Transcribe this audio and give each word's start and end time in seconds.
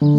Was 0.00 0.10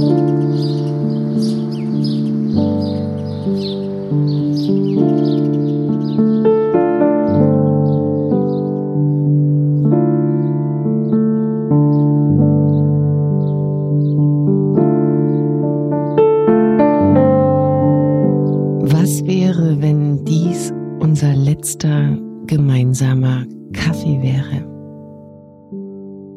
wäre, 19.25 19.81
wenn 19.81 20.23
dies 20.23 20.71
unser 21.01 21.35
letzter 21.35 22.17
gemeinsamer 22.47 23.43
Kaffee 23.73 24.21
wäre? 24.21 24.74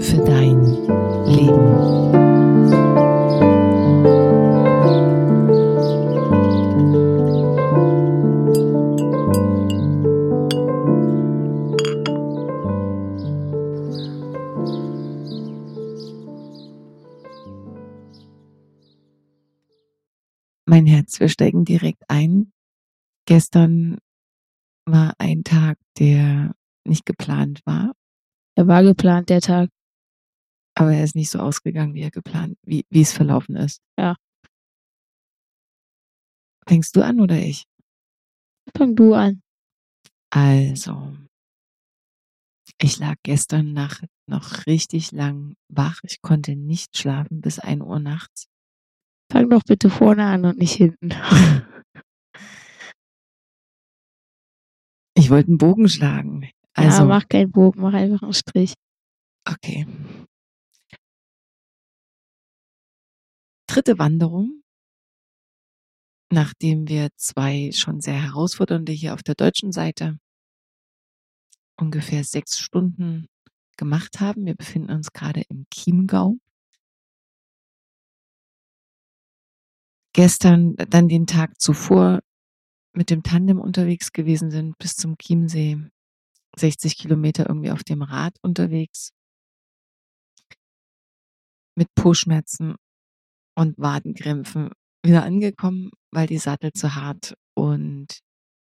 für 0.00 0.24
dein 0.24 0.64
Leben. 1.26 2.10
Mein 20.66 20.86
Herz, 20.86 21.20
wir 21.20 21.28
steigen 21.28 21.64
direkt 21.64 22.02
ein. 22.08 22.52
Gestern 23.26 23.98
war 24.86 25.14
ein 25.18 25.44
Tag, 25.44 25.78
der 25.98 26.54
nicht 26.84 27.04
geplant 27.06 27.60
war, 27.64 27.92
Er 28.56 28.66
war 28.66 28.82
geplant, 28.82 29.30
der 29.30 29.40
Tag. 29.40 29.70
Aber 30.80 30.94
er 30.94 31.04
ist 31.04 31.14
nicht 31.14 31.28
so 31.28 31.40
ausgegangen, 31.40 31.92
wie 31.92 32.00
er 32.00 32.10
geplant, 32.10 32.56
wie, 32.64 32.86
wie 32.88 33.02
es 33.02 33.12
verlaufen 33.12 33.54
ist. 33.54 33.82
Ja. 33.98 34.16
Fängst 36.66 36.96
du 36.96 37.02
an 37.02 37.20
oder 37.20 37.36
ich? 37.36 37.66
Fang 38.74 38.96
du 38.96 39.12
an. 39.12 39.42
Also, 40.30 41.14
ich 42.80 42.98
lag 42.98 43.16
gestern 43.24 43.74
Nacht 43.74 44.06
noch 44.26 44.64
richtig 44.66 45.12
lang 45.12 45.54
wach. 45.68 46.00
Ich 46.02 46.22
konnte 46.22 46.56
nicht 46.56 46.96
schlafen 46.96 47.42
bis 47.42 47.58
ein 47.58 47.82
Uhr 47.82 47.98
nachts. 47.98 48.46
Fang 49.30 49.50
doch 49.50 49.62
bitte 49.66 49.90
vorne 49.90 50.24
an 50.24 50.46
und 50.46 50.58
nicht 50.58 50.74
hinten. 50.74 51.10
Ich 55.16 55.28
wollte 55.28 55.48
einen 55.48 55.58
Bogen 55.58 55.86
schlagen. 55.86 56.48
Also, 56.72 57.02
ja, 57.02 57.04
mach 57.04 57.28
keinen 57.28 57.50
Bogen, 57.50 57.82
mach 57.82 57.92
einfach 57.92 58.22
einen 58.22 58.32
Strich. 58.32 58.72
okay. 59.46 59.86
Dritte 63.70 64.00
Wanderung. 64.00 64.64
Nachdem 66.28 66.88
wir 66.88 67.10
zwei 67.14 67.70
schon 67.70 68.00
sehr 68.00 68.20
herausfordernde 68.20 68.90
hier 68.90 69.14
auf 69.14 69.22
der 69.22 69.36
deutschen 69.36 69.70
Seite 69.70 70.18
ungefähr 71.76 72.24
sechs 72.24 72.58
Stunden 72.58 73.28
gemacht 73.76 74.18
haben. 74.18 74.44
Wir 74.44 74.56
befinden 74.56 74.90
uns 74.90 75.12
gerade 75.12 75.42
im 75.48 75.66
Chiemgau. 75.72 76.34
Gestern, 80.14 80.74
dann 80.74 81.06
den 81.06 81.28
Tag 81.28 81.60
zuvor 81.60 82.24
mit 82.92 83.08
dem 83.08 83.22
Tandem 83.22 83.60
unterwegs 83.60 84.10
gewesen 84.10 84.50
sind 84.50 84.76
bis 84.78 84.96
zum 84.96 85.16
Chiemsee. 85.16 85.78
60 86.56 86.98
Kilometer 86.98 87.48
irgendwie 87.48 87.70
auf 87.70 87.84
dem 87.84 88.02
Rad 88.02 88.36
unterwegs. 88.42 89.12
Mit 91.76 91.86
Po-Schmerzen 91.94 92.74
und 93.56 93.78
Wadenkrämpfen 93.78 94.70
wieder 95.04 95.24
angekommen, 95.24 95.90
weil 96.10 96.26
die 96.26 96.38
Sattel 96.38 96.72
zu 96.72 96.94
hart 96.94 97.34
und 97.54 98.20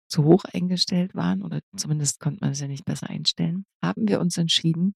zu 0.08 0.24
hoch 0.24 0.44
eingestellt 0.44 1.14
waren 1.14 1.42
oder 1.42 1.60
zumindest 1.76 2.20
konnte 2.20 2.40
man 2.42 2.52
es 2.52 2.60
ja 2.60 2.68
nicht 2.68 2.84
besser 2.84 3.08
einstellen, 3.08 3.64
haben 3.82 4.08
wir 4.08 4.20
uns 4.20 4.36
entschieden, 4.36 4.94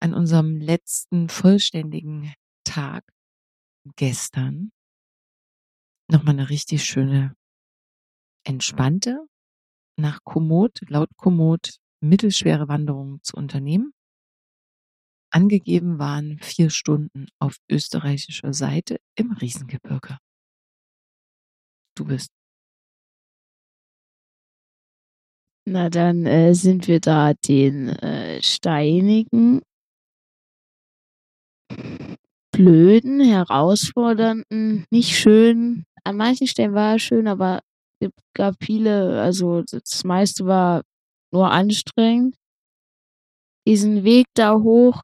an 0.00 0.14
unserem 0.14 0.60
letzten 0.60 1.28
vollständigen 1.28 2.32
Tag 2.64 3.04
gestern 3.96 4.70
nochmal 6.10 6.34
eine 6.34 6.48
richtig 6.48 6.84
schöne, 6.84 7.34
entspannte, 8.44 9.26
nach 9.98 10.20
Komoot, 10.24 10.80
laut 10.88 11.10
Komoot, 11.16 11.78
mittelschwere 12.00 12.68
Wanderung 12.68 13.22
zu 13.22 13.36
unternehmen. 13.36 13.92
Angegeben 15.30 15.98
waren 15.98 16.38
vier 16.40 16.70
Stunden 16.70 17.26
auf 17.38 17.56
österreichischer 17.70 18.52
Seite 18.52 18.98
im 19.14 19.32
Riesengebirge. 19.32 20.18
Du 21.96 22.04
bist. 22.04 22.30
Na, 25.66 25.90
dann 25.90 26.24
äh, 26.24 26.54
sind 26.54 26.88
wir 26.88 26.98
da 27.00 27.34
den 27.34 27.88
äh, 27.88 28.42
steinigen, 28.42 29.60
blöden, 32.52 33.20
herausfordernden, 33.20 34.86
nicht 34.90 35.16
schön. 35.16 35.84
An 36.04 36.16
manchen 36.16 36.46
Stellen 36.46 36.72
war 36.72 36.92
er 36.92 36.98
schön, 36.98 37.28
aber 37.28 37.60
es 38.00 38.10
gab 38.34 38.54
viele, 38.62 39.20
also 39.20 39.62
das 39.62 40.04
meiste 40.04 40.46
war 40.46 40.82
nur 41.32 41.50
anstrengend. 41.50 42.36
Diesen 43.68 44.02
Weg 44.02 44.24
da 44.34 44.54
hoch 44.54 45.02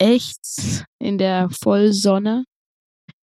echt 0.00 0.84
in 0.98 1.16
der 1.16 1.48
Vollsonne 1.50 2.44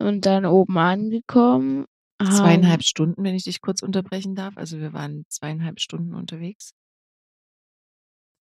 und 0.01 0.25
dann 0.25 0.45
oben 0.47 0.77
angekommen. 0.79 1.85
Zweieinhalb 2.19 2.79
haben- 2.79 2.83
Stunden, 2.83 3.23
wenn 3.23 3.35
ich 3.35 3.43
dich 3.43 3.61
kurz 3.61 3.83
unterbrechen 3.83 4.33
darf. 4.33 4.57
Also 4.57 4.79
wir 4.79 4.93
waren 4.93 5.25
zweieinhalb 5.29 5.79
Stunden 5.79 6.15
unterwegs. 6.15 6.71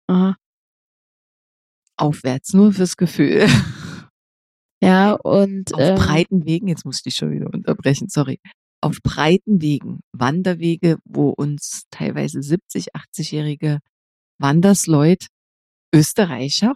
Aha. 0.09 0.37
Aufwärts, 1.99 2.55
nur 2.55 2.73
fürs 2.73 2.97
Gefühl. 2.97 3.47
Ja, 4.85 5.13
und 5.13 5.73
Auf 5.75 5.81
ähm, 5.81 5.95
breiten 5.95 6.45
Wegen, 6.45 6.67
jetzt 6.67 6.85
muss 6.85 6.97
ich 6.97 7.03
dich 7.05 7.15
schon 7.15 7.31
wieder 7.31 7.47
unterbrechen, 7.55 8.09
sorry. 8.09 8.41
Auf 8.81 8.99
breiten 9.05 9.63
Wegen, 9.63 10.01
Wanderwege, 10.11 10.99
wo 11.05 11.29
uns 11.29 11.85
teilweise 11.93 12.43
70, 12.43 12.93
80-jährige 12.93 13.79
Wandersleut, 14.41 15.29
Österreicher, 15.95 16.75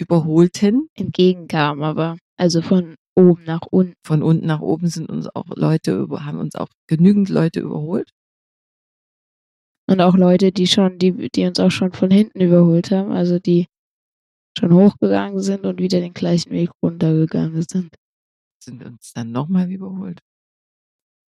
überholten. 0.00 0.88
entgegenkam, 0.94 1.82
aber 1.82 2.16
also 2.36 2.62
von 2.62 2.96
oben 3.16 3.44
nach 3.44 3.66
unten. 3.70 3.94
Von 4.04 4.22
unten 4.22 4.46
nach 4.46 4.60
oben 4.60 4.88
sind 4.88 5.10
uns 5.10 5.28
auch 5.34 5.46
Leute, 5.54 6.08
haben 6.10 6.38
uns 6.38 6.54
auch 6.54 6.68
genügend 6.88 7.28
Leute 7.28 7.60
überholt. 7.60 8.10
Und 9.88 10.00
auch 10.00 10.16
Leute, 10.16 10.52
die 10.52 10.66
schon, 10.66 10.98
die, 10.98 11.28
die 11.30 11.46
uns 11.46 11.58
auch 11.60 11.70
schon 11.70 11.92
von 11.92 12.10
hinten 12.10 12.40
überholt 12.40 12.90
haben, 12.90 13.12
also 13.12 13.38
die 13.38 13.66
schon 14.56 14.72
hochgegangen 14.72 15.40
sind 15.40 15.66
und 15.66 15.80
wieder 15.80 16.00
den 16.00 16.14
gleichen 16.14 16.50
Weg 16.52 16.70
runtergegangen 16.82 17.62
sind. 17.62 17.94
Sind 18.62 18.84
uns 18.84 19.12
dann 19.12 19.32
nochmal 19.32 19.70
überholt. 19.70 20.20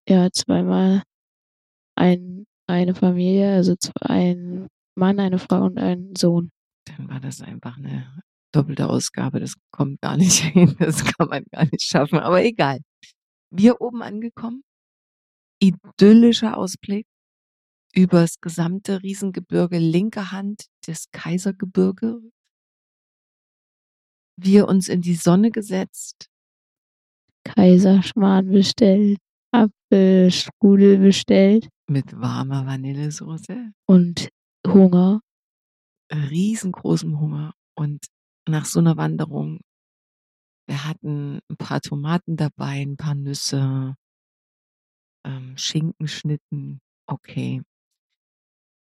Ja, 0.07 0.29
zweimal 0.31 1.03
ein, 1.95 2.45
eine 2.67 2.95
Familie, 2.95 3.53
also 3.53 3.75
ein 4.01 4.67
Mann, 4.95 5.19
eine 5.19 5.39
Frau 5.39 5.63
und 5.65 5.77
ein 5.77 6.13
Sohn. 6.15 6.51
Dann 6.97 7.09
war 7.09 7.19
das 7.19 7.41
einfach 7.41 7.77
eine 7.77 8.21
doppelte 8.51 8.89
Ausgabe. 8.89 9.39
Das 9.39 9.55
kommt 9.71 10.01
gar 10.01 10.17
nicht 10.17 10.39
hin. 10.53 10.75
Das 10.79 11.03
kann 11.03 11.29
man 11.29 11.43
gar 11.51 11.65
nicht 11.65 11.83
schaffen. 11.83 12.19
Aber 12.19 12.43
egal. 12.43 12.79
Wir 13.49 13.81
oben 13.81 14.01
angekommen. 14.01 14.63
Idyllischer 15.61 16.57
Ausblick 16.57 17.05
übers 17.93 18.39
gesamte 18.39 19.03
Riesengebirge, 19.03 19.77
linke 19.77 20.31
Hand 20.31 20.67
des 20.87 21.11
Kaisergebirge. 21.11 22.21
Wir 24.37 24.67
uns 24.67 24.87
in 24.87 25.01
die 25.01 25.15
Sonne 25.15 25.51
gesetzt, 25.51 26.29
Kaiserschmarrn 27.43 28.49
bestellt, 28.49 29.19
Apfelstrudel 29.51 30.97
bestellt 30.99 31.67
mit 31.87 32.19
warmer 32.19 32.65
Vanillesoße, 32.65 33.71
und 33.85 34.29
Hunger. 34.65 35.21
Riesengroßem 36.11 37.19
Hunger. 37.19 37.53
Und 37.75 38.05
nach 38.47 38.65
so 38.65 38.79
einer 38.79 38.97
Wanderung, 38.97 39.59
wir 40.67 40.85
hatten 40.85 41.39
ein 41.49 41.57
paar 41.57 41.81
Tomaten 41.81 42.37
dabei, 42.37 42.81
ein 42.81 42.97
paar 42.97 43.15
Nüsse, 43.15 43.95
ähm, 45.25 45.57
Schinkenschnitten, 45.57 46.79
okay. 47.07 47.61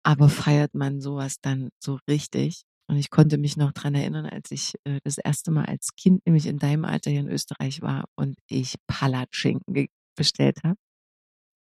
Aber 0.05 0.29
feiert 0.29 0.75
man 0.75 1.01
sowas 1.01 1.37
dann 1.41 1.71
so 1.79 1.99
richtig? 2.09 2.63
Und 2.89 2.97
ich 2.97 3.11
konnte 3.11 3.39
mich 3.39 3.57
noch 3.57 3.73
dran 3.73 3.95
erinnern, 3.95 4.27
als 4.27 4.51
ich 4.51 4.75
äh, 4.85 4.99
das 5.05 5.19
erste 5.19 5.51
Mal 5.51 5.67
als 5.67 5.95
Kind, 5.95 6.27
nämlich 6.27 6.47
in 6.47 6.59
deinem 6.59 6.85
Alter 6.85 7.11
hier 7.11 7.21
in 7.21 7.29
Österreich 7.29 7.83
war 7.83 8.05
und 8.17 8.37
ich 8.49 8.75
Palatschinken 8.89 9.87
bestellt 10.17 10.65
habe. 10.65 10.77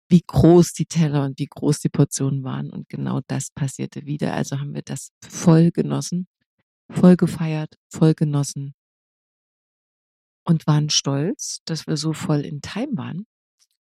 Wie 0.09 0.24
groß 0.25 0.74
die 0.74 0.86
Teller 0.86 1.25
und 1.25 1.39
wie 1.39 1.48
groß 1.48 1.80
die 1.80 1.89
Portionen 1.89 2.44
waren. 2.44 2.69
Und 2.69 2.88
genau 2.89 3.21
das 3.27 3.51
passierte 3.51 4.06
wieder. 4.06 4.33
Also 4.33 4.59
haben 4.59 4.74
wir 4.74 4.83
das 4.83 5.12
voll 5.27 5.71
genossen, 5.71 6.27
voll 6.89 7.18
gefeiert, 7.18 7.75
voll 7.89 8.13
genossen 8.13 8.74
und 10.48 10.65
waren 10.65 10.89
stolz, 10.89 11.59
dass 11.65 11.88
wir 11.88 11.98
so 11.98 12.13
voll 12.13 12.42
in 12.42 12.62
Time 12.62 12.95
waren 12.98 13.25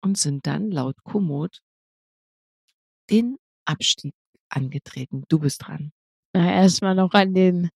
und 0.01 0.17
sind 0.17 0.47
dann 0.47 0.71
laut 0.71 0.95
Komoot 1.03 1.59
den 3.11 3.37
Abstieg 3.65 4.15
angetreten. 4.49 5.23
Du 5.29 5.39
bist 5.39 5.67
dran. 5.67 5.91
Na, 6.33 6.51
erstmal 6.51 6.95
noch 6.95 7.13
an 7.13 7.33
den 7.33 7.69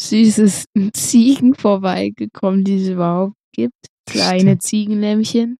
süßesten 0.00 0.92
Ziegen 0.94 1.54
vorbeigekommen, 1.54 2.64
die 2.64 2.82
es 2.82 2.88
überhaupt 2.88 3.36
gibt. 3.52 3.88
Kleine. 4.06 4.58
Ziegenlämmchen, 4.58 5.56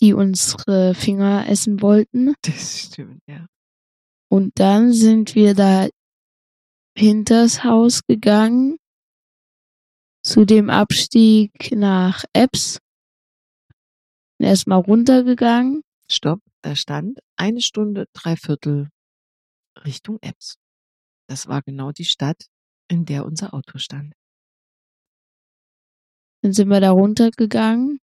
die 0.00 0.14
unsere 0.14 0.94
Finger 0.94 1.48
essen 1.48 1.82
wollten. 1.82 2.34
Das 2.42 2.80
stimmt, 2.80 3.20
ja. 3.26 3.46
Und 4.28 4.58
dann 4.58 4.92
sind 4.92 5.34
wir 5.34 5.54
da 5.54 5.88
hinters 6.96 7.64
Haus 7.64 8.02
gegangen 8.06 8.78
zu 10.24 10.44
dem 10.44 10.70
Abstieg 10.70 11.72
nach 11.72 12.24
Ebbs. 12.32 12.78
Erstmal 14.38 14.80
runtergegangen. 14.80 15.82
Stopp, 16.10 16.40
da 16.62 16.74
stand 16.76 17.18
eine 17.36 17.60
Stunde, 17.60 18.06
drei 18.12 18.36
Viertel 18.36 18.88
Richtung 19.84 20.18
Ebbs. 20.20 20.56
Das 21.28 21.48
war 21.48 21.62
genau 21.62 21.92
die 21.92 22.04
Stadt, 22.04 22.46
in 22.88 23.04
der 23.04 23.24
unser 23.24 23.54
Auto 23.54 23.78
stand. 23.78 24.14
Dann 26.42 26.52
sind 26.52 26.68
wir 26.68 26.80
da 26.80 26.90
runtergegangen. 26.90 28.00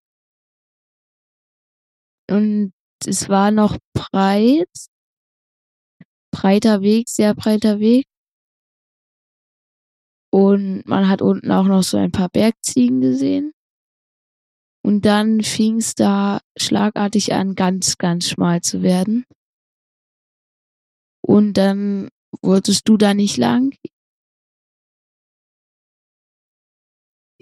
Und 2.30 2.72
es 3.06 3.28
war 3.28 3.50
noch 3.50 3.78
breit. 3.94 4.68
Breiter 6.30 6.82
Weg, 6.82 7.08
sehr 7.08 7.34
breiter 7.34 7.80
Weg. 7.80 8.06
Und 10.30 10.86
man 10.86 11.08
hat 11.08 11.22
unten 11.22 11.50
auch 11.50 11.64
noch 11.64 11.82
so 11.82 11.96
ein 11.96 12.12
paar 12.12 12.28
Bergziegen 12.28 13.00
gesehen. 13.00 13.52
Und 14.84 15.04
dann 15.04 15.42
fing 15.42 15.78
es 15.78 15.94
da 15.94 16.40
schlagartig 16.58 17.32
an, 17.32 17.54
ganz, 17.54 17.98
ganz 17.98 18.28
schmal 18.28 18.60
zu 18.60 18.82
werden. 18.82 19.24
Und 21.22 21.54
dann 21.54 22.08
wurdest 22.42 22.88
du 22.88 22.96
da 22.96 23.14
nicht 23.14 23.36
lang. 23.36 23.74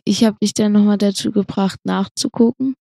Ich 0.05 0.25
habe 0.25 0.37
dich 0.41 0.55
dann 0.55 0.73
nochmal 0.73 0.99
dazu 0.99 1.33
gebracht, 1.33 1.81
nachzugucken. 1.85 2.75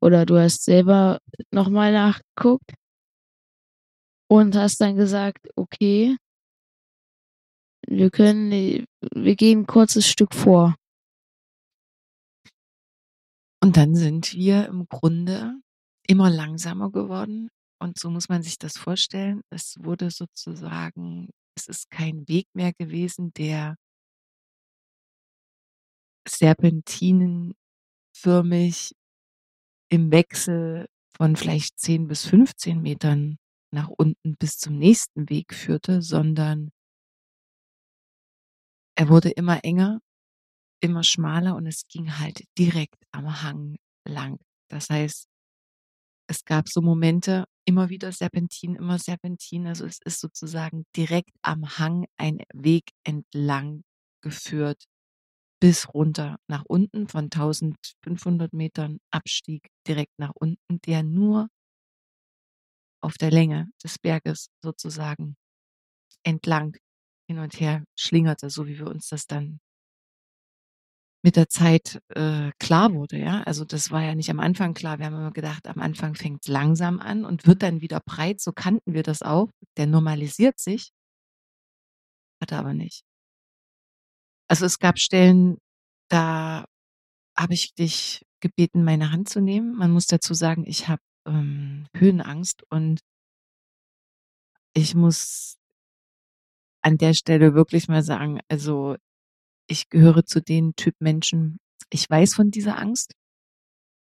Oder 0.00 0.26
du 0.26 0.38
hast 0.38 0.64
selber 0.64 1.18
nochmal 1.52 1.92
nachgeguckt. 1.92 2.74
Und 4.30 4.56
hast 4.56 4.80
dann 4.80 4.96
gesagt, 4.96 5.48
okay, 5.56 6.16
wir 7.86 8.10
können, 8.10 8.84
wir 9.14 9.36
gehen 9.36 9.60
ein 9.60 9.66
kurzes 9.66 10.06
Stück 10.06 10.34
vor. 10.34 10.74
Und 13.62 13.76
dann 13.76 13.94
sind 13.94 14.34
wir 14.34 14.66
im 14.66 14.86
Grunde 14.88 15.60
immer 16.06 16.30
langsamer 16.30 16.90
geworden. 16.90 17.48
Und 17.80 17.98
so 17.98 18.10
muss 18.10 18.28
man 18.28 18.42
sich 18.42 18.58
das 18.58 18.76
vorstellen. 18.76 19.42
Es 19.50 19.76
wurde 19.78 20.10
sozusagen, 20.10 21.30
es 21.56 21.68
ist 21.68 21.90
kein 21.90 22.26
Weg 22.28 22.46
mehr 22.54 22.72
gewesen, 22.72 23.32
der 23.34 23.76
serpentinenförmig 26.28 28.94
im 29.88 30.10
Wechsel 30.10 30.86
von 31.16 31.36
vielleicht 31.36 31.78
10 31.78 32.08
bis 32.08 32.26
15 32.26 32.80
Metern 32.80 33.38
nach 33.72 33.88
unten 33.88 34.36
bis 34.36 34.58
zum 34.58 34.78
nächsten 34.78 35.28
Weg 35.28 35.54
führte, 35.54 36.02
sondern 36.02 36.70
er 38.96 39.08
wurde 39.08 39.30
immer 39.30 39.64
enger, 39.64 40.00
immer 40.80 41.02
schmaler 41.04 41.56
und 41.56 41.66
es 41.66 41.86
ging 41.88 42.18
halt 42.18 42.44
direkt 42.58 43.02
am 43.12 43.42
Hang 43.42 43.76
lang. 44.06 44.38
Das 44.70 44.90
heißt, 44.90 45.28
es 46.30 46.44
gab 46.44 46.68
so 46.68 46.82
Momente, 46.82 47.44
immer 47.64 47.88
wieder 47.88 48.12
Serpentin, 48.12 48.74
immer 48.76 48.98
Serpentin. 48.98 49.66
Also 49.66 49.86
es 49.86 49.98
ist 50.04 50.20
sozusagen 50.20 50.84
direkt 50.94 51.30
am 51.42 51.78
Hang 51.78 52.06
ein 52.18 52.38
Weg 52.54 52.90
entlang 53.04 53.82
geführt 54.22 54.84
bis 55.60 55.92
runter 55.92 56.38
nach 56.48 56.64
unten 56.66 57.08
von 57.08 57.30
1500 57.30 58.52
Metern 58.52 58.98
Abstieg 59.10 59.68
direkt 59.86 60.18
nach 60.18 60.32
unten, 60.34 60.80
der 60.82 61.02
nur 61.02 61.48
auf 63.02 63.18
der 63.18 63.30
Länge 63.30 63.68
des 63.82 63.98
Berges 63.98 64.48
sozusagen 64.62 65.36
entlang 66.24 66.76
hin 67.28 67.38
und 67.38 67.60
her 67.60 67.84
schlingerte, 67.96 68.50
so 68.50 68.66
wie 68.66 68.78
wir 68.78 68.88
uns 68.88 69.08
das 69.08 69.26
dann 69.26 69.60
mit 71.24 71.36
der 71.36 71.48
Zeit 71.48 72.00
äh, 72.14 72.52
klar 72.60 72.92
wurde, 72.94 73.18
ja. 73.18 73.42
Also 73.42 73.64
das 73.64 73.90
war 73.90 74.02
ja 74.02 74.14
nicht 74.14 74.30
am 74.30 74.40
Anfang 74.40 74.74
klar. 74.74 74.98
Wir 74.98 75.06
haben 75.06 75.14
immer 75.14 75.32
gedacht, 75.32 75.66
am 75.66 75.80
Anfang 75.80 76.14
fängt 76.14 76.42
es 76.44 76.48
langsam 76.48 77.00
an 77.00 77.24
und 77.24 77.46
wird 77.46 77.62
dann 77.62 77.80
wieder 77.80 78.00
breit. 78.00 78.40
So 78.40 78.52
kannten 78.52 78.94
wir 78.94 79.02
das 79.02 79.22
auch. 79.22 79.50
Der 79.76 79.86
normalisiert 79.86 80.60
sich. 80.60 80.90
Hat 82.40 82.52
er 82.52 82.58
aber 82.58 82.74
nicht. 82.74 83.04
Also 84.48 84.64
es 84.66 84.78
gab 84.78 84.98
Stellen, 84.98 85.58
da 86.10 86.64
habe 87.36 87.54
ich 87.54 87.74
dich 87.74 88.24
gebeten, 88.40 88.84
meine 88.84 89.12
Hand 89.12 89.28
zu 89.28 89.40
nehmen. 89.40 89.76
Man 89.76 89.90
muss 89.90 90.06
dazu 90.06 90.34
sagen, 90.34 90.64
ich 90.66 90.88
habe 90.88 91.02
ähm, 91.26 91.86
Höhenangst 91.94 92.62
und 92.70 93.00
ich 94.74 94.94
muss 94.94 95.56
an 96.82 96.96
der 96.96 97.14
Stelle 97.14 97.54
wirklich 97.54 97.88
mal 97.88 98.02
sagen, 98.02 98.40
also 98.48 98.96
ich 99.68 99.88
gehöre 99.90 100.24
zu 100.24 100.40
den 100.40 100.74
Typ 100.76 100.94
Menschen, 101.00 101.58
ich 101.90 102.08
weiß 102.08 102.34
von 102.34 102.50
dieser 102.50 102.78
Angst. 102.78 103.12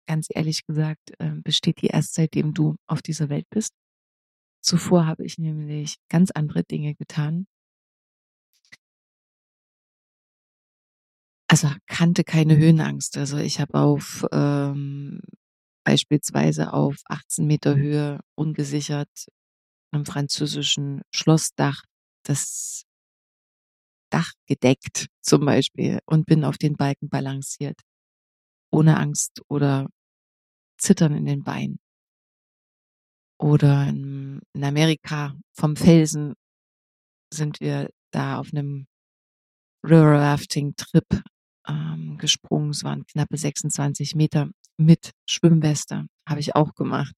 Ganz 0.07 0.27
ehrlich 0.29 0.65
gesagt, 0.65 1.11
äh, 1.19 1.31
besteht 1.43 1.81
die 1.81 1.87
erst 1.87 2.13
seitdem 2.13 2.53
du 2.53 2.75
auf 2.87 3.01
dieser 3.01 3.29
Welt 3.29 3.45
bist. 3.49 3.73
Zuvor 4.61 5.05
habe 5.05 5.25
ich 5.25 5.37
nämlich 5.37 5.95
ganz 6.09 6.31
andere 6.31 6.63
Dinge 6.63 6.95
getan. 6.95 7.47
Also 11.63 11.75
kannte 11.87 12.23
keine 12.23 12.55
Höhenangst. 12.55 13.17
Also 13.17 13.37
ich 13.37 13.59
habe 13.59 13.79
auf 13.79 14.23
ähm, 14.31 15.21
beispielsweise 15.83 16.71
auf 16.71 16.97
18 17.05 17.47
Meter 17.47 17.75
Höhe 17.75 18.19
ungesichert 18.35 19.09
einem 19.91 20.05
französischen 20.05 21.01
Schlossdach 21.11 21.81
das 22.21 22.83
Dach 24.11 24.33
gedeckt 24.45 25.07
zum 25.21 25.45
Beispiel 25.45 25.97
und 26.05 26.27
bin 26.27 26.43
auf 26.43 26.59
den 26.59 26.75
Balken 26.75 27.09
balanciert, 27.09 27.81
ohne 28.71 28.97
Angst 28.97 29.41
oder 29.47 29.87
Zittern 30.77 31.15
in 31.15 31.25
den 31.25 31.43
Beinen. 31.43 31.79
Oder 33.39 33.87
in, 33.87 34.41
in 34.53 34.63
Amerika 34.63 35.35
vom 35.53 35.75
Felsen 35.75 36.35
sind 37.33 37.59
wir 37.61 37.89
da 38.11 38.37
auf 38.37 38.53
einem 38.53 38.85
River 39.83 40.19
Rafting 40.19 40.75
Trip 40.75 41.23
ähm, 41.67 42.17
gesprungen. 42.17 42.71
Es 42.71 42.83
waren 42.83 43.05
knappe 43.05 43.37
26 43.37 44.15
Meter 44.15 44.49
mit 44.77 45.11
Schwimmweste. 45.27 46.07
Habe 46.27 46.39
ich 46.39 46.55
auch 46.55 46.73
gemacht. 46.75 47.13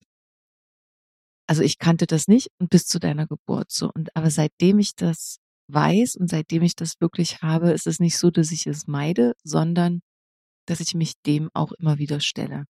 Also 1.46 1.62
ich 1.62 1.78
kannte 1.78 2.06
das 2.06 2.28
nicht 2.28 2.48
und 2.58 2.70
bis 2.70 2.86
zu 2.86 3.00
deiner 3.00 3.26
Geburt 3.26 3.70
so. 3.72 3.90
Und 3.92 4.14
aber 4.16 4.30
seitdem 4.30 4.78
ich 4.78 4.94
das 4.94 5.38
weiß 5.68 6.16
und 6.16 6.30
seitdem 6.30 6.62
ich 6.62 6.76
das 6.76 7.00
wirklich 7.00 7.42
habe, 7.42 7.72
ist 7.72 7.86
es 7.86 8.00
nicht 8.00 8.18
so, 8.18 8.30
dass 8.30 8.52
ich 8.52 8.66
es 8.66 8.86
meide, 8.86 9.34
sondern 9.42 10.00
dass 10.66 10.80
ich 10.80 10.94
mich 10.94 11.14
dem 11.26 11.50
auch 11.54 11.72
immer 11.72 11.98
wieder 11.98 12.20
stelle. 12.20 12.66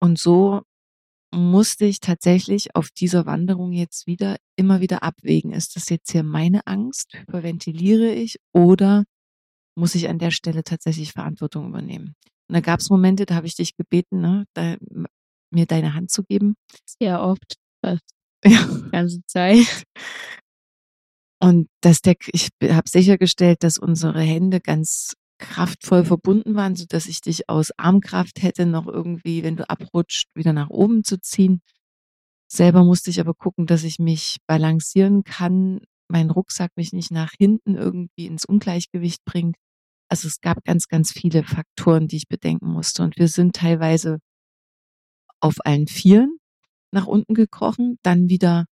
Und 0.00 0.18
so 0.18 0.62
musste 1.32 1.84
ich 1.86 2.00
tatsächlich 2.00 2.74
auf 2.74 2.90
dieser 2.90 3.26
Wanderung 3.26 3.72
jetzt 3.72 4.06
wieder 4.06 4.36
immer 4.56 4.80
wieder 4.80 5.02
abwägen. 5.02 5.52
Ist 5.52 5.76
das 5.76 5.88
jetzt 5.88 6.10
hier 6.12 6.22
meine 6.22 6.66
Angst? 6.66 7.14
Hyperventiliere 7.14 8.12
ich 8.12 8.36
oder 8.52 9.04
muss 9.76 9.94
ich 9.94 10.08
an 10.08 10.18
der 10.18 10.30
Stelle 10.30 10.64
tatsächlich 10.64 11.12
Verantwortung 11.12 11.68
übernehmen? 11.68 12.14
Und 12.48 12.54
da 12.54 12.60
gab 12.60 12.80
es 12.80 12.90
Momente, 12.90 13.26
da 13.26 13.34
habe 13.34 13.46
ich 13.46 13.56
dich 13.56 13.76
gebeten, 13.76 14.20
ne, 14.20 14.46
da, 14.54 14.76
mir 15.50 15.66
deine 15.66 15.94
Hand 15.94 16.10
zu 16.10 16.22
geben. 16.22 16.56
Sehr 17.00 17.22
oft, 17.22 17.56
fast 17.84 18.04
ja. 18.44 18.64
die 18.64 18.90
ganze 18.90 19.20
Zeit. 19.26 19.84
Und 21.40 21.68
dass 21.82 22.00
der, 22.00 22.14
ich 22.32 22.48
habe 22.62 22.88
sichergestellt, 22.88 23.62
dass 23.62 23.78
unsere 23.78 24.20
Hände 24.20 24.60
ganz 24.60 25.14
kraftvoll 25.38 26.04
verbunden 26.04 26.54
waren, 26.54 26.76
so 26.76 26.86
dass 26.88 27.06
ich 27.06 27.20
dich 27.20 27.48
aus 27.48 27.70
Armkraft 27.76 28.42
hätte, 28.42 28.64
noch 28.64 28.86
irgendwie, 28.86 29.42
wenn 29.42 29.56
du 29.56 29.68
abrutscht, 29.68 30.28
wieder 30.34 30.52
nach 30.52 30.70
oben 30.70 31.04
zu 31.04 31.20
ziehen. 31.20 31.60
Selber 32.50 32.84
musste 32.84 33.10
ich 33.10 33.20
aber 33.20 33.34
gucken, 33.34 33.66
dass 33.66 33.84
ich 33.84 33.98
mich 33.98 34.38
balancieren 34.46 35.24
kann, 35.24 35.80
mein 36.08 36.30
Rucksack 36.30 36.70
mich 36.76 36.92
nicht 36.92 37.10
nach 37.10 37.32
hinten 37.36 37.74
irgendwie 37.74 38.26
ins 38.26 38.44
Ungleichgewicht 38.44 39.24
bringt. 39.24 39.56
Also 40.08 40.28
es 40.28 40.40
gab 40.40 40.62
ganz, 40.64 40.88
ganz 40.88 41.12
viele 41.12 41.42
Faktoren, 41.42 42.08
die 42.08 42.16
ich 42.16 42.28
bedenken 42.28 42.68
musste. 42.68 43.02
Und 43.02 43.16
wir 43.18 43.28
sind 43.28 43.56
teilweise 43.56 44.18
auf 45.40 45.56
allen 45.64 45.86
Vieren 45.86 46.38
nach 46.92 47.06
unten 47.06 47.34
gekrochen, 47.34 47.98
dann 48.02 48.28
wieder 48.28 48.66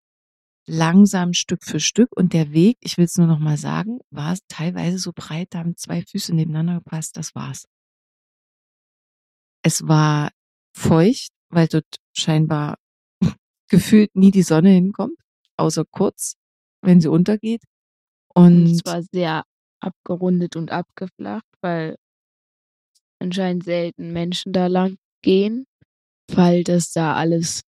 langsam 0.66 1.32
Stück 1.32 1.64
für 1.64 1.80
Stück 1.80 2.10
und 2.16 2.32
der 2.32 2.52
Weg, 2.52 2.76
ich 2.80 2.96
will 2.96 3.04
es 3.04 3.16
nur 3.16 3.26
noch 3.26 3.38
mal 3.38 3.56
sagen, 3.56 3.98
war 4.10 4.36
teilweise 4.48 4.98
so 4.98 5.12
breit, 5.14 5.48
da 5.50 5.60
haben 5.60 5.76
zwei 5.76 6.02
Füße 6.02 6.34
nebeneinander 6.34 6.76
gepasst, 6.76 7.16
das 7.16 7.34
war's. 7.34 7.66
Es 9.62 9.86
war 9.88 10.30
feucht, 10.76 11.30
weil 11.50 11.66
dort 11.66 11.96
scheinbar 12.12 12.76
gefühlt 13.68 14.14
nie 14.14 14.30
die 14.30 14.42
Sonne 14.42 14.70
hinkommt, 14.70 15.18
außer 15.56 15.84
kurz, 15.90 16.34
wenn 16.82 17.00
sie 17.00 17.08
untergeht. 17.08 17.62
Und, 18.34 18.66
und 18.66 18.66
es 18.66 18.84
war 18.84 19.02
sehr 19.02 19.44
abgerundet 19.80 20.56
und 20.56 20.70
abgeflacht, 20.70 21.46
weil 21.60 21.96
anscheinend 23.20 23.64
selten 23.64 24.12
Menschen 24.12 24.52
da 24.52 24.66
lang 24.66 24.96
gehen, 25.22 25.66
weil 26.32 26.64
das 26.64 26.92
da 26.92 27.14
alles 27.14 27.62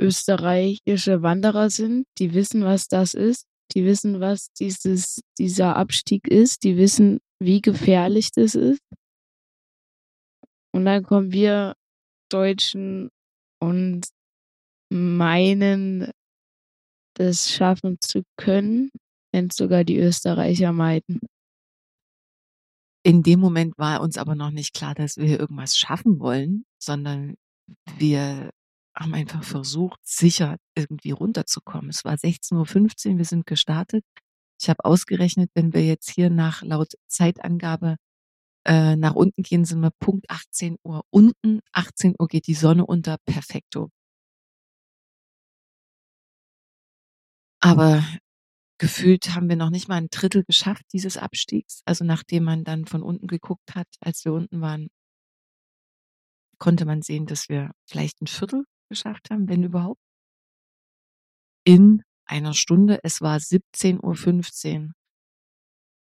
österreichische 0.00 1.22
Wanderer 1.22 1.70
sind, 1.70 2.06
die 2.18 2.34
wissen, 2.34 2.64
was 2.64 2.88
das 2.88 3.14
ist, 3.14 3.46
die 3.74 3.84
wissen, 3.84 4.20
was 4.20 4.48
dieses, 4.58 5.20
dieser 5.38 5.76
Abstieg 5.76 6.28
ist, 6.28 6.62
die 6.62 6.76
wissen, 6.76 7.18
wie 7.42 7.60
gefährlich 7.60 8.30
das 8.32 8.54
ist. 8.54 8.80
Und 10.72 10.84
dann 10.84 11.02
kommen 11.02 11.32
wir 11.32 11.74
Deutschen 12.30 13.10
und 13.60 14.06
meinen, 14.92 16.10
das 17.14 17.50
schaffen 17.50 17.98
zu 18.00 18.22
können, 18.36 18.90
wenn 19.36 19.48
es 19.48 19.56
sogar 19.56 19.84
die 19.84 19.98
Österreicher 19.98 20.72
meiden. 20.72 21.20
In 23.04 23.22
dem 23.22 23.38
Moment 23.38 23.76
war 23.76 24.00
uns 24.00 24.16
aber 24.16 24.34
noch 24.34 24.50
nicht 24.50 24.74
klar, 24.74 24.94
dass 24.94 25.18
wir 25.18 25.38
irgendwas 25.38 25.76
schaffen 25.76 26.18
wollen, 26.18 26.64
sondern 26.78 27.36
wir 27.98 28.50
haben 28.96 29.12
einfach 29.14 29.44
versucht, 29.44 30.00
sicher 30.02 30.56
irgendwie 30.74 31.10
runterzukommen. 31.10 31.90
Es 31.90 32.04
war 32.04 32.14
16.15 32.14 33.12
Uhr, 33.12 33.18
wir 33.18 33.24
sind 33.26 33.46
gestartet. 33.46 34.04
Ich 34.58 34.70
habe 34.70 34.84
ausgerechnet, 34.84 35.50
wenn 35.54 35.74
wir 35.74 35.84
jetzt 35.84 36.10
hier 36.10 36.30
nach 36.30 36.62
laut 36.62 36.94
Zeitangabe 37.06 37.96
äh, 38.64 38.96
nach 38.96 39.14
unten 39.14 39.42
gehen, 39.42 39.66
sind 39.66 39.80
wir 39.80 39.90
Punkt 40.00 40.30
18 40.30 40.78
Uhr 40.82 41.02
unten. 41.10 41.60
18 41.72 42.14
Uhr 42.18 42.26
geht 42.26 42.46
die 42.46 42.54
Sonne 42.54 42.86
unter, 42.86 43.18
perfekto. 43.26 43.90
Aber 47.60 48.02
gefühlt 48.78 49.34
haben 49.34 49.48
wir 49.48 49.56
noch 49.56 49.70
nicht 49.70 49.88
mal 49.88 49.96
ein 49.96 50.08
Drittel 50.10 50.44
geschafft 50.44 50.84
dieses 50.92 51.16
Abstiegs. 51.16 51.80
Also 51.84 52.04
nachdem 52.04 52.44
man 52.44 52.64
dann 52.64 52.86
von 52.86 53.02
unten 53.02 53.26
geguckt 53.26 53.74
hat, 53.74 53.88
als 54.00 54.24
wir 54.24 54.32
unten 54.32 54.60
waren, 54.60 54.88
konnte 56.58 56.84
man 56.84 57.02
sehen, 57.02 57.26
dass 57.26 57.48
wir 57.48 57.72
vielleicht 57.88 58.20
ein 58.22 58.26
Viertel 58.26 58.64
geschafft 58.88 59.30
haben, 59.30 59.48
wenn 59.48 59.62
überhaupt. 59.62 60.00
In 61.64 62.02
einer 62.26 62.54
Stunde. 62.54 63.00
Es 63.02 63.20
war 63.20 63.38
17.15 63.38 64.86
Uhr. 64.86 64.92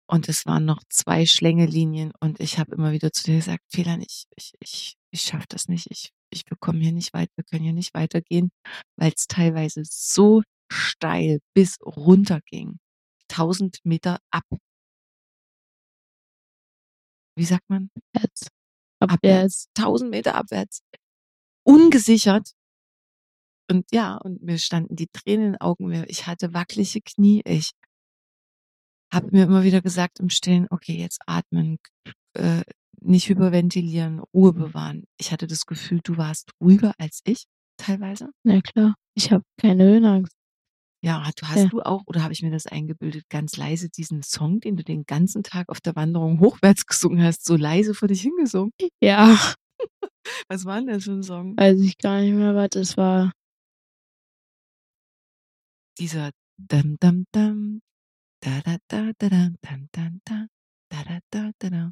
Und 0.07 0.29
es 0.29 0.45
waren 0.45 0.65
noch 0.65 0.83
zwei 0.89 1.25
Schlängelinien 1.25 2.11
und 2.19 2.39
ich 2.39 2.59
habe 2.59 2.75
immer 2.75 2.91
wieder 2.91 3.11
zu 3.11 3.23
dir 3.23 3.37
gesagt, 3.37 3.63
Fehler, 3.71 3.97
ich, 3.99 4.25
ich, 4.35 4.53
ich, 4.59 4.95
ich 5.11 5.21
schaffe 5.21 5.45
das 5.47 5.69
nicht, 5.69 5.87
ich, 5.89 6.11
ich 6.29 6.43
bekomme 6.45 6.79
hier 6.79 6.91
nicht 6.91 7.13
weit, 7.13 7.29
wir 7.35 7.45
können 7.45 7.63
hier 7.63 7.73
nicht 7.73 7.93
weitergehen, 7.93 8.51
weil 8.97 9.13
es 9.15 9.27
teilweise 9.27 9.81
so 9.85 10.43
steil 10.71 11.39
bis 11.53 11.77
runter 11.81 12.41
ging. 12.45 12.79
1000 13.29 13.79
Meter 13.83 14.19
ab. 14.31 14.45
Wie 17.35 17.45
sagt 17.45 17.69
man? 17.69 17.89
Abwärts. 18.13 18.47
Abwärts. 18.99 19.67
1000 19.77 20.11
Meter 20.11 20.35
abwärts. 20.35 20.81
Ungesichert 21.65 22.53
und 23.69 23.85
ja, 23.91 24.17
und 24.17 24.43
mir 24.43 24.57
standen 24.57 24.95
die 24.95 25.07
Tränen 25.07 25.45
in 25.45 25.51
den 25.53 25.61
Augen. 25.61 25.91
Ich 26.07 26.27
hatte 26.27 26.53
wackelige 26.53 27.01
Knie. 27.01 27.41
Ich 27.45 27.71
habe 29.11 29.29
mir 29.31 29.43
immer 29.43 29.63
wieder 29.63 29.81
gesagt 29.81 30.19
im 30.19 30.29
Stillen, 30.29 30.67
okay, 30.69 30.97
jetzt 30.97 31.21
atmen, 31.27 31.77
äh, 32.33 32.63
nicht 33.01 33.29
hyperventilieren, 33.29 34.19
Ruhe 34.33 34.53
bewahren. 34.53 35.05
Ich 35.17 35.31
hatte 35.31 35.47
das 35.47 35.65
Gefühl, 35.65 36.01
du 36.03 36.17
warst 36.17 36.51
ruhiger 36.61 36.93
als 36.97 37.21
ich 37.25 37.45
teilweise. 37.77 38.29
Na 38.43 38.61
klar, 38.61 38.95
ich 39.15 39.31
habe 39.31 39.43
keine 39.59 39.83
Höhenangst. 39.85 40.33
Ja, 41.03 41.29
du 41.35 41.47
hast 41.47 41.63
ja. 41.63 41.67
du 41.67 41.81
auch, 41.81 42.03
oder 42.05 42.23
habe 42.23 42.31
ich 42.31 42.41
mir 42.41 42.51
das 42.51 42.65
eingebildet, 42.65 43.25
ganz 43.29 43.57
leise 43.57 43.89
diesen 43.89 44.23
Song, 44.23 44.61
den 44.61 44.77
du 44.77 44.83
den 44.83 45.05
ganzen 45.05 45.43
Tag 45.43 45.67
auf 45.69 45.81
der 45.81 45.95
Wanderung 45.95 46.39
hochwärts 46.39 46.85
gesungen 46.85 47.21
hast, 47.21 47.43
so 47.45 47.57
leise 47.57 47.93
vor 47.93 48.07
dich 48.07 48.21
hingesungen? 48.21 48.71
Ja. 49.01 49.37
Was 50.47 50.63
war 50.63 50.77
denn 50.77 50.87
das 50.87 51.03
für 51.03 51.11
ein 51.11 51.23
Song? 51.23 51.57
Weiß 51.57 51.79
ich 51.81 51.97
gar 51.97 52.21
nicht 52.21 52.33
mehr, 52.33 52.55
was 52.55 52.69
das 52.69 52.95
war 52.97 53.31
dieser 55.99 56.31
dam 56.57 56.97
dam 56.99 57.25
dam 57.31 57.81
da 58.41 58.61
da 58.65 58.77
da 58.87 59.11
da 59.19 59.29
da 59.29 59.49
dam 59.61 59.87
dam 59.91 60.21
da 60.25 60.47
da 60.89 61.03
da 61.03 61.19
da 61.29 61.51
da 61.59 61.69
da 61.69 61.85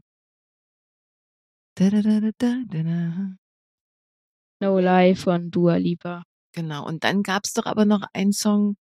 da 1.75 1.89
da 1.89 2.01
da 2.01 2.31
da 2.39 2.53
da 2.67 2.83
da 2.83 3.35
No 4.61 4.77
Lie 4.79 5.15
von 5.15 5.49
Dua 5.49 5.77
Lipa. 5.77 6.23
Genau, 6.53 6.85
und 6.85 7.03
dann 7.03 7.23
gab 7.23 7.45
es 7.45 7.53
doch 7.53 7.65
aber 7.65 7.85
noch 7.85 8.03
einen 8.13 8.31
Song, 8.31 8.75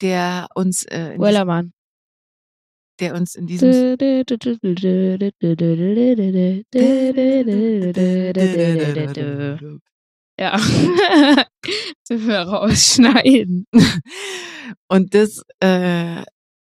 der 0.00 0.48
uns 0.54 0.84
äh, 0.86 1.14
Wellermann. 1.18 1.72
Der 3.00 3.14
uns 3.14 3.34
in 3.34 3.46
diesem 3.46 3.72
Ja. 10.38 10.56
wir 12.08 12.40
rausschneiden. 12.40 13.66
Und 14.88 15.14
das, 15.14 15.42
äh, 15.60 16.24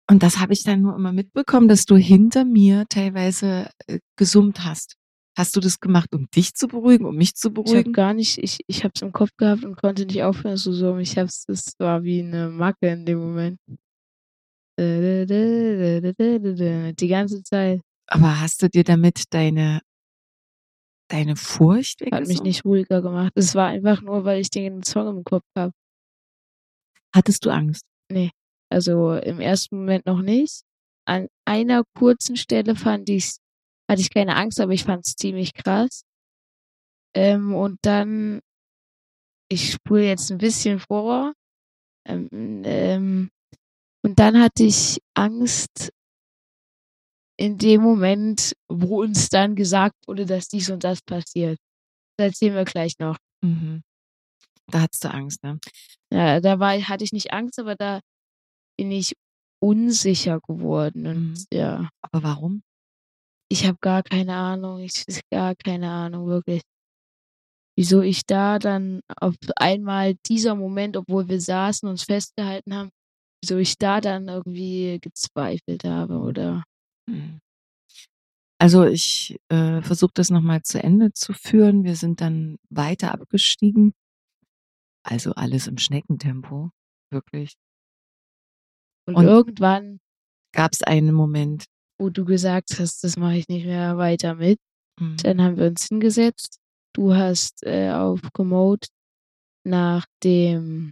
Und 0.10 0.24
das 0.24 0.40
habe 0.40 0.54
ich 0.54 0.64
dann 0.64 0.82
nur 0.82 0.96
immer 0.96 1.14
mitbekommen, 1.14 1.68
dass 1.68 1.86
du 1.86 1.96
hinter 1.96 2.44
mir 2.44 2.86
teilweise 2.90 3.70
äh, 3.88 4.00
gesummt 4.18 4.66
hast. 4.66 4.96
Hast 5.40 5.56
du 5.56 5.62
das 5.62 5.80
gemacht, 5.80 6.14
um 6.14 6.30
dich 6.32 6.54
zu 6.54 6.68
beruhigen, 6.68 7.06
um 7.06 7.16
mich 7.16 7.34
zu 7.34 7.48
Ich 7.48 7.56
habe 7.56 7.64
beruhigen? 7.64 7.94
gar 7.94 8.14
nicht, 8.14 8.40
ich, 8.40 8.60
ich 8.68 8.84
habe 8.84 8.92
es 8.94 9.02
im 9.02 9.14
Kopf 9.14 9.30
gehabt 9.38 9.64
und 9.64 9.78
konnte 9.78 10.06
nicht 10.06 10.22
aufhören 10.22 10.58
zu 10.58 10.74
summen. 10.74 11.00
Ich 11.00 11.18
hab's, 11.18 11.46
das 11.46 11.76
war 11.78 12.04
wie 12.04 12.20
eine 12.20 12.50
Macke 12.50 12.90
in 12.90 13.06
dem 13.06 13.20
Moment. 13.20 13.58
Die 17.00 17.08
ganze 17.08 17.42
Zeit. 17.44 17.80
Aber 18.08 18.42
hast 18.42 18.62
du 18.62 18.68
dir 18.68 18.84
damit 18.84 19.24
deine, 19.30 19.80
deine 21.10 21.38
Furcht 21.38 22.02
Hat 22.02 22.08
mich 22.08 22.20
weggesungen? 22.20 22.44
nicht 22.44 22.66
ruhiger 22.66 23.02
gemacht. 23.02 23.32
Es 23.36 23.56
war 23.56 23.68
einfach 23.70 24.02
nur, 24.02 24.26
weil 24.26 24.42
ich 24.42 24.50
den 24.50 24.84
Song 24.84 25.08
im 25.08 25.24
Kopf 25.24 25.46
habe. 25.58 25.72
Hattest 27.16 27.46
du 27.46 27.50
Angst? 27.50 27.86
Also 28.70 29.14
im 29.14 29.40
ersten 29.40 29.78
Moment 29.78 30.06
noch 30.06 30.22
nicht. 30.22 30.64
An 31.08 31.30
einer 31.46 31.84
kurzen 31.98 32.36
Stelle 32.36 32.76
fand 32.76 33.08
ich's, 33.08 33.40
hatte 33.90 34.02
ich 34.02 34.10
keine 34.12 34.36
Angst, 34.36 34.60
aber 34.62 34.74
ich 34.74 34.84
fand 34.84 35.06
es 35.06 35.16
ziemlich 35.16 35.54
krass. 35.54 36.04
Ähm, 37.16 37.56
und 37.56 37.80
dann, 37.82 38.40
ich 39.52 39.72
spule 39.72 40.06
jetzt 40.06 40.32
ein 40.32 40.38
bisschen 40.38 40.80
vor. 40.80 41.34
Ähm, 42.08 42.30
ähm, 42.64 43.30
und 44.06 44.20
dann 44.20 44.40
hatte 44.40 44.64
ich 44.64 45.00
Angst 45.16 45.92
in 47.38 47.58
dem 47.58 47.82
Moment, 47.82 48.54
wo 48.70 49.02
uns 49.02 49.30
dann 49.30 49.56
gesagt 49.56 49.96
wurde, 50.08 50.26
dass 50.26 50.48
dies 50.50 50.70
und 50.70 50.84
das 50.84 51.02
passiert. 51.02 51.58
Das 52.18 52.28
erzählen 52.28 52.56
wir 52.56 52.66
gleich 52.66 53.00
noch. 53.00 53.18
Mhm. 53.42 53.82
Da 54.68 54.82
hattest 54.82 55.04
du 55.04 55.12
Angst, 55.12 55.44
ne? 55.44 55.60
Ja, 56.14 56.40
da 56.42 56.60
war, 56.60 56.78
hatte 56.80 57.04
ich 57.04 57.12
nicht 57.12 57.34
Angst, 57.34 57.60
aber 57.60 57.76
da 57.76 58.02
bin 58.78 58.92
ich 58.92 59.14
unsicher 59.62 60.40
geworden. 60.42 61.08
Und 61.08 61.30
Mhm. 61.32 61.46
ja, 61.54 61.90
Aber 62.02 62.24
warum? 62.24 62.62
Ich 63.52 63.66
habe 63.66 63.78
gar 63.82 64.04
keine 64.04 64.36
Ahnung. 64.36 64.80
Ich 64.80 65.04
gar 65.32 65.56
keine 65.56 65.90
Ahnung, 65.90 66.28
wirklich. 66.28 66.62
Wieso 67.78 68.02
ich 68.02 68.26
da 68.26 68.60
dann 68.60 69.02
auf 69.20 69.36
einmal 69.56 70.16
dieser 70.28 70.56
Moment, 70.56 70.98
obwohl 70.98 71.30
wir 71.30 71.40
saßen, 71.40 71.88
uns 71.88 72.04
festgehalten 72.04 72.74
haben, 72.76 72.90
wieso 73.42 73.58
ich 73.58 73.78
da 73.78 74.02
dann 74.02 74.28
irgendwie 74.28 75.00
gezweifelt 75.02 75.84
habe 75.84 76.20
oder 76.20 76.64
Mhm. 77.08 77.40
Also 78.62 78.84
ich 78.86 79.38
äh, 79.48 79.82
versuche 79.82 80.12
das 80.14 80.30
nochmal 80.30 80.62
zu 80.64 80.84
Ende 80.84 81.14
zu 81.14 81.32
führen. 81.34 81.86
Wir 81.86 81.96
sind 81.96 82.20
dann 82.20 82.58
weiter 82.70 83.14
abgestiegen. 83.14 83.94
Also 85.02 85.32
alles 85.34 85.68
im 85.68 85.78
Schneckentempo, 85.78 86.70
wirklich. 87.10 87.54
und, 89.08 89.16
Und- 89.16 89.26
irgendwann, 89.26 90.00
Gab 90.54 90.74
es 90.74 90.84
einen 90.84 91.14
Moment. 91.16 91.66
Wo 92.00 92.10
du 92.10 92.26
gesagt 92.26 92.80
hast, 92.80 93.04
das 93.04 93.18
mache 93.18 93.38
ich 93.38 93.48
nicht 93.48 93.66
mehr 93.66 93.98
weiter 93.98 94.36
mit, 94.36 94.60
Mhm. 95.00 95.18
dann 95.24 95.42
haben 95.42 95.58
wir 95.58 95.68
uns 95.68 95.88
hingesetzt. 95.88 96.58
Du 96.94 97.14
hast 97.14 97.64
äh, 97.64 97.92
auf 97.92 98.22
Komoot 98.34 98.88
nach 99.66 100.06
dem 100.24 100.92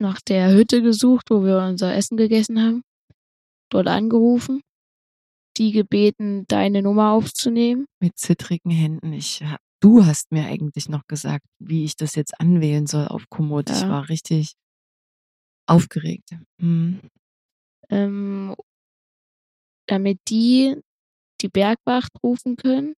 nach 0.00 0.20
der 0.20 0.52
Hütte 0.52 0.82
gesucht, 0.82 1.30
wo 1.30 1.42
wir 1.44 1.58
unser 1.58 1.94
Essen 1.94 2.16
gegessen 2.16 2.60
haben. 2.60 2.82
Dort 3.70 3.86
angerufen, 3.88 4.60
die 5.56 5.72
gebeten, 5.72 6.44
deine 6.48 6.82
Nummer 6.82 7.12
aufzunehmen. 7.12 7.86
Mit 8.00 8.18
zittrigen 8.18 8.70
Händen. 8.70 9.12
Ich, 9.12 9.42
hab- 9.42 9.60
du 9.80 10.04
hast 10.04 10.30
mir 10.32 10.44
eigentlich 10.46 10.88
noch 10.88 11.02
gesagt, 11.08 11.44
wie 11.58 11.84
ich 11.84 11.96
das 11.96 12.14
jetzt 12.16 12.38
anwählen 12.40 12.86
soll 12.86 13.06
auf 13.08 13.28
Komoot. 13.30 13.70
Ich 13.70 13.80
Ja. 13.80 13.88
war 13.88 14.08
richtig 14.08 14.54
aufgeregt. 15.66 16.30
Mhm. 16.60 17.00
ähm, 17.90 18.54
damit 19.88 20.18
die 20.28 20.80
die 21.40 21.48
Bergwacht 21.48 22.12
rufen 22.22 22.56
können, 22.56 22.94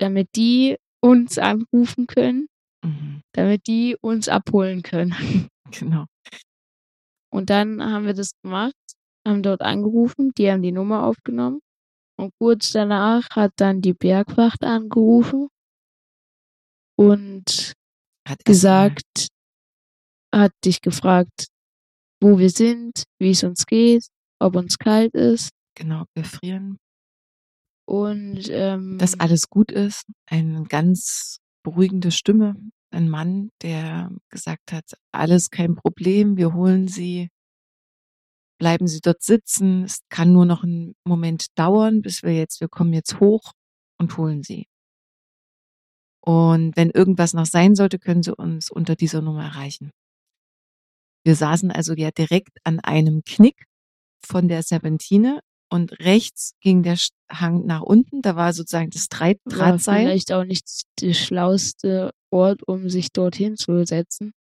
damit 0.00 0.28
die 0.36 0.76
uns 1.02 1.38
anrufen 1.38 2.06
können, 2.06 2.48
Mhm. 2.84 3.22
damit 3.32 3.66
die 3.66 3.96
uns 4.00 4.28
abholen 4.28 4.82
können. 4.82 5.12
Genau. 5.70 6.04
Und 7.32 7.48
dann 7.48 7.82
haben 7.82 8.04
wir 8.04 8.12
das 8.12 8.32
gemacht, 8.42 8.74
haben 9.26 9.42
dort 9.42 9.62
angerufen, 9.62 10.32
die 10.36 10.50
haben 10.50 10.60
die 10.62 10.72
Nummer 10.72 11.04
aufgenommen 11.06 11.60
und 12.18 12.32
kurz 12.38 12.72
danach 12.72 13.26
hat 13.30 13.52
dann 13.56 13.80
die 13.80 13.94
Bergwacht 13.94 14.64
angerufen 14.64 15.48
und 16.98 17.72
Hat 18.28 18.44
gesagt, 18.44 19.28
hat 20.34 20.52
dich 20.64 20.80
gefragt, 20.82 21.46
wo 22.22 22.38
wir 22.38 22.50
sind, 22.50 23.02
wie 23.18 23.30
es 23.30 23.42
uns 23.42 23.66
geht, 23.66 24.06
ob 24.40 24.56
uns 24.56 24.78
kalt 24.78 25.14
ist 25.14 25.50
Genau, 25.74 26.04
wir 26.14 26.24
frieren. 26.24 26.78
und 27.86 28.48
ähm, 28.50 28.98
Dass 28.98 29.18
alles 29.18 29.48
gut 29.48 29.72
ist. 29.72 30.04
Eine 30.26 30.64
ganz 30.64 31.38
beruhigende 31.64 32.10
Stimme. 32.10 32.54
Ein 32.90 33.08
Mann, 33.08 33.50
der 33.62 34.10
gesagt 34.28 34.70
hat, 34.72 34.84
alles 35.12 35.50
kein 35.50 35.74
Problem, 35.74 36.36
wir 36.36 36.52
holen 36.52 36.88
Sie. 36.88 37.28
Bleiben 38.60 38.86
Sie 38.86 39.00
dort 39.00 39.22
sitzen. 39.22 39.84
Es 39.84 40.00
kann 40.10 40.32
nur 40.32 40.44
noch 40.44 40.62
einen 40.62 40.94
Moment 41.04 41.46
dauern, 41.58 42.02
bis 42.02 42.22
wir 42.22 42.34
jetzt, 42.34 42.60
wir 42.60 42.68
kommen 42.68 42.92
jetzt 42.92 43.18
hoch 43.18 43.52
und 43.98 44.16
holen 44.18 44.42
Sie. 44.42 44.66
Und 46.24 46.76
wenn 46.76 46.90
irgendwas 46.90 47.32
noch 47.32 47.46
sein 47.46 47.74
sollte, 47.74 47.98
können 47.98 48.22
Sie 48.22 48.34
uns 48.36 48.70
unter 48.70 48.94
dieser 48.94 49.22
Nummer 49.22 49.42
erreichen. 49.44 49.90
Wir 51.24 51.36
saßen 51.36 51.70
also 51.70 51.94
ja 51.94 52.10
direkt 52.10 52.58
an 52.64 52.80
einem 52.80 53.22
Knick 53.24 53.64
von 54.24 54.48
der 54.48 54.62
Serpentine 54.62 55.40
und 55.70 55.98
rechts 56.00 56.54
ging 56.60 56.82
der 56.82 56.98
Hang 57.30 57.64
nach 57.64 57.80
unten. 57.80 58.22
Da 58.22 58.36
war 58.36 58.52
sozusagen 58.52 58.90
das 58.90 59.08
war 59.10 59.34
Drahtseil. 59.46 60.00
vielleicht 60.00 60.32
auch 60.32 60.44
nicht 60.44 60.82
der 61.00 61.14
schlauste 61.14 62.12
Ort, 62.30 62.66
um 62.66 62.90
sich 62.90 63.12
dorthin 63.12 63.56
zu 63.56 63.84
setzen. 63.86 64.32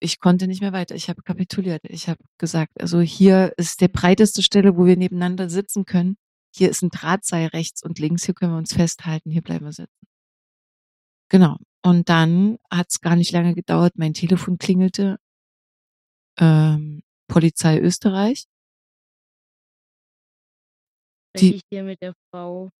Ich 0.00 0.18
konnte 0.18 0.48
nicht 0.48 0.60
mehr 0.60 0.72
weiter. 0.72 0.96
Ich 0.96 1.08
habe 1.08 1.22
kapituliert. 1.22 1.82
Ich 1.84 2.08
habe 2.08 2.18
gesagt, 2.38 2.72
also 2.80 3.00
hier 3.00 3.52
ist 3.56 3.80
der 3.80 3.86
breiteste 3.86 4.42
Stelle, 4.42 4.76
wo 4.76 4.84
wir 4.84 4.96
nebeneinander 4.96 5.48
sitzen 5.48 5.84
können. 5.84 6.16
Hier 6.52 6.70
ist 6.70 6.82
ein 6.82 6.90
Drahtseil 6.90 7.46
rechts 7.48 7.84
und 7.84 8.00
links. 8.00 8.24
Hier 8.24 8.34
können 8.34 8.52
wir 8.52 8.58
uns 8.58 8.74
festhalten. 8.74 9.30
Hier 9.30 9.42
bleiben 9.42 9.64
wir 9.64 9.72
sitzen. 9.72 10.06
Genau. 11.28 11.56
Und 11.84 12.08
dann 12.08 12.58
hat 12.68 12.88
es 12.90 13.00
gar 13.00 13.14
nicht 13.14 13.30
lange 13.30 13.54
gedauert. 13.54 13.92
Mein 13.96 14.12
Telefon 14.12 14.58
klingelte. 14.58 15.18
Ähm, 16.38 17.02
Polizei 17.28 17.78
Österreich. 17.80 18.44
Spreche 21.30 21.50
Die- 21.50 21.54
ich 21.56 21.62
hier 21.70 21.82
mit 21.82 22.00
der 22.02 22.14
Frau. 22.30 22.70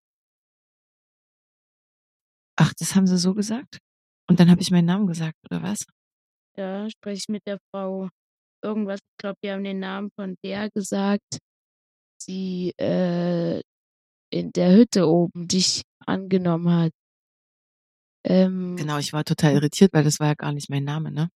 Ach, 2.59 2.73
das 2.79 2.95
haben 2.95 3.07
sie 3.07 3.17
so 3.19 3.35
gesagt? 3.35 3.79
Und 4.29 4.39
dann 4.41 4.51
habe 4.51 4.61
ich 4.61 4.71
meinen 4.71 4.87
Namen 4.87 5.07
gesagt, 5.07 5.37
oder 5.51 5.63
was? 5.63 5.87
Ja, 6.57 6.89
spreche 6.91 7.19
ich 7.19 7.29
mit 7.29 7.47
der 7.47 7.59
Frau 7.71 8.09
irgendwas. 8.63 9.01
Ich 9.01 9.17
glaube, 9.19 9.37
die 9.43 9.51
haben 9.51 9.65
den 9.65 9.81
Namen 9.81 10.11
von 10.15 10.37
der 10.45 10.71
gesagt, 10.71 11.39
die 12.29 12.73
äh, 12.79 13.61
in 14.31 14.53
der 14.53 14.73
Hütte 14.77 15.09
oben 15.09 15.49
dich 15.49 15.83
angenommen 16.07 16.71
hat. 16.71 16.93
Ähm, 18.25 18.77
Genau, 18.77 18.99
ich 18.99 19.13
war 19.13 19.25
total 19.25 19.55
irritiert, 19.55 19.93
weil 19.93 20.05
das 20.05 20.21
war 20.21 20.29
ja 20.29 20.35
gar 20.35 20.53
nicht 20.53 20.71
mein 20.71 20.85
Name, 20.85 21.11
ne? 21.11 21.31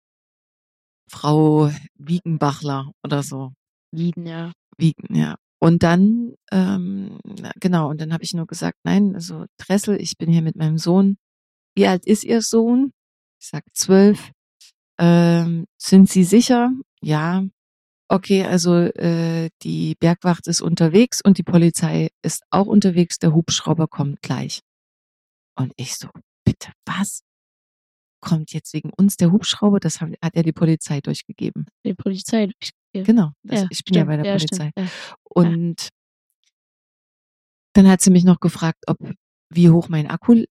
Frau 1.09 1.71
Wiegenbachler 1.95 2.93
oder 3.05 3.23
so. 3.23 3.53
Wieden, 3.93 4.27
ja. 4.27 4.53
Wiegen, 4.79 5.15
ja. 5.15 5.37
Und 5.61 5.83
dann, 5.85 6.35
ähm, 6.51 7.19
na, 7.25 7.53
genau, 7.61 7.89
und 7.89 8.01
dann 8.01 8.13
habe 8.13 8.25
ich 8.25 8.35
nur 8.35 8.47
gesagt, 8.47 8.79
nein, 8.85 9.15
also 9.15 9.47
Dressel, 9.59 10.01
ich 10.01 10.17
bin 10.19 10.31
hier 10.31 10.43
mit 10.43 10.57
meinem 10.57 10.79
Sohn. 10.79 11.19
Wie 11.77 11.87
alt 11.87 12.05
ist 12.05 12.25
Ihr 12.25 12.43
Sohn? 12.43 12.93
Ich 13.41 13.49
sag 13.49 13.63
zwölf. 13.73 14.33
Ähm, 14.99 15.67
sind 15.79 16.11
Sie 16.11 16.25
sicher? 16.25 16.73
Ja. 17.01 17.45
Okay, 18.09 18.45
also 18.45 18.75
äh, 18.75 19.51
die 19.63 19.95
Bergwacht 19.99 20.47
ist 20.47 20.61
unterwegs 20.61 21.21
und 21.23 21.39
die 21.39 21.43
Polizei 21.45 22.11
ist 22.23 22.43
auch 22.51 22.67
unterwegs. 22.67 23.19
Der 23.19 23.33
Hubschrauber 23.33 23.89
kommt 23.89 24.21
gleich. 24.21 24.61
Und 25.57 25.73
ich 25.77 25.97
so, 25.97 26.09
bitte, 26.45 26.73
was? 26.85 27.23
Kommt 28.23 28.53
jetzt 28.53 28.73
wegen 28.73 28.91
uns 28.97 29.17
der 29.17 29.33
Hubschrauber? 29.33 29.81
Das 29.81 30.01
hat, 30.01 30.11
hat 30.23 30.37
ja 30.37 30.43
die 30.43 30.53
Polizei 30.53 31.01
durchgegeben. 31.01 31.67
Die 31.85 31.95
Polizei 31.95 32.47
durchgegeben. 32.47 33.05
Genau, 33.05 33.33
das, 33.43 33.63
ja, 33.63 33.67
ich 33.71 33.85
bin 33.85 33.95
ja 33.95 34.03
stimmt, 34.03 34.07
bei 34.07 34.17
der 34.17 34.27
ja, 34.27 34.33
Polizei. 34.37 34.71
Stimmt, 34.71 34.77
ja. 34.79 34.87
Und 35.25 35.89
dann 37.75 37.89
hat 37.89 38.01
sie 38.01 38.11
mich 38.11 38.25
noch 38.25 38.41
gefragt, 38.41 38.85
ob 38.87 38.99
wie 39.51 39.71
hoch 39.71 39.89
mein 39.89 40.07
Akku, 40.07 40.45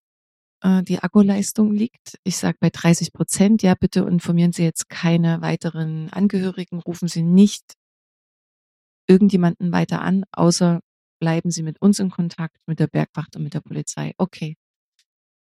äh, 0.62 0.82
die 0.82 0.98
Akkuleistung 0.98 1.72
liegt. 1.72 2.18
Ich 2.24 2.36
sage 2.36 2.58
bei 2.60 2.70
30 2.70 3.12
Prozent. 3.12 3.62
Ja, 3.62 3.74
bitte 3.74 4.00
informieren 4.00 4.52
Sie 4.52 4.64
jetzt 4.64 4.88
keine 4.88 5.40
weiteren 5.40 6.10
Angehörigen, 6.10 6.78
rufen 6.80 7.08
Sie 7.08 7.22
nicht 7.22 7.74
irgendjemanden 9.08 9.72
weiter 9.72 10.00
an, 10.02 10.24
außer 10.32 10.80
bleiben 11.20 11.50
Sie 11.50 11.62
mit 11.62 11.80
uns 11.80 11.98
in 11.98 12.10
Kontakt, 12.10 12.56
mit 12.66 12.78
der 12.80 12.86
Bergwacht 12.86 13.36
und 13.36 13.44
mit 13.44 13.54
der 13.54 13.60
Polizei. 13.60 14.12
Okay. 14.18 14.56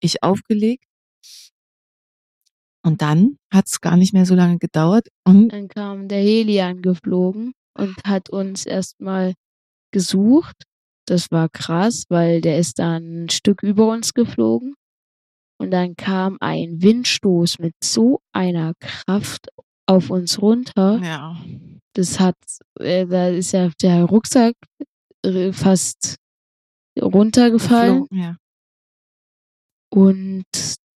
Ich 0.01 0.23
aufgelegt. 0.23 0.85
Und 2.87 3.03
dann 3.03 3.37
hat 3.53 3.67
es 3.67 3.81
gar 3.81 3.97
nicht 3.97 4.13
mehr 4.13 4.27
so 4.27 4.37
lange 4.37 4.59
gedauert 4.59 5.09
und 5.27 5.49
Dann 5.49 5.67
kam 5.67 6.07
der 6.07 6.21
Heli 6.21 6.61
angeflogen 6.61 7.53
und 7.77 7.97
hat 8.05 8.31
uns 8.31 8.65
erstmal 8.65 9.35
gesucht. 9.93 10.55
Das 11.09 11.33
war 11.33 11.49
krass, 11.49 12.05
weil 12.11 12.41
der 12.41 12.59
ist 12.59 12.79
dann 12.79 13.25
ein 13.25 13.29
Stück 13.29 13.65
über 13.65 13.89
uns 13.89 14.15
geflogen. 14.15 14.75
Und 15.59 15.73
dann 15.73 15.97
kam 15.97 16.37
ein 16.41 16.81
Windstoß 16.81 17.59
mit 17.59 17.75
so 17.83 18.21
einer 18.33 18.75
Kraft 18.79 19.49
auf 19.87 20.11
uns 20.11 20.41
runter. 20.41 21.01
ja, 21.03 21.37
Das 21.95 22.21
hat, 22.21 22.37
äh, 22.79 23.05
da 23.05 23.29
ist 23.31 23.51
ja 23.51 23.69
der 23.83 24.05
Rucksack 24.05 24.55
äh, 25.25 25.53
fast 25.53 26.15
runtergefallen. 27.01 28.03
geflogen, 28.03 28.19
ja. 28.19 28.37
Und 29.91 30.45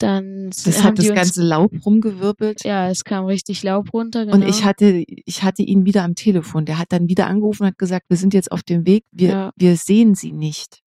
dann 0.02 0.50
Das 0.50 0.78
haben 0.78 0.84
hat 0.84 0.98
die 0.98 1.02
das 1.02 1.10
uns, 1.10 1.16
ganze 1.16 1.42
Laub 1.42 1.72
rumgewirbelt. 1.84 2.64
ja, 2.64 2.88
es 2.90 3.04
kam 3.04 3.26
richtig 3.26 3.62
Laub 3.62 3.92
runter. 3.92 4.24
Genau. 4.26 4.36
Und 4.36 4.42
ich 4.48 4.64
hatte, 4.64 5.04
ich 5.06 5.42
hatte 5.42 5.62
ihn 5.62 5.84
wieder 5.84 6.02
am 6.04 6.14
Telefon. 6.14 6.64
Der 6.66 6.78
hat 6.78 6.92
dann 6.92 7.08
wieder 7.08 7.26
angerufen 7.26 7.62
und 7.64 7.68
hat 7.68 7.78
gesagt, 7.78 8.06
wir 8.08 8.16
sind 8.16 8.34
jetzt 8.34 8.50
auf 8.52 8.62
dem 8.62 8.86
Weg, 8.86 9.04
wir, 9.12 9.28
Ja. 9.28 9.52
wir 9.56 9.76
sehen 9.76 10.14
sie 10.14 10.32
nicht. 10.32 10.80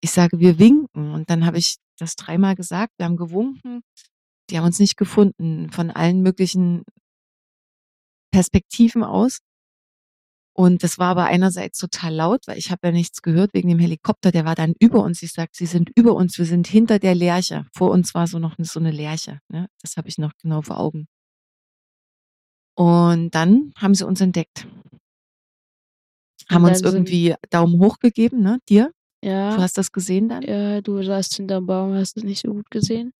Ich 0.00 0.10
sage, 0.12 0.38
wir 0.38 0.58
winken. 0.58 1.10
Und 1.12 1.28
dann 1.30 1.44
habe 1.44 1.58
ich 1.58 1.76
das 1.98 2.14
dreimal 2.16 2.54
gesagt, 2.54 2.92
wir 2.98 3.06
haben 3.06 3.16
gewunken. 3.16 3.82
Die 4.50 4.56
haben 4.58 4.64
uns 4.66 4.78
nicht 4.78 4.96
gefunden, 4.96 5.70
von 5.72 5.90
allen 5.90 6.22
möglichen 6.22 6.84
Perspektiven 8.32 9.02
aus. 9.04 9.38
Und 10.58 10.82
das 10.82 10.98
war 10.98 11.10
aber 11.10 11.26
einerseits 11.26 11.78
total 11.78 12.12
laut, 12.12 12.48
weil 12.48 12.58
ich 12.58 12.72
habe 12.72 12.88
ja 12.88 12.90
nichts 12.90 13.22
gehört 13.22 13.54
wegen 13.54 13.68
dem 13.68 13.78
Helikopter. 13.78 14.32
Der 14.32 14.44
war 14.44 14.56
dann 14.56 14.74
über 14.80 15.04
uns. 15.04 15.22
Ich 15.22 15.32
sag, 15.32 15.50
sie 15.52 15.66
sind 15.66 15.88
über 15.94 16.16
uns. 16.16 16.36
Wir 16.36 16.46
sind 16.46 16.66
hinter 16.66 16.98
der 16.98 17.14
Lerche. 17.14 17.64
Vor 17.72 17.92
uns 17.92 18.12
war 18.12 18.26
so 18.26 18.40
noch 18.40 18.58
eine, 18.58 18.64
so 18.66 18.80
eine 18.80 18.90
Lerche. 18.90 19.38
Ne? 19.48 19.68
Das 19.80 19.96
habe 19.96 20.08
ich 20.08 20.18
noch 20.18 20.32
genau 20.42 20.62
vor 20.62 20.80
Augen. 20.80 21.06
Und 22.76 23.36
dann 23.36 23.72
haben 23.78 23.94
sie 23.94 24.04
uns 24.04 24.20
entdeckt. 24.20 24.66
Haben 26.50 26.64
uns 26.64 26.82
irgendwie 26.82 27.36
Daumen 27.50 27.78
hoch 27.78 28.00
gegeben, 28.00 28.40
ne? 28.40 28.58
Dir? 28.68 28.90
ja. 29.22 29.54
Du 29.54 29.62
hast 29.62 29.78
das 29.78 29.92
gesehen 29.92 30.28
dann? 30.28 30.42
Ja, 30.42 30.80
du 30.80 31.00
saßt 31.04 31.36
hinterm 31.36 31.66
Baum, 31.66 31.94
hast 31.94 32.16
es 32.16 32.24
nicht 32.24 32.42
so 32.42 32.52
gut 32.52 32.68
gesehen. 32.72 33.12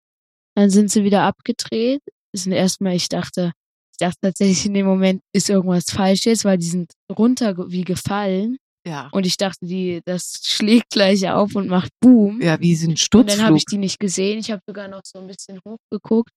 Dann 0.55 0.69
sind 0.69 0.91
sie 0.91 1.05
wieder 1.05 1.23
abgedreht. 1.23 2.01
Das 2.33 2.43
sind 2.43 2.51
erstmal, 2.51 2.95
ich 2.95 3.07
dachte, 3.07 3.53
dachte 3.99 4.17
tatsächlich 4.21 4.65
in 4.65 4.73
dem 4.73 4.85
Moment 4.85 5.21
ist 5.33 5.49
irgendwas 5.49 5.85
falsch 5.85 6.25
jetzt, 6.25 6.45
weil 6.45 6.57
die 6.57 6.65
sind 6.65 6.91
runter 7.11 7.55
wie 7.69 7.83
gefallen. 7.83 8.57
Ja. 8.87 9.09
Und 9.11 9.25
ich 9.25 9.37
dachte, 9.37 9.65
die, 9.65 10.01
das 10.05 10.41
schlägt 10.43 10.89
gleich 10.89 11.29
auf 11.29 11.55
und 11.55 11.67
macht 11.67 11.91
Boom. 12.01 12.41
Ja, 12.41 12.59
wie 12.59 12.75
so 12.75 12.85
ein 12.85 12.91
und 12.91 12.91
dann 12.91 12.97
Sturzflug. 12.97 13.45
habe 13.45 13.57
ich 13.57 13.65
die 13.65 13.77
nicht 13.77 13.99
gesehen. 13.99 14.39
Ich 14.39 14.51
habe 14.51 14.61
sogar 14.67 14.87
noch 14.87 15.01
so 15.05 15.19
ein 15.19 15.27
bisschen 15.27 15.59
hochgeguckt, 15.67 16.31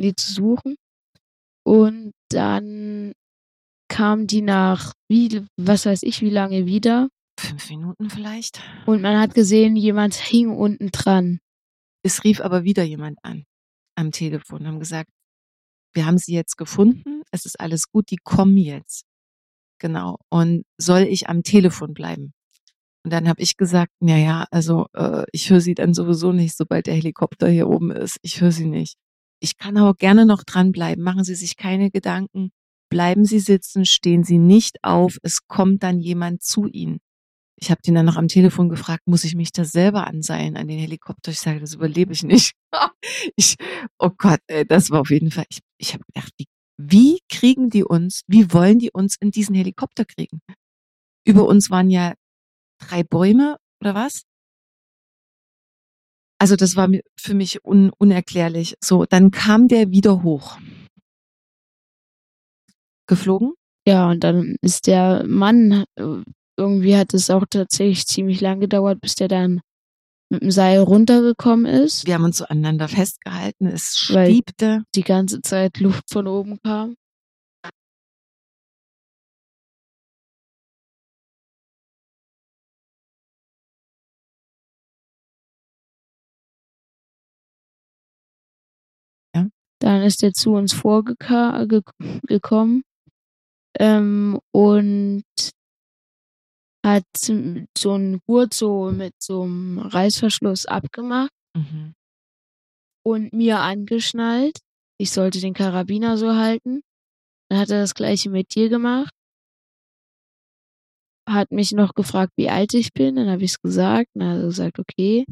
die 0.00 0.14
zu 0.14 0.32
suchen. 0.32 0.76
Und 1.64 2.12
dann 2.30 3.12
kam 3.88 4.26
die 4.26 4.42
nach, 4.42 4.92
wie, 5.08 5.44
was 5.56 5.86
weiß 5.86 6.02
ich, 6.02 6.20
wie 6.20 6.30
lange 6.30 6.66
wieder. 6.66 7.08
Fünf 7.40 7.70
Minuten 7.70 8.10
vielleicht. 8.10 8.60
Und 8.86 9.00
man 9.00 9.18
hat 9.18 9.34
gesehen, 9.34 9.76
jemand 9.76 10.14
hing 10.14 10.50
unten 10.50 10.90
dran. 10.90 11.38
Es 12.02 12.24
rief 12.24 12.40
aber 12.40 12.64
wieder 12.64 12.82
jemand 12.82 13.18
an 13.22 13.44
am 13.96 14.12
Telefon, 14.12 14.66
haben 14.66 14.78
gesagt, 14.78 15.10
wir 15.92 16.06
haben 16.06 16.18
sie 16.18 16.34
jetzt 16.34 16.56
gefunden, 16.56 17.22
es 17.30 17.46
ist 17.46 17.60
alles 17.60 17.90
gut, 17.90 18.10
die 18.10 18.18
kommen 18.22 18.56
jetzt. 18.56 19.04
Genau. 19.78 20.18
Und 20.28 20.64
soll 20.76 21.02
ich 21.02 21.28
am 21.28 21.42
Telefon 21.42 21.94
bleiben? 21.94 22.32
Und 23.04 23.12
dann 23.12 23.28
habe 23.28 23.40
ich 23.40 23.56
gesagt, 23.56 23.92
na 24.00 24.16
ja, 24.18 24.44
also 24.50 24.86
äh, 24.94 25.24
ich 25.32 25.50
höre 25.50 25.60
sie 25.60 25.74
dann 25.74 25.94
sowieso 25.94 26.32
nicht, 26.32 26.56
sobald 26.56 26.86
der 26.86 26.94
Helikopter 26.94 27.48
hier 27.48 27.68
oben 27.68 27.90
ist. 27.90 28.18
Ich 28.22 28.40
höre 28.40 28.52
sie 28.52 28.66
nicht. 28.66 28.96
Ich 29.40 29.56
kann 29.56 29.76
aber 29.76 29.94
gerne 29.94 30.26
noch 30.26 30.42
dranbleiben. 30.42 31.02
Machen 31.02 31.24
Sie 31.24 31.36
sich 31.36 31.56
keine 31.56 31.90
Gedanken. 31.90 32.50
Bleiben 32.90 33.24
Sie 33.24 33.38
sitzen, 33.38 33.84
stehen 33.84 34.24
Sie 34.24 34.38
nicht 34.38 34.82
auf. 34.82 35.18
Es 35.22 35.46
kommt 35.46 35.82
dann 35.84 36.00
jemand 36.00 36.42
zu 36.42 36.66
Ihnen. 36.66 36.98
Ich 37.60 37.70
habe 37.70 37.82
den 37.82 37.94
dann 37.94 38.06
noch 38.06 38.16
am 38.16 38.28
Telefon 38.28 38.68
gefragt, 38.68 39.06
muss 39.06 39.24
ich 39.24 39.34
mich 39.34 39.50
da 39.50 39.64
selber 39.64 40.06
anseilen 40.06 40.56
an 40.56 40.68
den 40.68 40.78
Helikopter? 40.78 41.32
Ich 41.32 41.40
sage, 41.40 41.58
das 41.58 41.74
überlebe 41.74 42.12
ich 42.12 42.22
nicht. 42.22 42.52
ich, 43.36 43.56
oh 43.98 44.10
Gott, 44.16 44.40
ey, 44.46 44.64
das 44.64 44.90
war 44.90 45.00
auf 45.00 45.10
jeden 45.10 45.32
Fall. 45.32 45.46
Ich, 45.48 45.60
ich 45.78 45.94
habe 45.94 46.04
gedacht, 46.06 46.32
wie, 46.38 46.46
wie 46.76 47.18
kriegen 47.28 47.68
die 47.68 47.82
uns, 47.82 48.22
wie 48.28 48.52
wollen 48.52 48.78
die 48.78 48.90
uns 48.92 49.16
in 49.18 49.32
diesen 49.32 49.56
Helikopter 49.56 50.04
kriegen? 50.04 50.40
Über 51.26 51.46
uns 51.46 51.68
waren 51.68 51.90
ja 51.90 52.14
drei 52.78 53.02
Bäume 53.02 53.58
oder 53.80 53.94
was? 53.94 54.22
Also 56.40 56.54
das 56.54 56.76
war 56.76 56.88
für 57.18 57.34
mich 57.34 57.64
un, 57.64 57.90
unerklärlich. 57.98 58.76
So, 58.80 59.04
dann 59.04 59.32
kam 59.32 59.66
der 59.66 59.90
wieder 59.90 60.22
hoch. 60.22 60.58
Geflogen? 63.08 63.54
Ja, 63.86 64.10
und 64.10 64.22
dann 64.22 64.56
ist 64.60 64.86
der 64.86 65.24
Mann, 65.26 65.84
äh, 65.96 66.22
irgendwie 66.58 66.96
hat 66.96 67.14
es 67.14 67.30
auch 67.30 67.44
tatsächlich 67.48 68.06
ziemlich 68.06 68.40
lang 68.40 68.60
gedauert, 68.60 69.00
bis 69.00 69.14
der 69.14 69.28
dann 69.28 69.60
mit 70.30 70.42
dem 70.42 70.50
Seil 70.50 70.80
runtergekommen 70.80 71.66
ist. 71.66 72.06
Wir 72.06 72.14
haben 72.14 72.24
uns 72.24 72.38
so 72.38 72.44
aneinander 72.46 72.88
festgehalten. 72.88 73.66
Es 73.66 73.96
schwebte. 73.98 74.82
Die 74.94 75.02
ganze 75.02 75.40
Zeit 75.40 75.78
Luft 75.80 76.10
von 76.10 76.26
oben 76.26 76.58
kam. 76.62 76.96
Ja. 89.34 89.48
Dann 89.80 90.02
ist 90.02 90.22
er 90.22 90.32
zu 90.32 90.52
uns 90.52 90.72
vorgekommen 90.74 91.68
ge 91.68 91.82
ähm, 93.78 94.40
und 94.52 95.24
hat 96.84 97.04
so 97.16 97.92
einen 97.94 98.20
Gurt 98.26 98.54
so 98.54 98.90
mit 98.92 99.14
so 99.20 99.42
einem 99.42 99.78
Reißverschluss 99.78 100.66
abgemacht 100.66 101.30
Mhm. 101.56 101.94
und 103.04 103.32
mir 103.32 103.58
angeschnallt. 103.60 104.58
Ich 105.00 105.10
sollte 105.10 105.40
den 105.40 105.54
Karabiner 105.54 106.16
so 106.18 106.34
halten. 106.34 106.82
Dann 107.50 107.60
hat 107.60 107.70
er 107.70 107.80
das 107.80 107.94
gleiche 107.94 108.30
mit 108.30 108.54
dir 108.54 108.68
gemacht. 108.68 109.12
Hat 111.28 111.50
mich 111.50 111.72
noch 111.72 111.94
gefragt, 111.94 112.32
wie 112.36 112.48
alt 112.48 112.74
ich 112.74 112.92
bin. 112.92 113.16
Dann 113.16 113.28
habe 113.28 113.44
ich 113.44 113.52
es 113.52 113.60
gesagt. 113.60 114.08
Dann 114.14 114.28
hat 114.28 114.36
er 114.38 114.46
gesagt, 114.46 114.78
okay. 114.78 115.24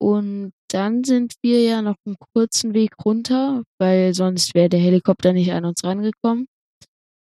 Und 0.00 0.52
dann 0.70 1.04
sind 1.04 1.34
wir 1.42 1.62
ja 1.62 1.80
noch 1.82 1.94
einen 2.04 2.16
kurzen 2.34 2.74
Weg 2.74 2.94
runter, 3.04 3.62
weil 3.78 4.14
sonst 4.14 4.54
wäre 4.54 4.68
der 4.68 4.80
Helikopter 4.80 5.32
nicht 5.32 5.52
an 5.52 5.64
uns 5.64 5.84
rangekommen. 5.84 6.46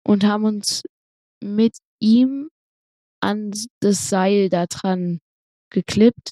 Und 0.05 0.23
haben 0.25 0.43
uns 0.45 0.83
mit 1.43 1.77
ihm 2.01 2.49
an 3.21 3.51
das 3.81 4.09
Seil 4.09 4.49
da 4.49 4.65
dran 4.65 5.19
geklippt 5.69 6.31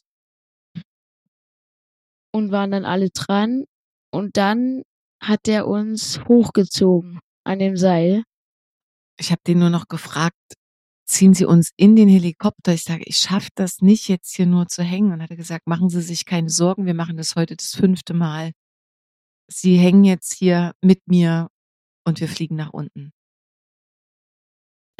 und 2.31 2.51
waren 2.51 2.71
dann 2.71 2.85
alle 2.85 3.09
dran. 3.09 3.65
Und 4.11 4.37
dann 4.37 4.83
hat 5.21 5.47
er 5.47 5.67
uns 5.67 6.19
hochgezogen 6.27 7.19
an 7.45 7.59
dem 7.59 7.77
Seil. 7.77 8.23
Ich 9.17 9.31
habe 9.31 9.41
den 9.47 9.59
nur 9.59 9.69
noch 9.69 9.87
gefragt, 9.87 10.35
ziehen 11.05 11.33
Sie 11.33 11.45
uns 11.45 11.71
in 11.77 11.95
den 11.95 12.09
Helikopter? 12.09 12.73
Ich 12.73 12.83
sage, 12.83 13.03
ich 13.05 13.17
schaffe 13.17 13.49
das 13.55 13.81
nicht, 13.81 14.09
jetzt 14.09 14.35
hier 14.35 14.45
nur 14.45 14.67
zu 14.67 14.83
hängen. 14.83 15.13
Und 15.13 15.21
hat 15.21 15.29
er 15.31 15.37
gesagt, 15.37 15.67
machen 15.67 15.89
Sie 15.89 16.01
sich 16.01 16.25
keine 16.25 16.49
Sorgen, 16.49 16.85
wir 16.85 16.93
machen 16.93 17.17
das 17.17 17.35
heute 17.35 17.55
das 17.55 17.73
fünfte 17.73 18.13
Mal. 18.13 18.51
Sie 19.47 19.77
hängen 19.77 20.03
jetzt 20.03 20.33
hier 20.33 20.73
mit 20.81 21.07
mir 21.07 21.49
und 22.05 22.19
wir 22.19 22.27
fliegen 22.27 22.55
nach 22.55 22.73
unten. 22.73 23.11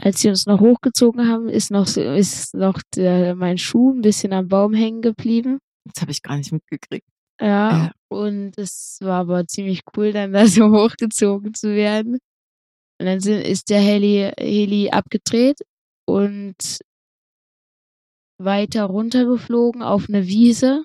Als 0.05 0.19
sie 0.21 0.29
uns 0.29 0.45
noch 0.45 0.59
hochgezogen 0.59 1.27
haben, 1.27 1.49
ist 1.49 1.71
noch 1.71 1.87
ist 1.97 2.53
noch 2.53 2.79
der, 2.95 3.33
mein 3.33 3.57
Schuh 3.57 3.91
ein 3.91 4.01
bisschen 4.01 4.33
am 4.33 4.47
Baum 4.47 4.75
hängen 4.75 5.01
geblieben. 5.01 5.57
Das 5.83 5.99
habe 6.01 6.11
ich 6.11 6.21
gar 6.21 6.37
nicht 6.37 6.51
mitgekriegt. 6.51 7.07
Ja, 7.41 7.71
Ja. 7.87 7.91
und 8.07 8.55
es 8.59 8.99
war 9.01 9.21
aber 9.21 9.47
ziemlich 9.47 9.81
cool, 9.97 10.11
dann 10.13 10.31
da 10.31 10.45
so 10.47 10.69
hochgezogen 10.69 11.55
zu 11.55 11.69
werden. 11.73 12.19
Und 12.99 13.05
dann 13.07 13.19
sind, 13.19 13.41
ist 13.41 13.71
der 13.71 13.81
Heli, 13.81 14.31
Heli 14.37 14.91
abgedreht 14.91 15.61
und 16.07 16.55
weiter 18.39 18.83
runtergeflogen 18.85 19.81
auf 19.81 20.05
eine 20.07 20.27
Wiese. 20.27 20.83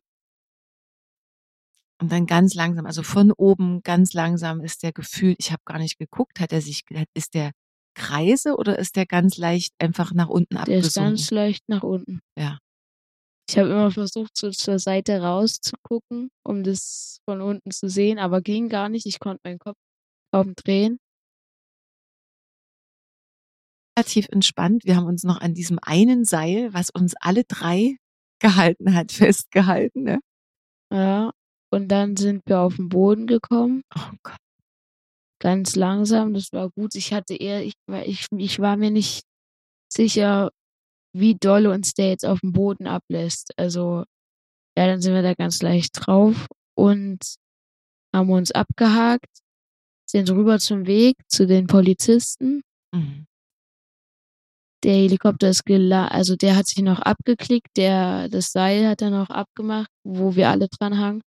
Und 2.01 2.11
dann 2.11 2.25
ganz 2.25 2.55
langsam, 2.55 2.87
also 2.87 3.03
von 3.03 3.33
oben 3.33 3.83
ganz 3.83 4.15
langsam 4.15 4.61
ist 4.63 4.83
der 4.83 4.93
gefühlt, 4.93 5.37
ich 5.39 5.53
habe 5.53 5.61
gar 5.67 5.79
nicht 5.79 5.99
geguckt, 5.99 6.41
hat 6.41 6.53
er 6.53 6.63
sich, 6.63 6.85
ist 7.15 7.35
der 7.35 7.51
Kreise 7.95 8.57
oder 8.57 8.79
ist 8.79 8.97
der 8.97 9.07
ganz 9.07 9.37
leicht 9.37 9.75
einfach 9.79 10.13
nach 10.13 10.29
unten 10.29 10.55
Der 10.55 10.63
ist 10.63 10.97
abgesunken? 10.97 11.11
ganz 11.11 11.31
leicht 11.31 11.63
nach 11.69 11.83
unten. 11.83 12.21
Ja. 12.39 12.59
Ich 13.49 13.59
habe 13.59 13.69
immer 13.69 13.91
versucht, 13.91 14.37
so 14.37 14.51
zur 14.51 14.79
Seite 14.79 15.21
rauszugucken, 15.21 16.31
um 16.45 16.63
das 16.63 17.19
von 17.29 17.41
unten 17.41 17.71
zu 17.73 17.89
sehen, 17.89 18.19
aber 18.19 18.41
ging 18.43 18.69
gar 18.69 18.89
nicht. 18.89 19.07
Ich 19.07 19.19
konnte 19.19 19.41
meinen 19.45 19.59
Kopf 19.59 19.77
kaum 20.33 20.55
drehen. 20.55 20.99
relativ 23.99 24.29
entspannt. 24.31 24.85
Wir 24.85 24.97
haben 24.97 25.07
uns 25.07 25.25
noch 25.25 25.41
an 25.41 25.53
diesem 25.53 25.79
einen 25.83 26.25
Seil, 26.25 26.73
was 26.73 26.91
uns 26.91 27.15
alle 27.21 27.45
drei 27.45 27.97
gehalten 28.41 28.95
hat, 28.95 29.13
festgehalten. 29.13 30.05
Ne? 30.05 30.21
Ja. 30.93 31.33
Und 31.73 31.89
dann 31.89 32.17
sind 32.17 32.43
wir 32.47 32.61
auf 32.61 32.77
den 32.77 32.89
Boden 32.89 33.27
gekommen. 33.27 33.83
Oh 33.97 34.13
Gott. 34.23 34.37
Ganz 35.41 35.75
langsam, 35.75 36.35
das 36.35 36.53
war 36.53 36.71
gut. 36.71 36.95
Ich 36.95 37.13
hatte 37.13 37.35
eher, 37.35 37.65
ich, 37.65 37.75
ich, 38.05 38.27
ich 38.37 38.59
war 38.59 38.77
mir 38.77 38.91
nicht 38.91 39.25
sicher, 39.91 40.51
wie 41.15 41.35
doll 41.35 41.67
uns 41.67 41.95
der 41.95 42.11
jetzt 42.11 42.27
auf 42.27 42.41
dem 42.41 42.53
Boden 42.53 42.87
ablässt. 42.87 43.53
Also, 43.57 44.05
ja, 44.77 44.87
dann 44.87 45.01
sind 45.01 45.15
wir 45.15 45.23
da 45.23 45.35
ganz 45.35 45.63
leicht 45.63 45.93
drauf 45.95 46.47
und 46.77 47.19
haben 48.15 48.31
uns 48.31 48.53
abgehakt, 48.53 49.41
sind 50.09 50.31
rüber 50.31 50.59
zum 50.59 50.87
Weg 50.87 51.17
zu 51.29 51.47
den 51.47 51.67
Polizisten. 51.67 52.63
Mhm. 52.93 53.27
Der 54.83 54.95
Helikopter 54.95 55.51
ist 55.51 55.65
gela 55.65 56.09
also 56.09 56.37
der 56.37 56.57
hat 56.57 56.67
sich 56.67 56.83
noch 56.83 57.01
abgeklickt, 57.01 57.77
der, 57.77 58.29
das 58.29 58.53
Seil 58.53 58.89
hat 58.89 59.03
er 59.03 59.11
noch 59.11 59.29
abgemacht, 59.29 59.91
wo 60.05 60.37
wir 60.37 60.49
alle 60.49 60.69
dran 60.69 60.99
hangen. 60.99 61.23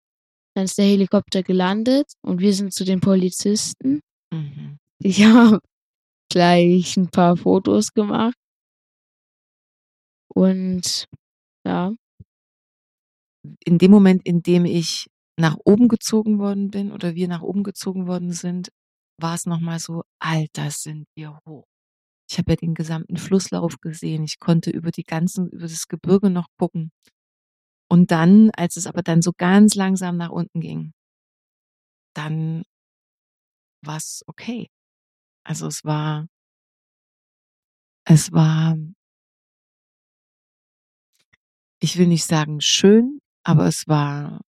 Dann 0.61 0.67
ist 0.67 0.77
der 0.77 0.85
Helikopter 0.85 1.43
gelandet 1.43 2.13
und 2.21 2.41
wir 2.43 2.53
sind 2.53 2.75
zu 2.75 2.85
den 2.85 3.01
Polizisten. 3.01 4.01
Mhm. 4.31 4.77
Ich 5.03 5.25
habe 5.25 5.61
gleich 6.31 6.99
ein 6.99 7.09
paar 7.09 7.39
Fotos 7.39 7.95
gemacht. 7.95 8.35
Und 10.35 11.07
ja, 11.67 11.95
In 13.65 13.79
dem 13.79 13.91
Moment, 13.91 14.27
in 14.27 14.43
dem 14.43 14.67
ich 14.67 15.07
nach 15.39 15.57
oben 15.65 15.89
gezogen 15.89 16.39
worden 16.39 16.71
bin 16.71 16.93
oder 16.93 17.15
wir 17.15 17.27
nach 17.27 17.41
oben 17.41 17.63
gezogen 17.63 18.07
worden 18.07 18.33
sind, 18.33 18.69
war 19.19 19.35
es 19.35 19.47
nochmal 19.47 19.79
so, 19.79 20.03
Alter, 20.19 20.71
sind 20.71 21.07
wir 21.17 21.39
hoch. 21.49 21.65
Ich 22.31 22.37
habe 22.37 22.53
ja 22.53 22.57
den 22.57 22.75
gesamten 22.75 23.17
Flusslauf 23.17 23.81
gesehen. 23.81 24.25
Ich 24.25 24.39
konnte 24.39 24.71
über 24.71 24.91
die 24.91 25.05
ganzen, 25.05 25.49
über 25.49 25.63
das 25.63 25.89
Gebirge 25.89 26.29
noch 26.29 26.49
gucken. 26.59 26.93
Und 27.93 28.13
dann, 28.13 28.51
als 28.53 28.77
es 28.77 28.87
aber 28.87 29.03
dann 29.03 29.21
so 29.21 29.33
ganz 29.37 29.75
langsam 29.75 30.17
nach 30.17 30.31
unten 30.31 30.61
ging, 30.61 30.93
dann 32.15 32.63
war 33.85 33.97
es 33.97 34.23
okay. 34.27 34.69
Also 35.45 35.67
es 35.67 35.85
war, 35.85 36.27
es 38.05 38.31
war, 38.33 38.77
ich 41.81 41.99
will 41.99 42.07
nicht 42.07 42.25
sagen 42.25 42.61
schön, 42.61 43.19
aber 43.43 43.67
es 43.67 43.89
war, 43.89 44.41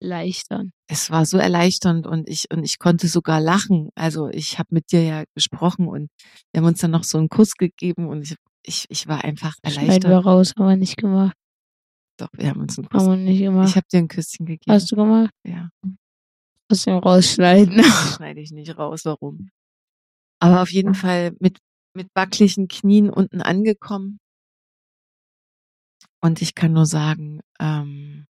erleichtern. 0.00 0.70
es 0.88 1.10
war 1.10 1.26
so 1.26 1.38
erleichternd 1.38 2.06
und 2.06 2.28
ich, 2.28 2.44
und 2.52 2.62
ich 2.62 2.78
konnte 2.78 3.08
sogar 3.08 3.40
lachen. 3.40 3.90
Also 3.96 4.28
ich 4.28 4.60
habe 4.60 4.68
mit 4.70 4.92
dir 4.92 5.02
ja 5.02 5.24
gesprochen 5.34 5.88
und 5.88 6.10
wir 6.52 6.60
haben 6.60 6.68
uns 6.68 6.80
dann 6.80 6.92
noch 6.92 7.02
so 7.02 7.18
einen 7.18 7.28
Kuss 7.28 7.54
gegeben 7.54 8.08
und 8.08 8.22
ich, 8.22 8.36
ich, 8.62 8.84
ich 8.88 9.08
war 9.08 9.24
einfach 9.24 9.54
Schneiden 9.66 9.88
wir 10.04 10.10
erleichtert. 10.10 10.24
raus, 10.26 10.52
haben 10.56 10.68
wir 10.68 10.76
nicht 10.76 10.96
gemacht. 10.96 11.36
Doch, 12.18 12.28
wir 12.32 12.50
haben 12.50 12.60
uns 12.60 12.76
einen 12.78 12.88
Kuss 12.88 13.02
Haben 13.02 13.10
wir 13.10 13.16
nicht 13.16 13.36
Ich 13.36 13.42
gemacht. 13.46 13.76
habe 13.76 13.86
dir 13.92 13.98
ein 13.98 14.08
Küsschen 14.08 14.44
gegeben. 14.46 14.72
Hast 14.72 14.90
du 14.90 14.96
gemacht? 14.96 15.30
Ja, 15.44 15.70
Trotzdem 16.68 16.98
rausschneiden. 16.98 17.76
das 17.76 18.16
schneide 18.16 18.40
ich 18.40 18.50
nicht 18.50 18.76
raus. 18.76 19.04
Warum? 19.04 19.50
Aber 20.40 20.62
auf 20.62 20.70
jeden 20.70 20.94
Fall 20.94 21.32
mit, 21.40 21.58
mit 21.94 22.08
wackeligen 22.14 22.68
Knien 22.68 23.08
unten 23.10 23.40
angekommen. 23.40 24.18
Und 26.20 26.42
ich 26.42 26.54
kann 26.54 26.72
nur 26.72 26.86
sagen, 26.86 27.40
ähm, 27.60 28.26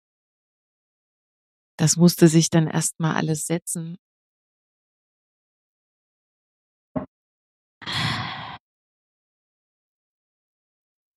das 1.79 1.97
musste 1.97 2.27
sich 2.29 2.51
dann 2.51 2.67
erstmal 2.67 3.15
alles 3.15 3.47
setzen. 3.47 3.97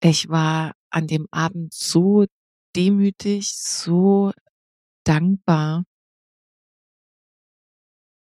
Ich 0.02 0.30
war 0.30 0.74
an 0.92 1.08
dem 1.08 1.28
Abend 1.32 1.74
so 1.74 2.26
demütig, 2.76 3.54
so 3.54 4.32
dankbar. 5.06 5.84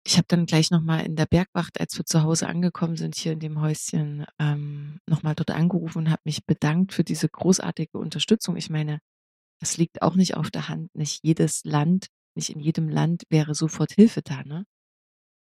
Ich 0.05 0.17
habe 0.17 0.27
dann 0.27 0.45
gleich 0.45 0.69
nochmal 0.69 1.05
in 1.05 1.15
der 1.15 1.25
Bergwacht, 1.25 1.79
als 1.79 1.97
wir 1.97 2.05
zu 2.05 2.23
Hause 2.23 2.47
angekommen 2.47 2.97
sind, 2.97 3.15
hier 3.15 3.31
in 3.31 3.39
dem 3.39 3.61
Häuschen, 3.61 4.25
ähm, 4.37 4.99
nochmal 5.07 5.33
dort 5.33 5.51
angerufen 5.51 5.99
und 5.99 6.09
habe 6.09 6.21
mich 6.25 6.45
bedankt 6.45 6.93
für 6.93 7.05
diese 7.05 7.29
großartige 7.29 7.97
Unterstützung. 7.97 8.57
Ich 8.57 8.69
meine, 8.69 8.99
es 9.61 9.77
liegt 9.77 10.01
auch 10.01 10.15
nicht 10.15 10.35
auf 10.35 10.51
der 10.51 10.67
Hand. 10.67 10.93
Nicht 10.93 11.23
jedes 11.23 11.63
Land, 11.63 12.07
nicht 12.35 12.49
in 12.49 12.59
jedem 12.59 12.89
Land 12.89 13.23
wäre 13.29 13.55
sofort 13.55 13.93
Hilfe 13.93 14.21
da. 14.21 14.43
Ne? 14.43 14.65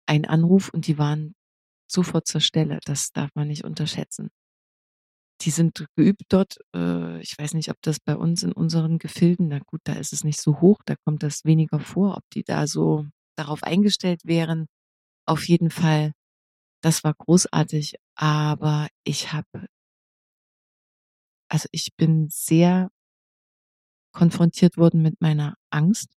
Ein 0.06 0.26
Anruf 0.26 0.68
und 0.68 0.86
die 0.86 0.98
waren 0.98 1.34
sofort 1.90 2.26
zur 2.26 2.42
Stelle. 2.42 2.80
Das 2.84 3.12
darf 3.12 3.30
man 3.34 3.48
nicht 3.48 3.64
unterschätzen. 3.64 4.30
Die 5.42 5.50
sind 5.50 5.86
geübt 5.96 6.24
dort. 6.28 6.58
Äh, 6.74 7.20
ich 7.22 7.36
weiß 7.38 7.54
nicht, 7.54 7.70
ob 7.70 7.76
das 7.82 7.98
bei 8.00 8.16
uns 8.16 8.42
in 8.42 8.52
unseren 8.52 8.98
Gefilden, 8.98 9.48
na 9.48 9.58
gut, 9.60 9.80
da 9.84 9.94
ist 9.94 10.12
es 10.12 10.24
nicht 10.24 10.40
so 10.40 10.60
hoch, 10.60 10.80
da 10.84 10.94
kommt 11.04 11.22
das 11.22 11.44
weniger 11.44 11.80
vor, 11.80 12.16
ob 12.16 12.24
die 12.34 12.44
da 12.44 12.66
so 12.66 13.06
darauf 13.36 13.62
eingestellt 13.62 14.20
wären. 14.24 14.66
Auf 15.26 15.48
jeden 15.48 15.70
Fall, 15.70 16.12
das 16.82 17.04
war 17.04 17.14
großartig, 17.14 17.96
aber 18.16 18.88
ich 19.04 19.32
habe, 19.32 19.66
also 21.48 21.68
ich 21.72 21.94
bin 21.96 22.28
sehr 22.30 22.90
konfrontiert 24.12 24.76
worden 24.76 25.02
mit 25.02 25.20
meiner 25.20 25.56
Angst. 25.70 26.10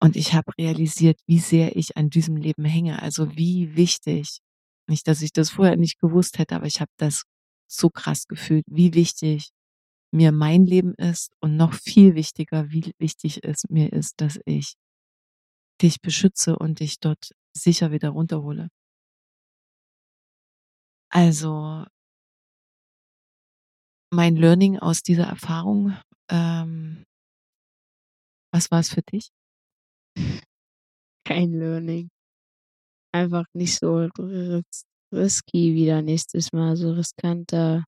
Und 0.00 0.16
ich 0.16 0.34
habe 0.34 0.52
realisiert, 0.58 1.18
wie 1.26 1.38
sehr 1.38 1.76
ich 1.76 1.96
an 1.96 2.10
diesem 2.10 2.36
Leben 2.36 2.64
hänge. 2.64 3.02
Also 3.02 3.36
wie 3.36 3.76
wichtig, 3.76 4.38
nicht, 4.88 5.06
dass 5.08 5.22
ich 5.22 5.32
das 5.32 5.50
vorher 5.50 5.76
nicht 5.76 5.98
gewusst 6.00 6.38
hätte, 6.38 6.56
aber 6.56 6.66
ich 6.66 6.80
habe 6.80 6.90
das 6.98 7.24
so 7.68 7.90
krass 7.90 8.26
gefühlt, 8.26 8.64
wie 8.68 8.94
wichtig 8.94 9.50
mir 10.12 10.32
mein 10.32 10.64
Leben 10.66 10.94
ist 10.94 11.32
und 11.40 11.56
noch 11.56 11.74
viel 11.74 12.14
wichtiger, 12.14 12.70
wie 12.70 12.92
wichtig 12.98 13.40
es 13.44 13.64
mir 13.68 13.92
ist, 13.92 14.20
dass 14.20 14.38
ich 14.46 14.74
dich 15.82 16.00
beschütze 16.00 16.56
und 16.58 16.80
dich 16.80 17.00
dort 17.00 17.32
sicher 17.56 17.90
wieder 17.92 18.10
runterhole. 18.10 18.68
Also 21.10 21.84
mein 24.12 24.36
Learning 24.36 24.78
aus 24.78 25.02
dieser 25.02 25.24
Erfahrung, 25.24 25.96
ähm, 26.30 27.04
was 28.52 28.70
war 28.70 28.80
es 28.80 28.90
für 28.90 29.02
dich? 29.02 29.30
Kein 31.24 31.52
Learning. 31.52 32.08
Einfach 33.16 33.46
nicht 33.54 33.78
so 33.78 33.96
ris 34.18 34.84
risky 35.10 35.74
wieder 35.74 36.02
nächstes 36.02 36.52
Mal, 36.52 36.76
so 36.76 36.92
riskanter. 36.92 37.84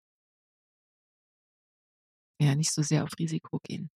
Ja, 2.41 2.55
nicht 2.57 2.73
so 2.73 2.83
sehr 2.83 3.05
auf 3.05 3.11
Risiko 3.19 3.59
gehen. 3.63 3.91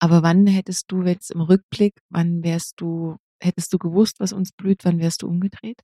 Aber 0.00 0.22
wann 0.22 0.46
hättest 0.46 0.92
du 0.92 1.02
jetzt 1.02 1.30
im 1.32 1.40
Rückblick, 1.40 1.94
wann 2.10 2.44
wärst 2.44 2.80
du, 2.80 3.16
hättest 3.42 3.72
du 3.72 3.78
gewusst, 3.78 4.20
was 4.20 4.32
uns 4.32 4.52
blüht, 4.52 4.84
wann 4.84 5.00
wärst 5.00 5.22
du 5.22 5.26
umgedreht? 5.28 5.80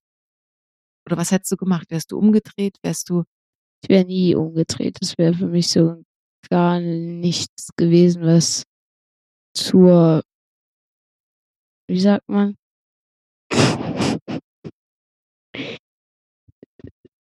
Oder 1.06 1.16
was 1.16 1.30
hättest 1.32 1.52
du 1.52 1.56
gemacht? 1.56 1.90
Wärst 1.90 2.12
du 2.12 2.18
umgedreht? 2.18 2.76
Wärst 2.82 3.08
du, 3.10 3.24
Ich 3.82 3.90
wäre 3.90 4.04
nie 4.06 4.34
umgedreht. 4.36 4.98
Das 5.00 5.18
wäre 5.18 5.34
für 5.34 5.48
mich 5.48 5.68
so 5.68 6.02
gar 6.50 6.80
nichts 6.80 7.70
gewesen, 7.76 8.22
was 8.24 8.64
zur, 9.56 10.22
wie 11.88 12.00
sagt 12.00 12.28
man? 12.28 12.56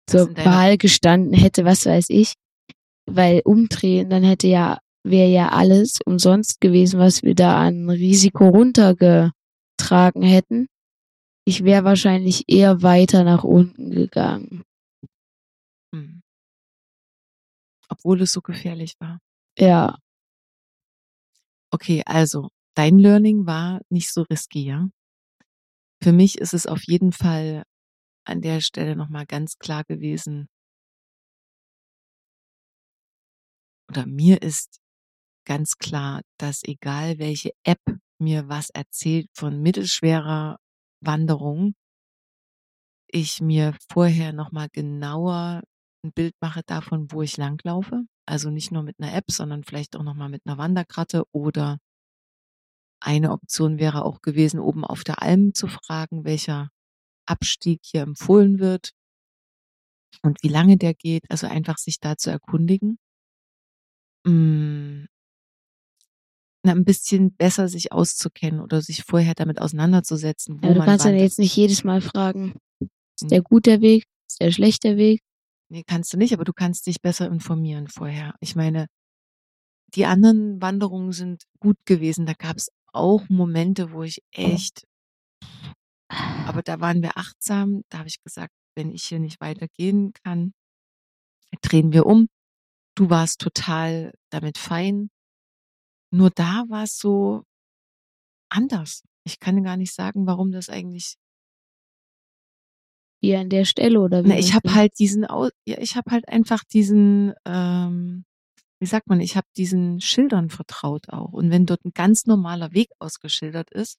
Zur 0.08 0.36
Wahl 0.38 0.78
gestanden 0.78 1.34
hätte, 1.34 1.66
was 1.66 1.86
weiß 1.86 2.10
ich. 2.10 2.34
Weil 3.06 3.42
umdrehen, 3.44 4.10
dann 4.10 4.24
hätte 4.24 4.48
ja, 4.48 4.80
wäre 5.04 5.30
ja 5.30 5.50
alles 5.50 6.00
umsonst 6.06 6.62
gewesen, 6.62 7.00
was 7.00 7.24
wir 7.24 7.36
da 7.36 7.60
an 7.62 7.90
Risiko 7.90 8.48
runtergetragen 8.48 10.24
hätten. 10.24 10.68
Ich 11.46 11.64
wäre 11.64 11.84
wahrscheinlich 11.84 12.46
eher 12.48 12.82
weiter 12.82 13.24
nach 13.24 13.44
unten 13.44 13.92
gegangen. 13.92 14.64
hm, 15.94 16.22
obwohl 17.90 18.22
es 18.22 18.32
so 18.32 18.42
gefährlich 18.42 18.96
war? 19.00 19.20
Ja, 19.58 19.98
Okay, 21.74 22.04
also 22.06 22.50
dein 22.76 23.00
Learning 23.00 23.48
war 23.48 23.82
nicht 23.90 24.14
so 24.14 24.22
risky, 24.30 24.64
ja? 24.66 24.90
Für 26.04 26.12
mich 26.12 26.38
ist 26.38 26.54
es 26.54 26.68
auf 26.68 26.84
jeden 26.84 27.12
Fall 27.12 27.64
an 28.26 28.42
der 28.42 28.62
Stelle 28.62 28.96
nochmal 28.96 29.26
ganz 29.26 29.58
klar 29.60 29.84
gewesen, 29.84 30.48
oder 33.90 34.06
mir 34.06 34.42
ist 34.42 34.80
ganz 35.46 35.78
klar, 35.78 36.22
dass 36.40 36.64
egal 36.64 37.20
welche 37.20 37.52
App 37.64 37.82
mir 38.20 38.50
was 38.50 38.70
erzählt 38.72 39.30
von 39.36 39.62
mittelschwerer 39.62 40.58
Wanderung, 41.02 41.76
ich 43.08 43.42
mir 43.42 43.76
vorher 43.92 44.34
nochmal 44.34 44.68
genauer 44.72 45.62
ein 46.04 46.12
Bild 46.14 46.36
mache 46.42 46.62
davon, 46.66 47.12
wo 47.12 47.22
ich 47.22 47.38
langlaufe. 47.38 48.04
Also 48.26 48.50
nicht 48.50 48.72
nur 48.72 48.84
mit 48.84 49.00
einer 49.00 49.14
App, 49.14 49.26
sondern 49.32 49.64
vielleicht 49.64 49.96
auch 49.96 50.04
nochmal 50.04 50.30
mit 50.30 50.42
einer 50.46 50.58
Wanderkarte 50.58 51.24
oder 51.32 51.78
eine 53.02 53.32
Option 53.32 53.78
wäre 53.80 54.04
auch 54.06 54.22
gewesen, 54.22 54.60
oben 54.60 54.84
auf 54.86 55.04
der 55.04 55.22
Alm 55.22 55.54
zu 55.54 55.68
fragen, 55.68 56.26
welcher 56.26 56.70
Abstieg 57.26 57.82
hier 57.84 58.02
empfohlen 58.02 58.60
wird 58.60 58.92
und 60.22 60.42
wie 60.44 60.50
lange 60.50 60.78
der 60.78 60.94
geht. 60.94 61.30
Also 61.30 61.48
einfach 61.48 61.78
sich 61.78 62.00
da 62.00 62.18
zu 62.18 62.30
erkundigen. 62.30 62.98
Mm, 64.26 65.06
ein 66.66 66.86
bisschen 66.86 67.36
besser 67.36 67.68
sich 67.68 67.92
auszukennen 67.92 68.62
oder 68.62 68.82
sich 68.82 69.04
vorher 69.04 69.34
damit 69.36 69.60
auseinanderzusetzen, 69.60 70.64
wo 70.64 70.68
Ja, 70.68 70.74
du 70.74 70.80
man 70.80 70.86
kannst 70.88 71.06
wandert. 71.06 71.22
jetzt 71.22 71.40
nicht 71.40 71.56
jedes 71.56 71.84
Mal 71.84 72.02
fragen, 72.02 72.54
ist 72.80 73.24
Hm. 73.24 73.28
der 73.30 73.42
gut 73.42 73.66
der 73.66 73.82
Weg, 73.82 74.06
ist 74.30 74.40
der 74.40 74.52
schlecht 74.52 74.84
der 74.84 74.96
Weg? 74.98 75.22
Nee, 75.70 75.84
kannst 75.86 76.14
du 76.14 76.18
nicht, 76.18 76.34
aber 76.34 76.46
du 76.46 76.54
kannst 76.54 76.86
dich 76.88 77.02
besser 77.02 77.28
informieren 77.28 77.88
vorher. 77.88 78.36
Ich 78.40 78.56
meine, 78.56 78.88
die 79.96 80.06
anderen 80.06 80.62
Wanderungen 80.62 81.12
sind 81.12 81.44
gut 81.60 81.78
gewesen. 81.86 82.26
Da 82.26 82.34
gab 82.34 82.58
es 82.58 82.70
auch 82.94 83.28
Momente, 83.30 83.92
wo 83.92 84.04
ich 84.04 84.22
echt, 84.32 84.86
aber 86.48 86.62
da 86.62 86.80
waren 86.80 87.02
wir 87.02 87.18
achtsam. 87.18 87.84
Da 87.90 88.00
habe 88.00 88.08
ich 88.08 88.22
gesagt, 88.24 88.54
wenn 88.76 88.92
ich 88.92 89.04
hier 89.04 89.20
nicht 89.20 89.40
weitergehen 89.42 90.14
kann, 90.24 90.54
drehen 91.62 91.94
wir 91.94 92.06
um. 92.06 92.28
Du 92.96 93.10
warst 93.10 93.40
total 93.42 94.14
damit 94.30 94.58
fein. 94.58 95.10
Nur 96.12 96.30
da 96.30 96.66
war 96.70 96.84
es 96.84 96.98
so 96.98 97.44
anders. 98.50 99.04
Ich 99.26 99.40
kann 99.40 99.64
gar 99.64 99.78
nicht 99.78 99.94
sagen, 99.94 100.28
warum 100.28 100.52
das 100.52 100.70
eigentlich 100.70 101.16
Wie 103.22 103.36
an 103.36 103.50
der 103.50 103.66
Stelle 103.66 104.02
oder 104.02 104.26
wie? 104.26 104.30
Na, 104.30 104.38
ich 104.38 104.54
habe 104.54 104.76
halt 104.76 105.00
diesen, 105.00 105.24
ja, 105.66 105.78
ich 105.78 105.96
habe 105.96 106.12
halt 106.12 106.28
einfach 106.28 106.64
diesen, 106.66 107.34
ähm, 107.46 108.26
wie 108.82 108.86
sagt 108.86 109.08
man, 109.08 109.22
ich 109.22 109.38
habe 109.38 109.48
diesen 109.56 110.02
Schildern 110.02 110.50
vertraut 110.50 111.08
auch. 111.10 111.32
Und 111.32 111.50
wenn 111.50 111.66
dort 111.66 111.86
ein 111.86 111.94
ganz 111.94 112.26
normaler 112.26 112.74
Weg 112.74 112.90
ausgeschildert 113.00 113.72
ist 113.72 113.98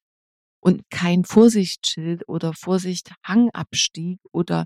und 0.64 0.82
kein 0.90 1.24
Vorsichtsschild 1.24 2.26
oder 2.26 2.54
Vorsicht 2.54 3.12
Hangabstieg 3.24 4.18
oder 4.32 4.64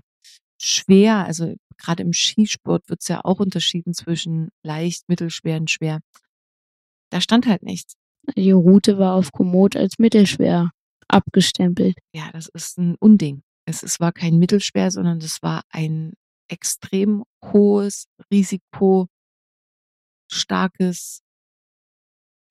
schwer, 0.61 1.25
also 1.25 1.55
gerade 1.77 2.03
im 2.03 2.13
Skisport 2.13 2.89
wird's 2.89 3.09
ja 3.09 3.21
auch 3.23 3.39
unterschieden 3.39 3.93
zwischen 3.93 4.49
leicht, 4.63 5.09
mittelschwer 5.09 5.57
und 5.57 5.69
schwer. 5.69 5.99
Da 7.11 7.19
stand 7.21 7.47
halt 7.47 7.63
nichts. 7.63 7.95
Die 8.35 8.51
Route 8.51 8.97
war 8.97 9.15
auf 9.15 9.31
Komoot 9.31 9.75
als 9.75 9.99
mittelschwer 9.99 10.71
abgestempelt. 11.07 11.97
Ja, 12.13 12.29
das 12.31 12.47
ist 12.47 12.77
ein 12.77 12.95
Unding. 12.99 13.41
Es, 13.65 13.83
es 13.83 13.99
war 13.99 14.13
kein 14.13 14.37
mittelschwer, 14.37 14.91
sondern 14.91 15.19
das 15.19 15.41
war 15.41 15.63
ein 15.69 16.13
extrem 16.47 17.23
hohes 17.43 18.05
Risiko 18.31 19.07
starkes 20.31 21.21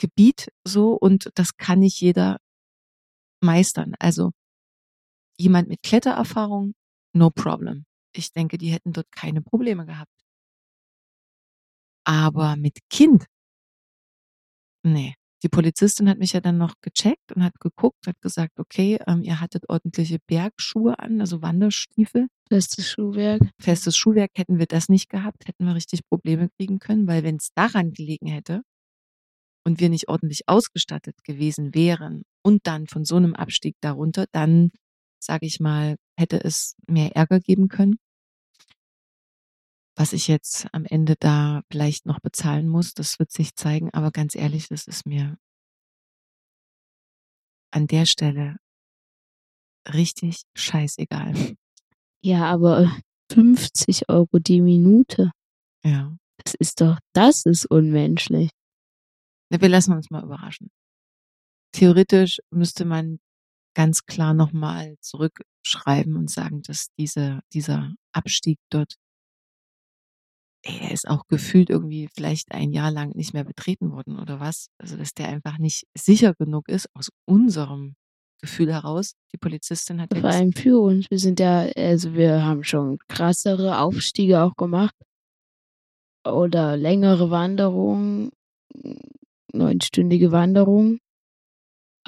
Gebiet 0.00 0.48
so 0.64 0.94
und 0.94 1.30
das 1.34 1.56
kann 1.56 1.80
nicht 1.80 2.00
jeder 2.00 2.38
meistern. 3.42 3.94
Also 3.98 4.33
jemand 5.38 5.68
mit 5.68 5.83
Klettererfahrung, 5.83 6.74
no 7.14 7.31
problem. 7.31 7.85
Ich 8.12 8.33
denke, 8.33 8.59
die 8.59 8.70
hätten 8.70 8.92
dort 8.92 9.11
keine 9.12 9.42
Probleme 9.42 9.87
gehabt. 9.87 10.12
Aber 12.05 12.57
mit 12.57 12.79
Kind, 12.90 13.27
nee. 14.83 15.14
Die 15.44 15.48
Polizistin 15.48 16.09
hat 16.09 16.18
mich 16.18 16.33
ja 16.33 16.40
dann 16.40 16.59
noch 16.59 16.74
gecheckt 16.81 17.31
und 17.33 17.44
hat 17.44 17.61
geguckt, 17.61 18.07
hat 18.09 18.20
gesagt, 18.20 18.59
okay, 18.59 18.98
ähm, 19.07 19.22
ihr 19.22 19.40
hattet 19.40 19.68
ordentliche 19.68 20.18
Bergschuhe 20.27 20.98
an, 20.98 21.20
also 21.20 21.42
Wanderstiefel 21.42 22.27
Festes 22.48 22.90
Schuhwerk. 22.90 23.42
festes 23.61 23.96
Schuhwerk, 23.96 24.31
hätten 24.37 24.59
wir 24.59 24.66
das 24.66 24.88
nicht 24.88 25.09
gehabt, 25.11 25.46
hätten 25.46 25.64
wir 25.66 25.77
richtig 25.77 26.01
Probleme 26.09 26.48
kriegen 26.59 26.81
können, 26.81 27.07
weil 27.07 27.22
wenn 27.22 27.37
es 27.37 27.51
daran 27.55 27.92
gelegen 27.92 28.27
hätte 28.27 28.62
und 29.64 29.79
wir 29.81 29.90
nicht 29.90 30.09
ordentlich 30.09 30.48
ausgestattet 30.48 31.22
gewesen 31.24 31.74
wären 31.74 32.22
und 32.48 32.66
dann 32.66 32.87
von 32.87 33.04
so 33.04 33.16
einem 33.16 33.34
Abstieg 33.34 33.76
darunter, 33.82 34.24
dann, 34.32 34.72
sage 35.22 35.44
ich 35.44 35.61
mal, 35.61 35.96
hätte 36.18 36.42
es 36.42 36.76
mehr 36.87 37.14
Ärger 37.14 37.40
geben 37.40 37.68
können. 37.68 37.98
Was 39.96 40.14
ich 40.14 40.28
jetzt 40.28 40.66
am 40.72 40.87
Ende 40.87 41.16
da 41.20 41.61
vielleicht 41.70 42.06
noch 42.06 42.20
bezahlen 42.20 42.66
muss, 42.66 42.94
das 42.94 43.18
wird 43.18 43.30
sich 43.30 43.54
zeigen, 43.54 43.92
aber 43.92 44.12
ganz 44.12 44.34
ehrlich, 44.34 44.68
das 44.68 44.87
ist 44.87 45.04
mir 45.04 45.37
an 47.70 47.87
der 47.87 48.06
Stelle 48.06 48.56
richtig 49.92 50.44
scheißegal. 50.56 51.34
Ja, 52.24 52.46
aber 52.46 52.96
50 53.30 54.08
Euro 54.08 54.38
die 54.38 54.62
Minute. 54.62 55.32
Ja. 55.84 56.16
Das 56.44 56.54
ist 56.54 56.80
doch, 56.80 56.98
das 57.12 57.44
ist 57.44 57.66
unmenschlich. 57.66 58.50
Ja, 59.52 59.61
wir 59.61 59.68
lassen 59.68 59.92
uns 59.92 60.11
mal 60.11 60.24
überraschen. 60.24 60.70
Theoretisch 61.72 62.38
müsste 62.50 62.85
man 62.85 63.18
ganz 63.74 64.07
klar 64.07 64.35
nochmal 64.35 64.96
zurückschreiben 65.00 66.16
und 66.16 66.31
sagen, 66.31 66.62
dass 66.62 66.88
diese, 66.98 67.40
dieser 67.52 67.94
Abstieg 68.12 68.59
dort, 68.70 68.94
er 70.64 70.90
ist 70.90 71.09
auch 71.09 71.26
gefühlt 71.28 71.70
irgendwie 71.70 72.09
vielleicht 72.14 72.50
ein 72.52 72.72
Jahr 72.72 72.90
lang 72.90 73.11
nicht 73.14 73.33
mehr 73.33 73.44
betreten 73.44 73.92
worden 73.92 74.18
oder 74.18 74.40
was. 74.40 74.68
Also, 74.78 74.96
dass 74.96 75.14
der 75.14 75.28
einfach 75.28 75.59
nicht 75.59 75.87
sicher 75.96 76.35
genug 76.35 76.68
ist, 76.68 76.88
aus 76.94 77.11
unserem 77.26 77.94
Gefühl 78.40 78.72
heraus. 78.72 79.14
Die 79.33 79.38
Polizistin 79.38 80.00
hat 80.00 80.11
Vor 80.16 80.28
allem 80.28 80.52
für 80.52 80.78
uns. 80.81 81.07
Wir 81.11 81.18
sind 81.18 81.40
ja, 81.40 81.68
also 81.76 82.14
wir 82.14 82.44
haben 82.44 82.64
schon 82.64 82.98
krassere 83.09 83.78
Aufstiege 83.78 84.42
auch 84.42 84.57
gemacht. 84.57 84.94
Oder 86.24 86.76
längere 86.76 87.31
Wanderungen, 87.31 88.31
neunstündige 89.52 90.33
Wanderungen. 90.33 91.00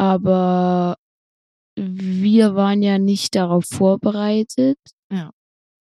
Aber 0.00 0.96
wir 1.76 2.54
waren 2.54 2.82
ja 2.82 2.98
nicht 2.98 3.34
darauf 3.34 3.66
vorbereitet. 3.66 4.78
Ja. 5.12 5.30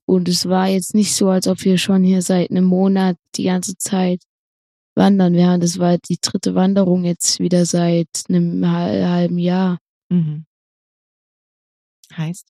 Und 0.05 0.27
es 0.27 0.49
war 0.49 0.67
jetzt 0.67 0.93
nicht 0.93 1.15
so, 1.15 1.29
als 1.29 1.47
ob 1.47 1.63
wir 1.63 1.77
schon 1.77 2.03
hier 2.03 2.21
seit 2.21 2.51
einem 2.51 2.65
Monat 2.65 3.15
die 3.35 3.43
ganze 3.43 3.77
Zeit 3.77 4.21
wandern 4.95 5.35
wären. 5.35 5.61
Das 5.61 5.79
war 5.79 5.97
die 5.97 6.17
dritte 6.19 6.53
Wanderung 6.53 7.05
jetzt 7.05 7.39
wieder 7.39 7.65
seit 7.65 8.09
einem 8.27 8.69
hal- 8.69 9.07
halben 9.07 9.37
Jahr. 9.37 9.77
Mhm. 10.11 10.45
Heißt, 12.11 12.45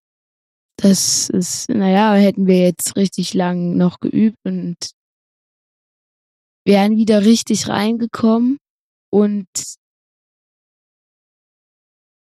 Das 0.77 1.29
ist, 1.29 1.69
naja, 1.69 2.15
hätten 2.15 2.47
wir 2.47 2.61
jetzt 2.61 2.95
richtig 2.95 3.35
lang 3.35 3.77
noch 3.77 3.99
geübt 3.99 4.37
und 4.43 4.77
wären 6.65 6.95
wieder 6.97 7.25
richtig 7.25 7.67
reingekommen 7.67 8.57
und 9.11 9.47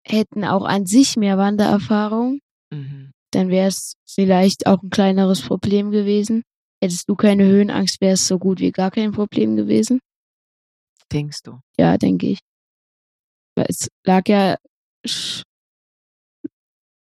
hätten 0.08 0.44
auch 0.44 0.64
an 0.64 0.86
sich 0.86 1.16
mehr 1.16 1.38
Wandererfahrung, 1.38 2.40
mhm. 2.70 3.12
dann 3.32 3.48
wäre 3.48 3.68
es 3.68 3.94
vielleicht 4.06 4.66
auch 4.66 4.82
ein 4.82 4.90
kleineres 4.90 5.42
Problem 5.42 5.90
gewesen. 5.90 6.42
Hättest 6.82 7.08
du 7.08 7.16
keine 7.16 7.44
Höhenangst, 7.44 8.00
wäre 8.00 8.14
es 8.14 8.26
so 8.26 8.38
gut 8.38 8.60
wie 8.60 8.70
gar 8.70 8.90
kein 8.90 9.12
Problem 9.12 9.56
gewesen. 9.56 10.00
denkst 11.12 11.42
du? 11.42 11.60
Ja, 11.78 11.98
denke 11.98 12.28
ich. 12.28 12.38
Weil 13.56 13.66
es 13.68 13.88
lag 14.04 14.28
ja 14.28 14.56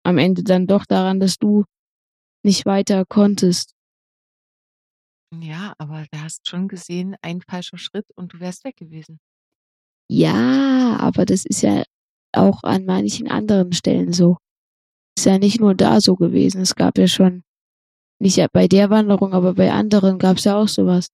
am 0.05 0.19
Ende 0.19 0.43
dann 0.43 0.67
doch 0.67 0.85
daran, 0.85 1.19
dass 1.19 1.39
du 1.39 1.65
nicht 2.45 2.67
weiter 2.67 3.05
konntest. 3.07 3.73
Ja, 5.41 5.75
aber 5.79 6.07
du 6.13 6.21
hast 6.21 6.49
schon 6.49 6.69
gesehen, 6.69 7.17
ein 7.23 7.41
falscher 7.41 7.79
Schritt 7.79 8.07
und 8.15 8.35
du 8.35 8.41
wärst 8.41 8.65
weg 8.65 8.77
gewesen. 8.77 9.19
Ja, 10.11 10.99
aber 11.01 11.25
das 11.25 11.45
ist 11.47 11.63
ja 11.63 11.83
auch 12.37 12.63
an 12.63 12.85
manchen 12.85 13.29
anderen 13.29 13.73
Stellen 13.73 14.13
so. 14.13 14.37
Ist 15.17 15.27
ja 15.27 15.39
nicht 15.39 15.61
nur 15.61 15.75
da 15.75 16.01
so 16.01 16.17
gewesen. 16.17 16.61
Es 16.61 16.75
gab 16.75 16.99
ja 16.99 17.07
schon, 17.07 17.43
nicht 18.21 18.41
bei 18.53 18.69
der 18.69 18.91
Wanderung, 18.91 19.33
aber 19.33 19.55
bei 19.55 19.73
anderen 19.73 20.19
gab 20.19 20.39
es 20.39 20.45
ja 20.45 20.57
auch 20.57 20.69
sowas. 20.69 21.09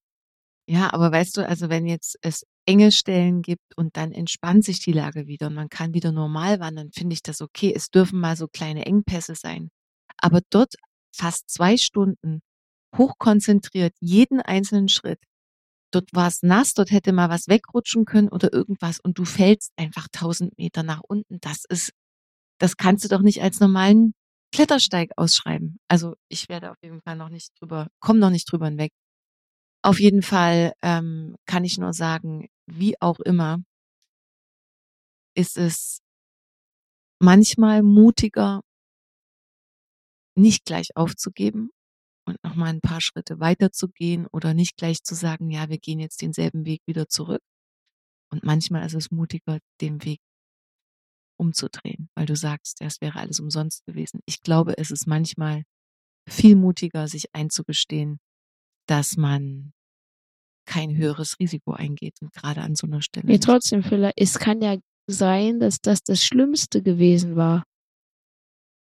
Ja, 0.69 0.93
aber 0.93 1.11
weißt 1.11 1.37
du, 1.37 1.49
also 1.49 1.69
wenn 1.69 1.87
jetzt 1.87 2.17
es 2.23 2.47
enge 2.67 2.93
Stellen 2.93 3.43
gibt 3.43 3.77
und 3.77 3.97
dann 3.97 4.13
entspannt 4.13 4.65
sich 4.65 4.81
die 4.81 4.93
Lage 4.93 5.27
wieder 5.27 5.49
und 5.49 5.55
man 5.55 5.69
kann 5.69 5.95
wieder 5.95 6.13
normal 6.13 6.61
wandern, 6.61 6.91
finde 6.93 7.15
ich 7.15 7.23
das 7.23 7.41
okay. 7.41 7.73
Es 7.75 7.91
dürfen 7.91 8.21
mal 8.21 8.37
so 8.37 8.47
kleine 8.47 8.87
Engpässe 8.87 9.35
sein. 9.35 9.71
Aber 10.17 10.41
dort 10.51 10.75
fast 11.13 11.51
zwei 11.51 11.77
Stunden 11.77 12.41
hochkonzentriert 12.97 13.95
jeden 14.01 14.41
einzelnen 14.41 14.89
Schritt. 14.89 15.19
Dort 15.93 16.09
war 16.13 16.29
es 16.29 16.43
nass, 16.43 16.75
dort 16.75 16.91
hätte 16.91 17.13
mal 17.13 17.31
was 17.31 17.49
wegrutschen 17.49 18.05
können 18.05 18.29
oder 18.29 18.53
irgendwas 18.53 19.01
und 19.01 19.19
du 19.19 19.25
fällst 19.25 19.73
einfach 19.77 20.07
tausend 20.13 20.57
Meter 20.59 20.83
nach 20.83 21.01
unten. 21.07 21.39
Das 21.41 21.65
ist, 21.69 21.93
das 22.59 22.77
kannst 22.77 23.05
du 23.05 23.09
doch 23.09 23.23
nicht 23.23 23.43
als 23.43 23.61
normalen 23.61 24.15
Klettersteig 24.53 25.11
ausschreiben. 25.17 25.79
Also 25.89 26.15
ich 26.29 26.49
werde 26.49 26.71
auf 26.71 26.77
jeden 26.83 27.03
Fall 27.03 27.17
noch 27.17 27.29
nicht 27.29 27.53
drüber, 27.61 27.89
komm 28.01 28.19
noch 28.19 28.31
nicht 28.31 28.51
drüber 28.51 28.67
hinweg. 28.67 28.93
Auf 29.83 29.99
jeden 30.01 30.23
Fall 30.23 30.73
ähm, 30.83 31.37
kann 31.47 31.65
ich 31.65 31.79
nur 31.79 31.93
sagen, 31.93 32.49
wie 32.67 33.01
auch 33.01 33.19
immer, 33.21 33.59
ist 35.35 35.57
es 35.57 36.01
manchmal 37.19 37.83
mutiger, 37.83 38.61
nicht 40.37 40.65
gleich 40.65 40.97
aufzugeben 40.97 41.71
und 42.31 42.45
nochmal 42.45 42.71
ein 42.71 42.81
paar 42.81 43.01
Schritte 43.01 43.41
weiterzugehen 43.41 44.27
oder 44.33 44.55
nicht 44.55 44.77
gleich 44.77 45.03
zu 45.03 45.15
sagen, 45.15 45.51
ja, 45.51 45.69
wir 45.69 45.79
gehen 45.79 46.01
jetzt 46.01 46.23
denselben 46.23 46.65
Weg 46.65 46.81
wieder 46.87 47.09
zurück. 47.09 47.43
Und 48.33 48.45
manchmal 48.45 48.87
ist 48.87 48.95
es 48.95 49.11
mutiger, 49.11 49.59
den 49.81 50.05
Weg 50.05 50.21
umzudrehen, 51.39 52.09
weil 52.15 52.27
du 52.27 52.37
sagst, 52.37 52.81
ja, 52.81 52.87
es 52.87 53.01
wäre 53.01 53.19
alles 53.19 53.41
umsonst 53.41 53.85
gewesen. 53.87 54.21
Ich 54.27 54.43
glaube, 54.43 54.77
es 54.79 54.91
ist 54.91 55.07
manchmal 55.07 55.65
viel 56.29 56.55
mutiger, 56.55 57.09
sich 57.09 57.35
einzugestehen, 57.35 58.19
dass 58.87 59.17
man 59.17 59.73
kein 60.67 60.97
höheres 60.97 61.39
Risiko 61.41 61.73
eingeht 61.73 62.21
und 62.21 62.33
gerade 62.33 62.61
an 62.61 62.77
so 62.77 62.87
einer 62.87 63.03
Stelle. 63.03 63.27
Nee, 63.27 63.39
trotzdem, 63.39 63.83
vielleicht, 63.83 64.21
es 64.21 64.39
kann 64.39 64.61
ja 64.61 64.77
sein, 65.09 65.59
dass 65.59 65.81
das 65.81 66.03
das 66.03 66.23
Schlimmste 66.23 66.83
gewesen 66.83 67.35
war. 67.35 67.65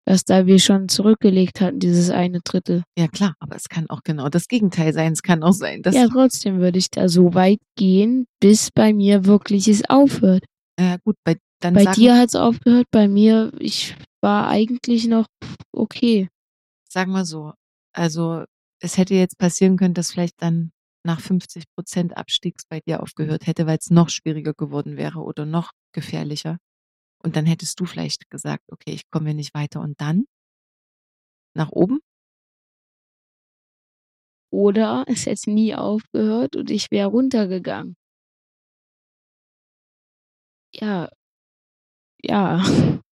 Dass 0.10 0.24
da 0.24 0.47
wir 0.47 0.57
schon 0.57 0.89
zurückgelegt 0.89 1.62
hatten, 1.62 1.80
dieses 1.80 2.10
eine 2.10 2.39
Drittel. 2.41 2.84
Ja 2.97 3.07
klar, 3.07 3.36
aber 3.39 3.55
es 3.55 3.70
kann 3.70 3.88
auch 3.89 4.01
genau 4.03 4.28
das 4.28 4.47
Gegenteil 4.47 4.91
sein. 4.91 5.14
Es 5.14 5.22
kann 5.22 5.43
auch 5.43 5.53
sein, 5.53 5.84
dass 5.84 5.93
ja, 5.93 6.07
trotzdem 6.07 6.60
würde 6.60 6.80
ich 6.80 6.89
da 6.89 7.07
so 7.07 7.36
weit 7.36 7.60
gehen, 7.78 8.26
bis 8.39 8.72
bei 8.72 8.91
mir 8.91 9.26
wirklich 9.26 9.68
es 9.68 9.88
aufhört. 9.88 10.43
ja 10.80 10.97
gut, 11.03 11.16
bei 11.24 11.36
dann 11.60 11.74
Bei 11.74 11.86
dir 11.86 12.18
hat 12.18 12.30
es 12.30 12.36
aufgehört, 12.36 12.88
bei 12.89 13.07
mir, 13.07 13.51
ich 13.60 13.95
war 14.22 14.47
eigentlich 14.47 15.07
noch 15.07 15.26
okay. 15.74 16.30
sagen 16.88 17.12
wir 17.12 17.26
so, 17.26 17.53
also 17.93 18.45
es 18.82 18.97
hätte 18.97 19.14
jetzt 19.14 19.38
passieren 19.38 19.78
können, 19.78 19.93
dass 19.93 20.12
vielleicht 20.12 20.41
dann 20.41 20.72
nach 21.05 21.20
50 21.20 21.66
Prozent 21.76 22.18
Abstiegs 22.18 22.64
bei 22.68 22.80
dir 22.80 23.03
aufgehört 23.03 23.45
hätte, 23.45 23.68
weil 23.68 23.78
es 23.78 23.89
noch 23.89 24.10
schwieriger 24.10 24.53
geworden 24.53 24.97
wäre 24.97 25.20
oder 25.20 25.45
noch 25.45 25.72
gefährlicher. 25.93 26.57
Und 27.22 27.36
dann 27.36 27.45
hättest 27.45 27.80
du 27.80 27.86
vielleicht 27.86 28.30
gesagt, 28.30 28.63
okay, 28.72 28.91
ich 28.91 29.09
komme 29.09 29.28
hier 29.28 29.36
nicht 29.36 29.53
weiter. 29.53 29.82
Und 29.82 29.99
dann 30.01 30.26
nach 31.55 31.72
oben? 31.72 31.99
Oder 34.51 35.05
es 35.07 35.26
hätte 35.26 35.51
nie 35.51 35.76
aufgehört 35.76 36.55
und 36.55 36.72
ich 36.72 36.89
wäre 36.91 37.09
runtergegangen. 37.09 37.95
Ja. 40.74 41.09
Ja. 42.24 42.61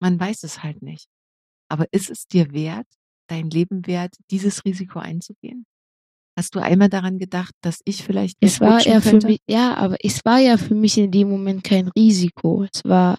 Man 0.00 0.18
weiß 0.20 0.42
es 0.44 0.62
halt 0.62 0.82
nicht. 0.82 1.08
Aber 1.68 1.86
ist 1.92 2.10
es 2.10 2.26
dir 2.26 2.52
wert, 2.52 2.86
dein 3.28 3.50
Leben 3.50 3.86
wert, 3.86 4.16
dieses 4.30 4.64
Risiko 4.64 4.98
einzugehen? 4.98 5.66
Hast 6.36 6.54
du 6.56 6.58
einmal 6.60 6.88
daran 6.88 7.18
gedacht, 7.18 7.54
dass 7.60 7.80
ich 7.84 8.02
vielleicht 8.02 8.36
Es 8.40 8.60
war 8.60 8.84
ja 8.84 9.00
für 9.00 9.10
könnte? 9.10 9.26
mich, 9.28 9.38
ja, 9.48 9.74
aber 9.76 9.96
es 10.04 10.24
war 10.24 10.38
ja 10.38 10.56
für 10.56 10.74
mich 10.74 10.98
in 10.98 11.10
dem 11.12 11.30
Moment 11.30 11.62
kein 11.62 11.88
Risiko. 11.88 12.64
Es 12.64 12.82
war, 12.84 13.18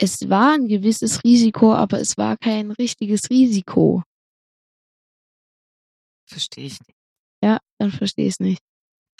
es 0.00 0.28
war 0.30 0.54
ein 0.54 0.68
gewisses 0.68 1.22
Risiko, 1.22 1.74
aber 1.74 2.00
es 2.00 2.16
war 2.16 2.36
kein 2.38 2.70
richtiges 2.70 3.28
Risiko. 3.28 4.02
Verstehe 6.26 6.66
ich 6.66 6.78
nicht. 6.80 6.96
Ja, 7.42 7.58
dann 7.78 7.90
verstehe 7.90 8.26
ich 8.26 8.34
es 8.34 8.40
nicht. 8.40 8.62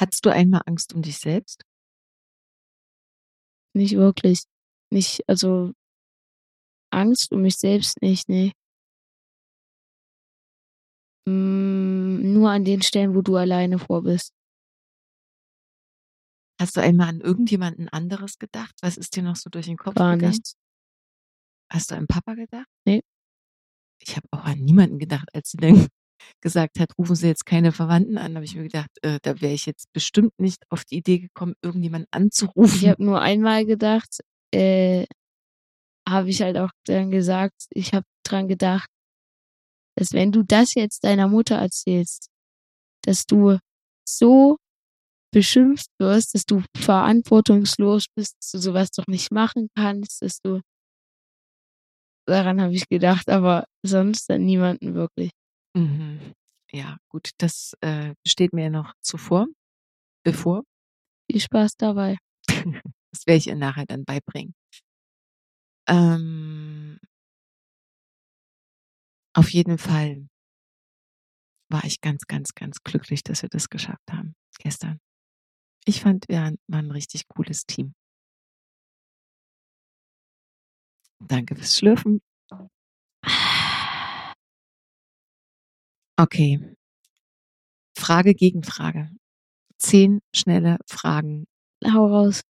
Hattest 0.00 0.24
du 0.24 0.30
einmal 0.30 0.62
Angst 0.66 0.94
um 0.94 1.02
dich 1.02 1.18
selbst? 1.18 1.62
Nicht 3.74 3.96
wirklich. 3.96 4.44
Nicht, 4.90 5.22
also 5.28 5.72
Angst 6.90 7.32
um 7.32 7.42
mich 7.42 7.56
selbst 7.56 8.00
nicht, 8.00 8.28
nee. 8.28 8.52
Mm, 11.28 12.32
nur 12.32 12.50
an 12.50 12.64
den 12.64 12.82
Stellen, 12.82 13.14
wo 13.14 13.22
du 13.22 13.36
alleine 13.36 13.78
vor 13.78 14.02
bist. 14.02 14.32
Hast 16.60 16.76
du 16.76 16.80
einmal 16.80 17.08
an 17.08 17.20
irgendjemanden 17.20 17.88
anderes 17.88 18.38
gedacht? 18.38 18.74
Was 18.82 18.96
ist 18.96 19.14
dir 19.14 19.22
noch 19.22 19.36
so 19.36 19.48
durch 19.50 19.66
den 19.66 19.76
Kopf 19.76 19.94
Gar 19.94 20.16
gegangen? 20.16 20.32
nichts. 20.32 20.56
Hast 21.72 21.90
du 21.90 21.94
an 21.96 22.06
Papa 22.06 22.34
gedacht? 22.34 22.66
Nee. 22.84 23.02
Ich 24.00 24.16
habe 24.16 24.26
auch 24.32 24.44
an 24.44 24.58
niemanden 24.58 24.98
gedacht, 24.98 25.28
als 25.34 25.50
sie 25.50 25.58
dann 25.58 25.86
gesagt 26.40 26.80
hat, 26.80 26.90
rufen 26.98 27.14
Sie 27.14 27.26
jetzt 27.28 27.46
keine 27.46 27.72
Verwandten 27.72 28.18
an, 28.18 28.34
habe 28.34 28.44
ich 28.44 28.56
mir 28.56 28.62
gedacht, 28.64 28.90
äh, 29.02 29.18
da 29.22 29.40
wäre 29.40 29.52
ich 29.52 29.66
jetzt 29.66 29.92
bestimmt 29.92 30.32
nicht 30.38 30.64
auf 30.70 30.84
die 30.84 30.96
Idee 30.96 31.18
gekommen, 31.18 31.54
irgendjemanden 31.62 32.08
Ich 32.10 32.16
anzurufen. 32.16 32.88
habe 32.88 33.04
nur 33.04 33.20
einmal 33.20 33.66
gedacht, 33.66 34.20
äh, 34.52 35.06
habe 36.08 36.30
ich 36.30 36.40
halt 36.42 36.56
auch 36.56 36.70
dann 36.86 37.10
gesagt, 37.10 37.66
ich 37.70 37.92
habe 37.92 38.06
dran 38.24 38.48
gedacht, 38.48 38.88
dass 39.98 40.12
wenn 40.12 40.30
du 40.30 40.44
das 40.44 40.74
jetzt 40.74 41.02
deiner 41.02 41.26
Mutter 41.26 41.56
erzählst, 41.56 42.28
dass 43.02 43.26
du 43.26 43.58
so 44.08 44.56
beschimpft 45.32 45.88
wirst, 45.98 46.34
dass 46.34 46.44
du 46.44 46.62
verantwortungslos 46.76 48.06
bist, 48.14 48.36
dass 48.40 48.50
du 48.52 48.58
sowas 48.58 48.90
doch 48.90 49.06
nicht 49.08 49.32
machen 49.32 49.68
kannst, 49.74 50.22
dass 50.22 50.40
du 50.40 50.60
daran 52.26 52.60
habe 52.60 52.74
ich 52.74 52.88
gedacht, 52.88 53.28
aber 53.28 53.64
sonst 53.82 54.30
an 54.30 54.44
niemanden 54.44 54.94
wirklich. 54.94 55.30
Mhm. 55.74 56.34
Ja, 56.70 56.98
gut, 57.08 57.30
das 57.38 57.72
äh, 57.80 58.14
steht 58.26 58.52
mir 58.52 58.70
noch 58.70 58.92
zuvor, 59.00 59.46
bevor. 60.24 60.62
Viel 61.30 61.40
Spaß 61.40 61.76
dabei. 61.76 62.18
Das 63.10 63.26
werde 63.26 63.38
ich 63.38 63.46
ihr 63.46 63.56
nachher 63.56 63.86
dann 63.86 64.04
beibringen. 64.04 64.54
Ähm, 65.88 66.77
auf 69.38 69.50
jeden 69.50 69.78
Fall 69.78 70.28
war 71.70 71.84
ich 71.84 72.00
ganz, 72.00 72.26
ganz, 72.26 72.56
ganz 72.56 72.82
glücklich, 72.82 73.22
dass 73.22 73.42
wir 73.42 73.48
das 73.48 73.68
geschafft 73.68 74.10
haben 74.10 74.34
gestern. 74.58 74.98
Ich 75.84 76.00
fand, 76.00 76.28
wir 76.28 76.38
waren 76.38 76.58
ein 76.66 76.90
richtig 76.90 77.28
cooles 77.28 77.64
Team. 77.64 77.94
Danke 81.20 81.54
fürs 81.54 81.76
Schlürfen. 81.76 82.20
Okay. 86.18 86.74
Frage 87.96 88.34
gegen 88.34 88.64
Frage. 88.64 89.08
Zehn 89.78 90.20
schnelle 90.34 90.78
Fragen. 90.86 91.46
Hau 91.84 92.06
raus. 92.06 92.40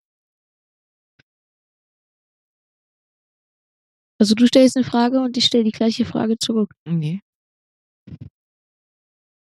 Also 4.19 4.35
du 4.35 4.45
stellst 4.47 4.75
eine 4.75 4.85
Frage 4.85 5.21
und 5.21 5.37
ich 5.37 5.45
stelle 5.45 5.63
die 5.63 5.71
gleiche 5.71 6.05
Frage 6.05 6.37
zurück. 6.37 6.73
Nee, 6.85 7.21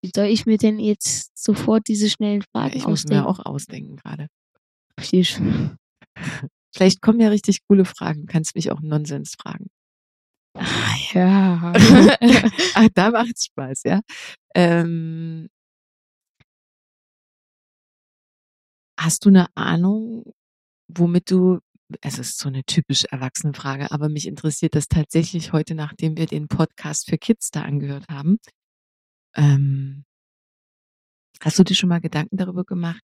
Wie 0.03 0.13
soll 0.15 0.27
ich 0.27 0.47
mir 0.47 0.59
denn 0.59 0.79
jetzt 0.79 1.37
sofort 1.37 1.89
diese 1.89 2.09
schnellen 2.09 2.43
Fragen 2.43 2.77
ich 2.77 2.87
muss 2.87 3.05
mir 3.05 3.27
ausdenken? 3.27 3.27
auch 3.27 3.45
ausdenken 3.45 3.97
gerade. 3.97 4.29
Vielleicht 6.75 7.03
kommen 7.03 7.21
ja 7.21 7.29
richtig 7.29 7.67
coole 7.67 7.85
Fragen. 7.85 8.23
Du 8.23 8.27
kannst 8.27 8.55
mich 8.55 8.71
auch 8.71 8.81
Nonsens 8.81 9.35
fragen. 9.41 9.67
Ah, 10.55 10.95
ja. 11.13 11.73
Ach, 12.75 12.89
da 12.95 13.11
macht's 13.11 13.47
Spaß, 13.47 13.83
ja. 13.85 14.01
Ähm, 14.55 15.49
hast 18.99 19.25
du 19.25 19.31
eine 19.31 19.47
Ahnung, 19.57 20.33
womit 20.89 21.31
du, 21.31 21.59
es 22.03 22.19
ist 22.19 22.39
so 22.39 22.49
eine 22.49 22.65
typisch 22.65 23.05
erwachsene 23.05 23.55
Frage, 23.55 23.91
aber 23.91 24.09
mich 24.09 24.27
interessiert 24.27 24.75
das 24.75 24.89
tatsächlich 24.89 25.53
heute, 25.53 25.75
nachdem 25.75 26.17
wir 26.17 26.27
den 26.27 26.49
Podcast 26.49 27.09
für 27.09 27.19
Kids 27.19 27.51
da 27.51 27.63
angehört 27.63 28.07
haben. 28.09 28.39
Ähm, 29.37 30.05
hast 31.41 31.59
du 31.59 31.65
dir 31.65 31.75
schon 31.75 31.89
mal 31.89 32.01
Gedanken 32.01 32.37
darüber 32.37 32.65
gemacht, 32.65 33.03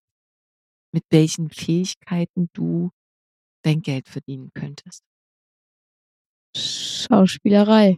mit 0.93 1.03
welchen 1.09 1.49
Fähigkeiten 1.49 2.49
du 2.53 2.91
dein 3.63 3.81
Geld 3.81 4.07
verdienen 4.07 4.51
könntest? 4.53 5.03
Schauspielerei. 6.55 7.97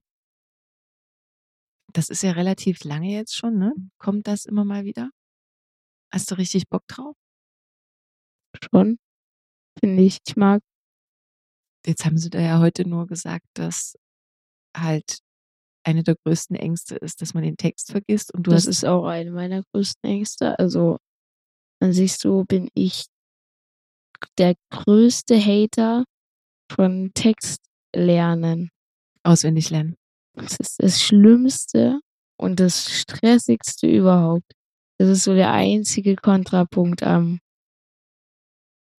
Das 1.94 2.10
ist 2.10 2.24
ja 2.24 2.32
relativ 2.32 2.84
lange 2.84 3.12
jetzt 3.12 3.36
schon, 3.36 3.58
ne? 3.58 3.74
Kommt 3.98 4.28
das 4.28 4.46
immer 4.46 4.66
mal 4.66 4.84
wieder? 4.86 5.10
Hast 6.12 6.32
du 6.32 6.36
richtig 6.36 6.70
Bock 6.70 6.84
drauf? 6.88 7.16
Schon. 8.72 8.98
Finde 9.80 10.04
ich. 10.04 10.20
Ich 10.28 10.36
mag. 10.36 10.62
Jetzt 11.88 12.06
haben 12.06 12.18
sie 12.18 12.30
da 12.30 12.40
ja 12.40 12.60
heute 12.60 12.88
nur 12.88 13.08
gesagt, 13.08 13.46
dass 13.54 13.96
halt 14.76 15.20
eine 15.86 16.04
der 16.04 16.16
größten 16.26 16.56
Ängste 16.58 16.96
ist, 16.96 17.22
dass 17.22 17.34
man 17.34 17.44
den 17.44 17.56
Text 17.56 17.92
vergisst 17.92 18.34
und 18.34 18.46
du 18.46 18.52
Das 18.52 18.64
hast 18.64 18.68
ist 18.68 18.86
auch 18.86 19.06
eine 19.06 19.32
meiner 19.32 19.64
größten 19.74 20.10
Ängste. 20.10 20.60
Also, 20.60 20.98
an 21.82 21.94
sich 21.94 22.18
so 22.18 22.44
bin 22.44 22.70
ich 22.74 23.06
der 24.38 24.56
größte 24.72 25.40
Hater 25.40 26.04
von 26.72 27.12
Textlernen. 27.14 28.70
auswendig 29.24 29.70
lernen. 29.70 29.96
Das 30.36 30.58
ist 30.60 30.82
das 30.84 31.02
Schlimmste 31.02 32.00
und 32.40 32.60
das 32.60 32.92
Stressigste 32.92 33.88
überhaupt. 33.88 34.52
Das 35.00 35.10
ist 35.10 35.24
so 35.24 35.34
der 35.34 35.52
einzige 35.52 36.16
Kontrapunkt 36.16 37.04
am 37.04 37.40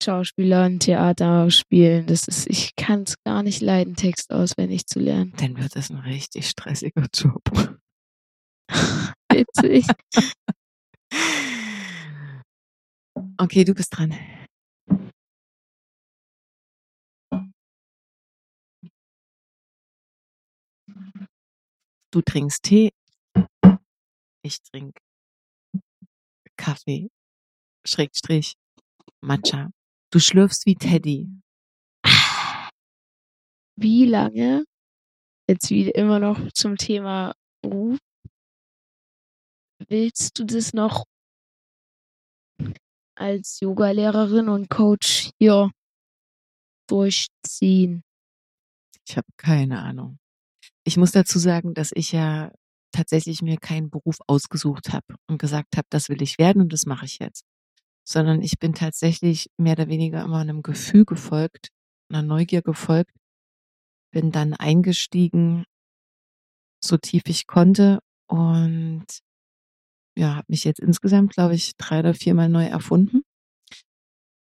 Schauspielern, 0.03 0.79
Theater 0.79 1.51
spielen. 1.51 2.07
Das 2.07 2.29
ist, 2.29 2.49
ich 2.49 2.77
kann 2.77 3.03
es 3.03 3.15
gar 3.25 3.43
nicht 3.43 3.61
leiden, 3.61 3.97
Text 3.97 4.33
auswendig 4.33 4.87
zu 4.87 5.01
lernen. 5.01 5.33
Dann 5.39 5.57
wird 5.59 5.77
das 5.77 5.91
ein 5.91 5.99
richtig 5.99 6.49
stressiger 6.49 7.07
Job. 7.15 7.43
Witzig. 9.33 9.87
Okay, 13.39 13.65
du 13.65 13.75
bist 13.75 13.97
dran. 13.97 14.15
Du 22.11 22.23
trinkst 22.23 22.63
Tee. 22.63 22.91
Ich 24.43 24.63
trinke 24.63 24.99
Kaffee. 26.57 27.11
Schrägstrich. 27.87 28.55
Matcha. 29.21 29.71
Du 30.11 30.21
schlürfst 30.21 30.65
wie 30.65 30.75
Teddy. 30.75 31.29
Wie 33.77 34.07
lange, 34.07 34.65
jetzt 35.49 35.69
wieder 35.69 35.95
immer 35.95 36.19
noch 36.19 36.51
zum 36.53 36.77
Thema 36.77 37.35
Beruf, 37.63 37.99
willst 39.87 40.39
du 40.39 40.45
das 40.45 40.73
noch 40.73 41.05
als 43.17 43.61
Yogalehrerin 43.61 44.49
und 44.49 44.71
Coach 44.71 45.31
hier 45.39 45.71
durchziehen? 46.89 48.03
Ich 49.07 49.17
habe 49.17 49.29
keine 49.37 49.81
Ahnung. 49.83 50.19
Ich 50.85 50.97
muss 50.97 51.13
dazu 51.13 51.39
sagen, 51.39 51.75
dass 51.75 51.91
ich 51.95 52.13
ja 52.13 52.51
tatsächlich 52.93 53.43
mir 53.43 53.59
keinen 53.59 53.91
Beruf 53.91 54.17
ausgesucht 54.27 54.91
habe 54.93 55.17
und 55.29 55.39
gesagt 55.39 55.77
habe, 55.77 55.87
das 55.91 56.09
will 56.09 56.23
ich 56.23 56.39
werden 56.39 56.63
und 56.63 56.73
das 56.73 56.87
mache 56.87 57.05
ich 57.05 57.19
jetzt. 57.19 57.45
Sondern 58.09 58.41
ich 58.41 58.59
bin 58.59 58.73
tatsächlich 58.73 59.51
mehr 59.59 59.75
oder 59.75 59.89
weniger 59.89 60.23
immer 60.25 60.39
einem 60.39 60.63
Gefühl 60.63 61.05
gefolgt, 61.05 61.69
einer 62.11 62.23
Neugier 62.23 62.63
gefolgt, 62.63 63.13
bin 64.13 64.31
dann 64.33 64.55
eingestiegen, 64.55 65.65
so 66.83 66.97
tief 66.97 67.23
ich 67.27 67.47
konnte 67.47 67.99
und 68.29 69.05
ja, 70.17 70.35
habe 70.37 70.47
mich 70.49 70.65
jetzt 70.65 70.81
insgesamt, 70.81 71.33
glaube 71.33 71.55
ich, 71.55 71.77
drei 71.77 72.01
oder 72.01 72.15
viermal 72.15 72.49
neu 72.49 72.65
erfunden. 72.65 73.23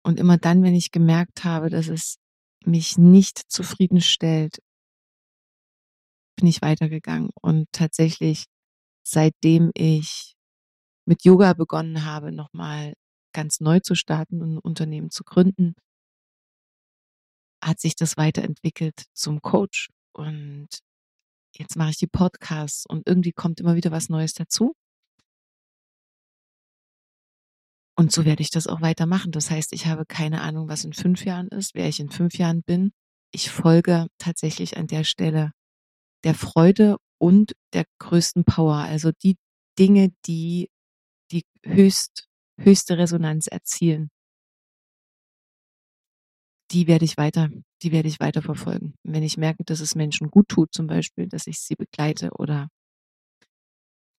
Und 0.03 0.19
immer 0.19 0.37
dann, 0.37 0.63
wenn 0.63 0.73
ich 0.75 0.91
gemerkt 0.91 1.43
habe, 1.43 1.69
dass 1.69 1.87
es 1.87 2.17
mich 2.65 2.97
nicht 2.97 3.39
zufriedenstellt, 3.51 4.59
bin 6.37 6.47
ich 6.47 6.61
weitergegangen. 6.61 7.29
Und 7.41 7.67
tatsächlich, 7.71 8.45
seitdem 9.03 9.71
ich 9.75 10.35
mit 11.05 11.23
Yoga 11.25 11.53
begonnen 11.53 12.05
habe, 12.05 12.31
nochmal 12.31 12.93
ganz 13.33 13.59
neu 13.59 13.79
zu 13.79 13.95
starten 13.95 14.41
und 14.41 14.55
ein 14.55 14.57
Unternehmen 14.59 15.11
zu 15.11 15.23
gründen, 15.23 15.75
hat 17.63 17.79
sich 17.79 17.95
das 17.95 18.17
weiterentwickelt 18.17 19.05
zum 19.13 19.41
Coach. 19.41 19.89
Und 20.13 20.67
jetzt 21.55 21.75
mache 21.75 21.91
ich 21.91 21.97
die 21.97 22.07
Podcasts 22.07 22.85
und 22.85 23.07
irgendwie 23.07 23.31
kommt 23.33 23.59
immer 23.59 23.75
wieder 23.75 23.91
was 23.91 24.09
Neues 24.09 24.33
dazu. 24.33 24.75
Und 27.97 28.13
so 28.13 28.23
werde 28.23 28.41
ich 28.41 28.49
das 28.49 28.67
auch 28.67 28.79
weitermachen. 28.79 29.33
Das 29.33 29.51
heißt, 29.51 29.73
ich 29.73 29.85
habe 29.85 30.05
keine 30.05 30.41
Ahnung, 30.41 30.69
was 30.69 30.85
in 30.85 30.93
fünf 30.93 31.25
Jahren 31.25 31.49
ist, 31.49 31.75
wer 31.75 31.89
ich 31.89 31.99
in 31.99 32.09
fünf 32.09 32.37
Jahren 32.37 32.63
bin. 32.63 32.93
Ich 33.31 33.49
folge 33.49 34.07
tatsächlich 34.17 34.77
an 34.77 34.87
der 34.87 35.03
Stelle 35.03 35.51
der 36.23 36.33
Freude 36.33 36.97
und 37.17 37.53
der 37.73 37.83
größten 37.99 38.45
Power. 38.45 38.75
Also 38.77 39.11
die 39.21 39.35
Dinge, 39.77 40.13
die 40.25 40.69
die 41.31 41.43
höchst, 41.65 42.28
höchste 42.59 42.97
Resonanz 42.97 43.47
erzielen, 43.47 44.09
die 46.71 46.87
werde 46.87 47.05
ich 47.05 47.17
weiter, 47.17 47.49
die 47.81 47.91
werde 47.91 48.07
ich 48.07 48.19
weiter 48.19 48.41
verfolgen. 48.41 48.93
Wenn 49.03 49.23
ich 49.23 49.37
merke, 49.37 49.63
dass 49.63 49.79
es 49.79 49.95
Menschen 49.95 50.29
gut 50.29 50.49
tut, 50.49 50.73
zum 50.73 50.87
Beispiel, 50.87 51.27
dass 51.27 51.47
ich 51.47 51.59
sie 51.59 51.75
begleite 51.75 52.31
oder 52.37 52.69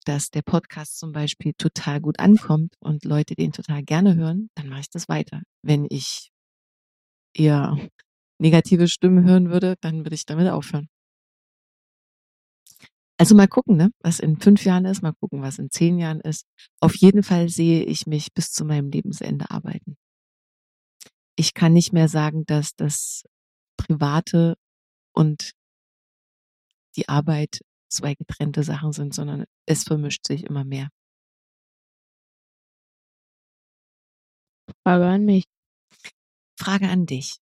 dass 0.07 0.31
der 0.31 0.43
Podcast 0.43 0.99
zum 0.99 1.13
Beispiel 1.13 1.53
total 1.57 2.01
gut 2.01 2.19
ankommt 2.19 2.75
und 2.81 3.05
Leute 3.05 3.35
den 3.35 3.53
total 3.53 3.83
gerne 3.83 4.17
hören, 4.17 4.49
dann 4.55 4.69
mache 4.69 4.81
ich 4.81 4.91
das 4.91 5.09
weiter. 5.09 5.43
Wenn 5.63 5.87
ich 5.89 6.31
eher 7.35 7.77
negative 8.41 8.89
Stimmen 8.89 9.25
hören 9.25 9.51
würde, 9.51 9.77
dann 9.81 10.05
würde 10.05 10.15
ich 10.15 10.27
damit 10.27 10.49
aufhören. 10.49 10.89
Also 13.21 13.35
mal 13.35 13.49
gucken, 13.49 13.77
ne, 13.77 13.91
was 14.03 14.19
in 14.19 14.39
fünf 14.39 14.65
Jahren 14.65 14.87
ist, 14.87 15.03
mal 15.03 15.13
gucken, 15.13 15.43
was 15.43 15.59
in 15.59 15.69
zehn 15.71 15.99
Jahren 15.99 16.23
ist. 16.23 16.47
Auf 16.81 16.97
jeden 16.97 17.23
Fall 17.23 17.51
sehe 17.51 17.85
ich 17.85 18.07
mich 18.07 18.33
bis 18.33 18.51
zu 18.51 18.65
meinem 18.65 18.89
Lebensende 18.91 19.51
arbeiten. 19.51 19.99
Ich 21.37 21.53
kann 21.53 21.75
nicht 21.75 21.93
mehr 21.93 22.09
sagen, 22.09 22.47
dass 22.47 22.75
das 22.77 23.25
Private 23.77 24.57
und 25.15 25.51
die 26.97 27.11
Arbeit 27.11 27.61
zwei 27.93 28.15
getrennte 28.15 28.63
Sachen 28.63 28.93
sind, 28.93 29.13
sondern 29.13 29.45
es 29.67 29.85
vermischt 29.85 30.27
sich 30.27 30.45
immer 30.45 30.65
mehr. 30.65 30.89
Frage 34.83 35.07
an 35.07 35.27
mich. 35.27 35.45
Frage 36.59 36.89
an 36.89 37.05
dich. 37.05 37.37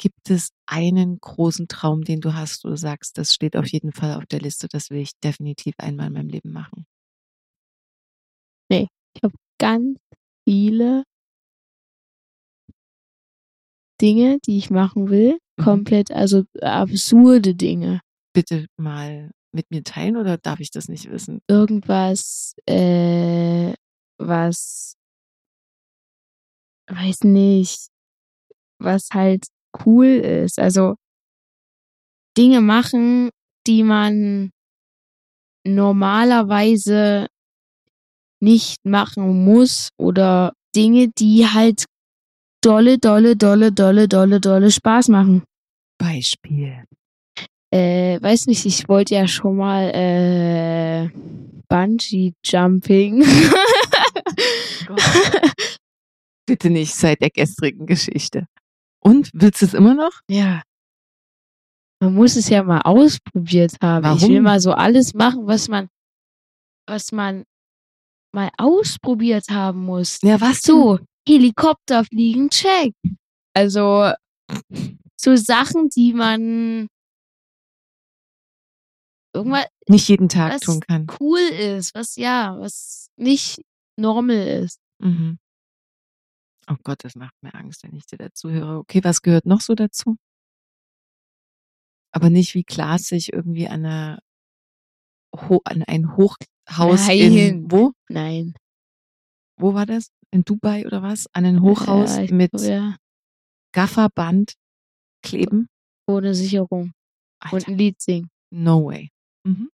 Gibt 0.00 0.30
es 0.30 0.48
einen 0.64 1.20
großen 1.20 1.68
Traum, 1.68 2.04
den 2.04 2.22
du 2.22 2.32
hast, 2.32 2.64
wo 2.64 2.70
du 2.70 2.76
sagst, 2.78 3.18
das 3.18 3.34
steht 3.34 3.54
auf 3.54 3.66
jeden 3.66 3.92
Fall 3.92 4.14
auf 4.14 4.24
der 4.24 4.40
Liste, 4.40 4.66
das 4.66 4.88
will 4.88 5.00
ich 5.00 5.10
definitiv 5.22 5.74
einmal 5.76 6.06
in 6.06 6.14
meinem 6.14 6.30
Leben 6.30 6.52
machen? 6.52 6.86
Nee, 8.70 8.88
ich 9.14 9.22
habe 9.22 9.34
ganz 9.58 9.98
viele 10.48 11.04
Dinge, 14.00 14.38
die 14.46 14.56
ich 14.56 14.70
machen 14.70 15.10
will. 15.10 15.38
Mhm. 15.58 15.64
Komplett, 15.64 16.10
also 16.12 16.44
absurde 16.62 17.54
Dinge. 17.54 18.00
Bitte 18.32 18.68
mal 18.78 19.30
mit 19.52 19.70
mir 19.70 19.84
teilen 19.84 20.16
oder 20.16 20.38
darf 20.38 20.60
ich 20.60 20.70
das 20.70 20.88
nicht 20.88 21.10
wissen? 21.10 21.42
Irgendwas, 21.46 22.54
äh, 22.64 23.74
was, 24.16 24.94
weiß 26.88 27.24
nicht, 27.24 27.88
was 28.78 29.10
halt 29.12 29.44
cool 29.84 30.06
ist. 30.06 30.58
Also 30.58 30.96
Dinge 32.36 32.60
machen, 32.60 33.30
die 33.66 33.82
man 33.82 34.50
normalerweise 35.66 37.26
nicht 38.40 38.76
machen 38.84 39.44
muss 39.44 39.90
oder 39.98 40.52
Dinge, 40.74 41.08
die 41.08 41.46
halt 41.46 41.84
dolle, 42.62 42.98
dolle, 42.98 43.36
dolle, 43.36 43.72
dolle, 43.72 44.08
dolle, 44.08 44.40
dolle 44.40 44.70
Spaß 44.70 45.08
machen. 45.08 45.42
Beispiel. 45.98 46.84
Äh, 47.72 48.20
weiß 48.20 48.46
nicht, 48.46 48.64
ich 48.66 48.88
wollte 48.88 49.14
ja 49.14 49.28
schon 49.28 49.56
mal 49.56 49.90
äh, 49.94 51.08
Bungee 51.68 52.32
Jumping. 52.44 53.24
Bitte 56.46 56.70
nicht 56.70 56.94
seit 56.94 57.20
der 57.20 57.30
gestrigen 57.30 57.86
Geschichte. 57.86 58.46
Und 59.02 59.30
willst 59.32 59.62
du 59.62 59.66
es 59.66 59.74
immer 59.74 59.94
noch? 59.94 60.20
ja. 60.28 60.62
Man 62.02 62.14
muss 62.14 62.34
es 62.36 62.48
ja 62.48 62.62
mal 62.62 62.80
ausprobiert 62.80 63.76
haben. 63.82 64.16
Ich 64.16 64.22
will 64.22 64.30
Warum? 64.36 64.42
mal 64.44 64.58
so 64.60 64.72
alles 64.72 65.12
machen, 65.12 65.46
was 65.46 65.68
man, 65.68 65.90
was 66.88 67.12
man 67.12 67.44
mal 68.34 68.48
ausprobiert 68.56 69.44
haben 69.50 69.84
muss. 69.84 70.18
Ja, 70.22 70.40
was 70.40 70.62
So, 70.62 70.98
Helikopter 71.28 72.02
fliegen, 72.06 72.48
check. 72.48 72.94
Also, 73.54 74.12
so 75.20 75.36
Sachen, 75.36 75.90
die 75.90 76.14
man 76.14 76.86
irgendwas 79.34 79.66
Nicht 79.86 80.08
jeden 80.08 80.30
Tag 80.30 80.54
was 80.54 80.60
tun 80.62 80.80
kann. 80.80 81.06
cool 81.20 81.38
ist, 81.38 81.94
was 81.94 82.16
ja, 82.16 82.56
was 82.58 83.08
nicht 83.16 83.60
normal 83.98 84.62
ist. 84.64 84.78
Mhm. 85.02 85.38
Oh 86.70 86.76
Gott, 86.84 87.02
das 87.02 87.16
macht 87.16 87.34
mir 87.42 87.52
Angst, 87.54 87.82
wenn 87.82 87.96
ich 87.96 88.06
dir 88.06 88.18
dazu 88.18 88.48
höre. 88.50 88.78
Okay, 88.78 89.02
was 89.02 89.22
gehört 89.22 89.44
noch 89.44 89.60
so 89.60 89.74
dazu? 89.74 90.16
Aber 92.12 92.30
nicht 92.30 92.54
wie 92.54 92.62
Klaas 92.62 93.08
sich 93.08 93.32
irgendwie 93.32 93.66
an, 93.68 93.84
eine, 93.84 94.18
an 95.64 95.82
ein 95.82 96.16
Hochhaus 96.16 97.08
in, 97.08 97.34
Nein. 97.34 97.70
wo? 97.70 97.92
Nein. 98.08 98.54
Wo 99.58 99.74
war 99.74 99.86
das? 99.86 100.10
In 100.30 100.44
Dubai 100.44 100.86
oder 100.86 101.02
was? 101.02 101.26
An 101.32 101.44
ein 101.44 101.60
Hochhaus 101.60 102.16
Ja, 102.16 102.34
mit 102.34 102.52
glaub, 102.52 102.64
ja, 102.64 102.96
Gafferband 103.72 104.54
kleben? 105.22 105.68
ohne 106.06 106.34
Sicherung 106.34 106.92
und 107.50 107.52
Alter, 107.52 107.68
ein 107.68 107.78
Lied 107.78 108.00
singen. 108.00 108.30
no 108.50 108.86
way. 108.86 109.10
Mhm. 109.44 109.70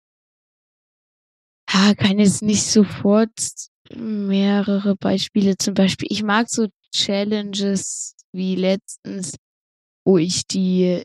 Ja, 1.71 1.93
kann 1.93 2.19
jetzt 2.19 2.41
nicht 2.41 2.63
sofort 2.63 3.69
mehrere 3.93 4.95
Beispiele. 4.95 5.57
Zum 5.57 5.73
Beispiel, 5.73 6.07
ich 6.09 6.23
mag 6.23 6.49
so 6.49 6.67
Challenges 6.95 8.15
wie 8.33 8.55
letztens, 8.55 9.35
wo 10.05 10.17
ich 10.17 10.47
die 10.47 11.03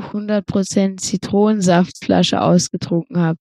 100% 0.00 1.00
Zitronensaftflasche 1.00 2.40
ausgetrunken 2.40 3.18
habe. 3.18 3.38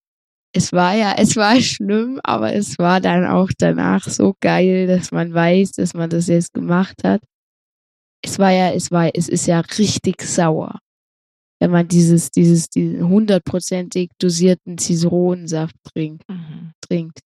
Es 0.56 0.72
war 0.74 0.96
ja, 0.96 1.16
es 1.18 1.36
war 1.36 1.56
schlimm, 1.62 2.20
aber 2.24 2.54
es 2.54 2.78
war 2.80 3.02
dann 3.02 3.26
auch 3.26 3.50
danach 3.58 4.08
so 4.08 4.36
geil, 4.42 4.88
dass 4.88 5.12
man 5.12 5.34
weiß, 5.34 5.72
dass 5.74 5.94
man 5.94 6.10
das 6.10 6.28
jetzt 6.28 6.54
gemacht 6.54 7.04
hat. 7.04 7.22
Es 8.24 8.40
war 8.40 8.52
ja, 8.52 8.72
es 8.72 8.92
war, 8.92 9.10
es 9.14 9.28
ist 9.30 9.48
ja 9.48 9.60
richtig 9.62 10.22
sauer, 10.22 10.80
wenn 11.62 11.72
man 11.72 11.88
dieses, 11.88 12.32
dieses, 12.32 12.70
diesen 12.70 13.08
hundertprozentig 13.08 14.12
dosierten 14.20 14.78
Zitronensaft 14.78 15.76
trinkt 15.84 16.24
Mhm. 16.30 16.74
trinkt. 16.82 17.20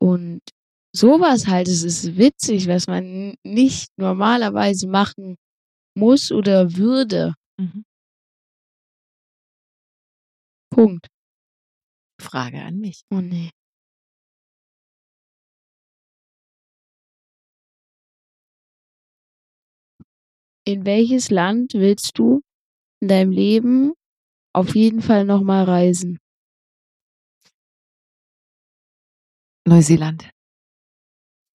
Und 0.00 0.42
sowas 0.96 1.46
halt, 1.46 1.68
es 1.68 1.82
ist 1.82 2.16
witzig, 2.16 2.68
was 2.68 2.86
man 2.86 3.34
nicht 3.44 3.88
normalerweise 3.98 4.88
machen 4.88 5.36
muss 5.96 6.32
oder 6.32 6.76
würde. 6.76 7.34
Mhm. 7.60 7.84
Punkt. 10.72 11.08
Frage 12.20 12.62
an 12.62 12.78
mich. 12.78 13.02
Oh 13.10 13.20
nee. 13.20 13.50
In 20.64 20.84
welches 20.84 21.30
Land 21.30 21.74
willst 21.74 22.18
du 22.18 22.40
in 23.00 23.08
deinem 23.08 23.30
Leben 23.30 23.92
auf 24.54 24.74
jeden 24.74 25.02
Fall 25.02 25.24
nochmal 25.24 25.64
reisen? 25.64 26.18
Neuseeland. 29.66 30.30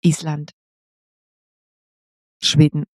Island, 0.04 0.52
Schweden. 2.42 2.86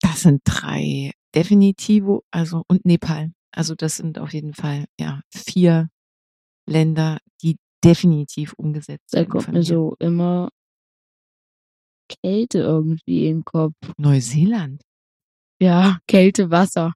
Das 0.00 0.22
sind 0.22 0.42
drei 0.44 1.12
definitivo, 1.34 2.22
also 2.30 2.62
und 2.68 2.84
Nepal. 2.84 3.32
Also 3.52 3.74
das 3.74 3.96
sind 3.96 4.18
auf 4.18 4.32
jeden 4.32 4.54
Fall 4.54 4.84
ja 4.98 5.20
vier 5.34 5.88
Länder, 6.68 7.18
die 7.42 7.56
definitiv 7.84 8.52
umgesetzt 8.54 9.12
Da 9.12 9.18
werden. 9.20 9.28
kommt 9.28 9.44
von 9.44 9.54
mir 9.54 9.64
mir. 9.64 9.64
so 9.64 9.96
immer 9.98 10.50
Kälte 12.22 12.58
irgendwie 12.60 13.26
in 13.26 13.38
den 13.38 13.44
Kopf. 13.44 13.74
Neuseeland. 13.98 14.82
Ja, 15.60 15.98
Kälte, 16.06 16.50
Wasser. 16.50 16.94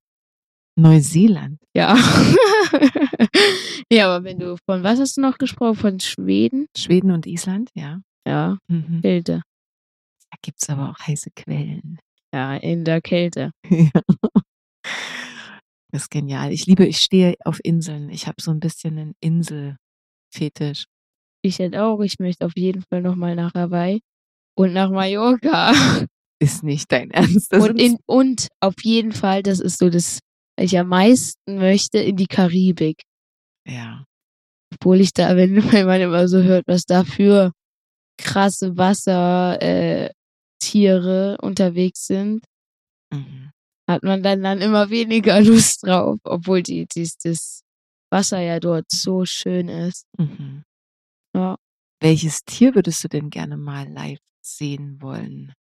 Neuseeland. 0.78 1.58
Ja. 1.74 1.96
ja, 3.92 4.06
aber 4.14 4.24
wenn 4.24 4.38
du 4.38 4.56
von 4.64 4.82
was 4.82 5.00
hast 5.00 5.16
du 5.16 5.20
noch 5.20 5.36
gesprochen? 5.38 5.76
Von 5.76 6.00
Schweden? 6.00 6.66
Schweden 6.76 7.10
und 7.10 7.26
Island, 7.26 7.70
ja. 7.74 8.00
Ja, 8.26 8.58
Mhm. 8.68 9.00
Kälte. 9.02 9.42
Da 10.30 10.36
gibt's 10.42 10.68
aber 10.70 10.90
auch 10.90 10.98
heiße 11.06 11.30
Quellen. 11.34 11.98
Ja, 12.34 12.56
in 12.56 12.84
der 12.84 13.00
Kälte. 13.00 13.50
Ja. 13.70 13.90
Das 15.92 16.04
ist 16.04 16.10
genial. 16.10 16.52
Ich 16.52 16.64
liebe, 16.66 16.86
ich 16.86 16.98
stehe 16.98 17.34
auf 17.44 17.60
Inseln. 17.62 18.08
Ich 18.08 18.26
habe 18.26 18.40
so 18.40 18.50
ein 18.50 18.60
bisschen 18.60 18.98
einen 18.98 19.14
Inselfetisch. 19.20 20.86
Ich 21.44 21.58
hätte 21.58 21.84
auch, 21.84 22.00
ich 22.00 22.18
möchte 22.18 22.46
auf 22.46 22.52
jeden 22.56 22.82
Fall 22.82 23.02
nochmal 23.02 23.34
nach 23.36 23.52
Hawaii 23.54 24.00
und 24.56 24.72
nach 24.72 24.90
Mallorca. 24.90 25.72
Ist 26.42 26.62
nicht 26.62 26.90
dein 26.90 27.10
Ernst. 27.10 27.52
Das 27.52 27.68
und, 27.68 27.78
in, 27.78 27.98
und 28.06 28.48
auf 28.60 28.74
jeden 28.82 29.12
Fall, 29.12 29.42
das 29.42 29.60
ist 29.60 29.78
so 29.78 29.90
das, 29.90 30.18
was 30.56 30.64
ich 30.64 30.78
am 30.78 30.88
meisten 30.88 31.56
möchte, 31.58 31.98
in 31.98 32.16
die 32.16 32.26
Karibik. 32.26 33.02
ja. 33.68 34.04
Obwohl 34.74 35.00
ich 35.02 35.12
da, 35.12 35.36
wenn, 35.36 35.54
wenn 35.72 35.86
man 35.86 36.00
immer 36.00 36.26
so 36.28 36.42
hört, 36.42 36.64
was 36.66 36.84
da 36.84 37.04
für 37.04 37.52
krasse 38.18 38.76
Wassertiere 38.76 40.14
äh, 40.62 41.46
unterwegs 41.46 42.06
sind, 42.06 42.44
Mhm. 43.12 43.50
hat 43.90 44.02
man 44.04 44.22
dann, 44.22 44.42
dann 44.42 44.60
immer 44.60 44.90
weniger 44.90 45.40
Lust 45.42 45.86
drauf, 45.86 46.18
obwohl 46.24 46.62
die, 46.62 46.86
dies, 46.86 47.16
das 47.18 47.62
Wasser 48.10 48.40
ja 48.40 48.58
dort 48.60 48.86
so 48.90 49.24
schön 49.26 49.68
ist. 49.68 50.04
Mhm. 50.18 50.64
Ja. 51.34 51.56
Welches 52.00 52.44
Tier 52.44 52.74
würdest 52.74 53.04
du 53.04 53.08
denn 53.08 53.30
gerne 53.30 53.56
mal 53.56 53.88
live 53.88 54.18
sehen 54.44 55.00
wollen? 55.02 55.52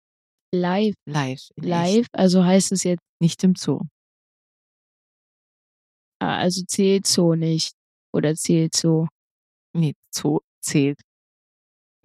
Live, 0.54 0.96
Live. 1.08 1.50
live, 1.58 2.08
also 2.14 2.44
heißt 2.44 2.72
es 2.74 2.84
jetzt, 2.84 3.02
Nicht 3.22 3.44
im 3.44 3.56
Zoo. 3.56 3.82
ah, 6.22 6.38
also 6.40 6.64
zählt 6.68 7.08
so 7.08 7.36
nicht. 7.36 7.74
Oder 8.14 8.36
zählt 8.36 8.76
so. 8.76 9.08
Nee, 9.74 9.94
Zoo 10.14 10.40
zählt 10.62 11.00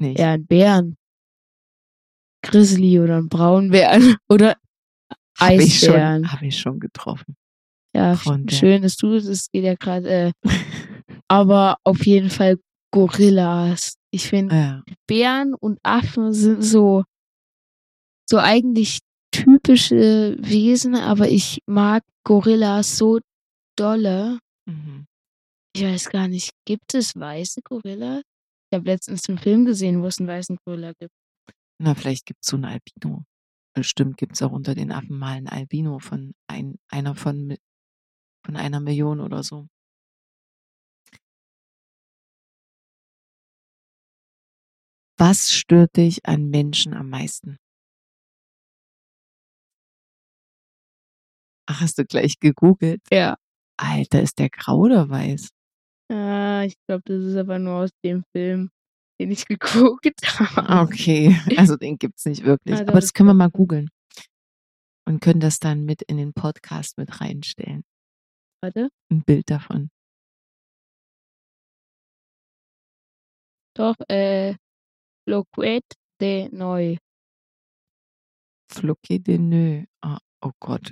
nicht. 0.01 0.19
Ja, 0.19 0.33
ein 0.33 0.47
Bären. 0.47 0.97
Grizzly 2.43 3.01
oder 3.01 3.17
ein 3.19 3.29
Braunbären. 3.29 4.17
Oder 4.29 4.57
Habe 5.39 5.63
ich, 5.63 5.79
schon- 5.81 5.91
Eisbären. 5.91 6.33
hab 6.33 6.43
ich 6.43 6.59
schon 6.59 6.79
getroffen. 6.79 7.37
Ja, 7.95 8.15
Braunbären. 8.15 8.49
schön, 8.51 8.83
dass 8.83 8.97
du, 8.97 9.19
das 9.21 9.49
geht 9.51 9.65
ja 9.65 9.75
gerade, 9.75 10.09
äh, 10.09 10.33
aber 11.29 11.77
auf 11.85 12.07
jeden 12.07 12.31
Fall 12.31 12.59
Gorillas. 12.93 13.97
Ich 14.13 14.29
finde, 14.29 14.55
Ja. 14.55 14.83
Bären 15.09 15.55
und 15.55 15.79
Affen 15.83 16.33
sind 16.33 16.63
so, 16.63 17.03
so 18.29 18.39
eigentlich 18.39 19.01
typische 19.33 20.37
Wesen, 20.39 20.95
aber 20.95 21.29
ich 21.29 21.61
mag 21.67 22.03
Gorillas 22.25 22.97
so 22.97 23.19
dolle. 23.77 24.39
Mhm. 24.67 25.07
Ich 25.75 25.83
weiß 25.83 26.09
gar 26.11 26.29
nicht, 26.29 26.53
gibt 26.65 26.95
es 26.95 27.15
weiße 27.17 27.61
Gorillas? 27.63 28.23
Ich 28.71 28.77
habe 28.77 28.91
letztens 28.91 29.29
einen 29.29 29.39
Film 29.39 29.65
gesehen, 29.65 30.03
wo 30.03 30.07
es 30.07 30.19
einen 30.19 30.29
weißen 30.29 30.59
Gorilla 30.65 30.93
gibt. 30.99 31.13
Na, 31.79 31.95
vielleicht 31.95 32.27
gibt's 32.27 32.49
so 32.49 32.57
ein 32.57 32.65
Albino. 32.65 33.25
Bestimmt 33.75 34.17
gibt's 34.17 34.43
auch 34.43 34.53
unter 34.53 34.75
den 34.75 34.91
Affen 34.91 35.19
mal 35.19 35.37
ein 35.37 35.49
Albino 35.49 35.99
von 35.99 36.35
ein, 36.49 36.79
einer 36.89 37.15
von, 37.15 37.57
von 38.45 38.57
einer 38.57 38.81
Million 38.81 39.21
oder 39.21 39.43
so. 39.43 39.69
Was 45.19 45.51
stört 45.53 45.97
dich 45.97 46.27
an 46.27 46.51
Menschen 46.51 46.93
am 46.93 47.09
meisten? 47.09 47.59
Ach, 51.69 51.81
hast 51.81 51.99
du 51.99 52.05
gleich 52.05 52.39
gegoogelt? 52.39 53.03
Ja. 53.11 53.37
Alter, 53.79 54.23
ist 54.23 54.39
der 54.39 54.51
grau 54.51 54.79
oder 54.79 55.09
weiß? 55.09 55.56
Ah, 56.67 56.69
ich 56.69 56.75
glaube, 56.89 57.03
das 57.07 57.25
ist 57.25 57.37
aber 57.37 57.59
nur 57.61 57.75
aus 57.85 57.91
dem 58.05 58.25
Film, 58.35 58.71
den 59.21 59.31
ich 59.31 59.47
geguckt 59.47 60.21
habe. 60.41 60.83
Okay, 60.85 61.37
also 61.57 61.77
den 61.77 61.97
gibt's 61.97 62.25
nicht 62.25 62.45
wirklich. 62.45 62.75
Ah, 62.77 62.85
doch, 62.85 62.89
Aber 62.89 63.01
das 63.01 63.13
können 63.13 63.29
wir 63.29 63.35
mal 63.35 63.51
googeln. 63.51 63.89
Und 65.09 65.21
können 65.21 65.39
das 65.39 65.61
dann 65.61 65.85
mit 65.85 66.03
in 66.03 66.17
den 66.17 66.33
Podcast 66.33 66.99
mit 66.99 67.21
reinstellen. 67.21 67.85
Warte. 68.61 68.89
Ein 69.13 69.23
Bild 69.23 69.49
davon. 69.49 69.91
Doch, 73.77 73.95
äh, 74.09 74.57
Loquet 75.29 75.83
de 76.21 76.49
Neu. 76.51 76.97
Floquet 78.73 79.21
de 79.21 79.39
Neu. 79.39 79.85
Ah, 80.03 80.19
oh 80.41 80.51
Gott. 80.59 80.91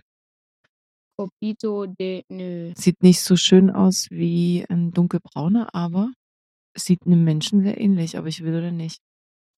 Copito 1.17 1.87
de 1.87 2.23
Neu. 2.29 2.73
Sieht 2.77 3.03
nicht 3.03 3.21
so 3.21 3.37
schön 3.37 3.71
aus 3.71 4.11
wie 4.11 4.65
ein 4.69 4.91
dunkelbrauner, 4.93 5.75
aber 5.75 6.13
sieht 6.77 7.07
einem 7.07 7.25
Menschen 7.25 7.63
sehr 7.63 7.81
ähnlich, 7.81 8.19
aber 8.19 8.29
ich 8.29 8.43
will 8.43 8.55
oder 8.57 8.73
nicht. 8.73 9.01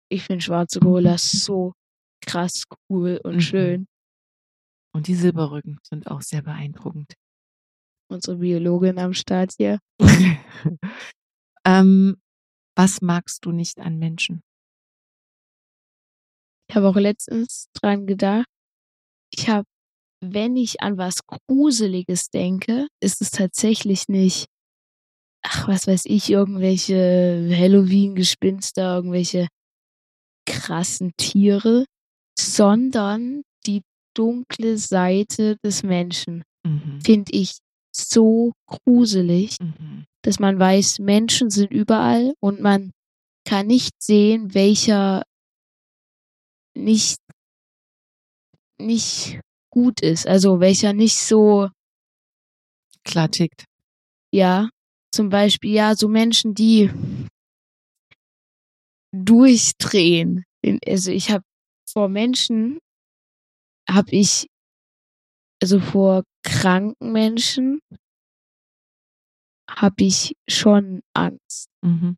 Ich 0.09 0.23
finde 0.23 0.41
schwarze 0.43 0.79
Gorillas 0.79 1.31
so 1.31 1.73
krass 2.21 2.63
cool 2.89 3.19
und 3.23 3.35
Mhm. 3.35 3.41
schön. 3.41 3.87
Und 4.93 5.07
die 5.07 5.15
Silberrücken 5.15 5.79
sind 5.83 6.07
auch 6.09 6.21
sehr 6.21 6.41
beeindruckend. 6.41 7.13
Unsere 8.09 8.37
Biologin 8.37 8.99
am 8.99 9.13
Start 9.13 9.53
hier. 9.57 9.79
ähm, 11.65 12.17
was 12.77 13.01
magst 13.01 13.45
du 13.45 13.51
nicht 13.51 13.79
an 13.79 13.97
Menschen? 13.97 14.41
Ich 16.69 16.75
habe 16.75 16.87
auch 16.89 16.95
letztens 16.95 17.67
dran 17.73 18.05
gedacht. 18.07 18.47
Ich 19.31 19.49
habe, 19.49 19.67
wenn 20.33 20.55
ich 20.55 20.81
an 20.81 20.97
was 20.97 21.19
Gruseliges 21.25 22.29
denke, 22.29 22.87
ist 23.01 23.21
es 23.21 23.31
tatsächlich 23.31 24.07
nicht, 24.07 24.47
ach, 25.43 25.67
was 25.67 25.87
weiß 25.87 26.05
ich, 26.05 26.29
irgendwelche 26.29 27.49
Halloween-Gespinster, 27.51 28.95
irgendwelche 28.95 29.47
krassen 30.47 31.11
Tiere, 31.17 31.85
sondern 32.39 33.41
die 33.65 33.81
dunkle 34.15 34.77
Seite 34.77 35.57
des 35.63 35.83
Menschen. 35.83 36.43
Mhm. 36.65 37.01
Finde 37.03 37.31
ich 37.33 37.57
so 37.95 38.53
gruselig, 38.67 39.57
Mhm. 39.59 40.05
dass 40.23 40.39
man 40.39 40.59
weiß, 40.59 40.99
Menschen 40.99 41.49
sind 41.49 41.71
überall 41.71 42.33
und 42.41 42.59
man 42.61 42.91
kann 43.47 43.67
nicht 43.67 43.93
sehen, 44.01 44.53
welcher 44.53 45.23
nicht, 46.77 47.19
nicht 48.79 49.39
gut 49.75 50.01
ist. 50.01 50.25
Also 50.27 50.59
welcher 50.61 50.93
nicht 50.93 51.17
so, 51.17 51.69
Klar 53.03 53.29
tickt. 53.29 53.65
ja, 54.33 54.69
zum 55.13 55.29
Beispiel, 55.29 55.71
ja, 55.73 55.95
so 55.95 56.07
Menschen, 56.07 56.55
die 56.55 56.89
durchdrehen. 59.13 60.43
Also 60.87 61.11
ich 61.11 61.29
habe 61.29 61.43
vor 61.87 62.09
Menschen, 62.09 62.79
habe 63.89 64.11
ich, 64.11 64.47
also 65.61 65.79
vor 65.79 66.23
kranken 66.43 67.11
Menschen, 67.11 67.79
habe 69.69 70.03
ich 70.03 70.35
schon 70.49 71.01
Angst. 71.13 71.67
Mhm. 71.83 72.17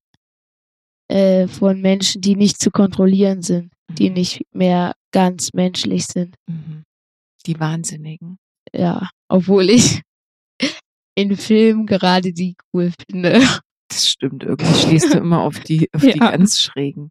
äh, 1.09 1.47
von 1.47 1.79
Menschen, 1.81 2.21
die 2.21 2.35
nicht 2.35 2.59
zu 2.59 2.69
kontrollieren 2.69 3.41
sind, 3.41 3.71
die 3.89 4.09
Mhm. 4.09 4.13
nicht 4.15 4.41
mehr 4.53 4.93
ganz 5.13 5.53
menschlich 5.53 6.05
sind. 6.05 6.35
Mhm. 6.47 6.83
Die 7.47 7.59
Wahnsinnigen. 7.59 8.37
Ja, 8.73 9.09
obwohl 9.29 9.69
ich 9.69 10.01
in 11.15 11.35
Filmen 11.37 11.85
gerade 11.85 12.33
die 12.33 12.55
cool 12.73 12.91
finde. 13.09 13.39
Das 13.89 14.09
stimmt, 14.09 14.43
irgendwie 14.43 14.73
stehst 14.73 15.13
du 15.13 15.17
immer 15.17 15.41
auf 15.41 15.61
die, 15.61 15.89
auf 15.93 16.01
die 16.01 16.07
Ja. 16.19 16.31
ganz 16.31 16.59
schrägen. 16.61 17.09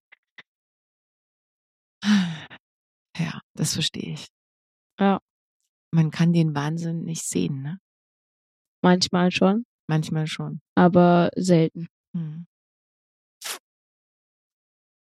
Ja, 3.18 3.40
das 3.54 3.72
verstehe 3.74 4.12
ich. 4.12 4.26
Ja. 5.00 5.20
Man 5.94 6.10
kann 6.10 6.32
den 6.34 6.54
Wahnsinn 6.54 7.04
nicht 7.04 7.22
sehen, 7.24 7.62
ne? 7.62 7.78
Manchmal 8.84 9.30
schon, 9.32 9.64
Manchmal 9.88 10.26
schon. 10.26 10.60
aber 10.76 11.30
selten. 11.34 11.88
Hm. 12.14 12.46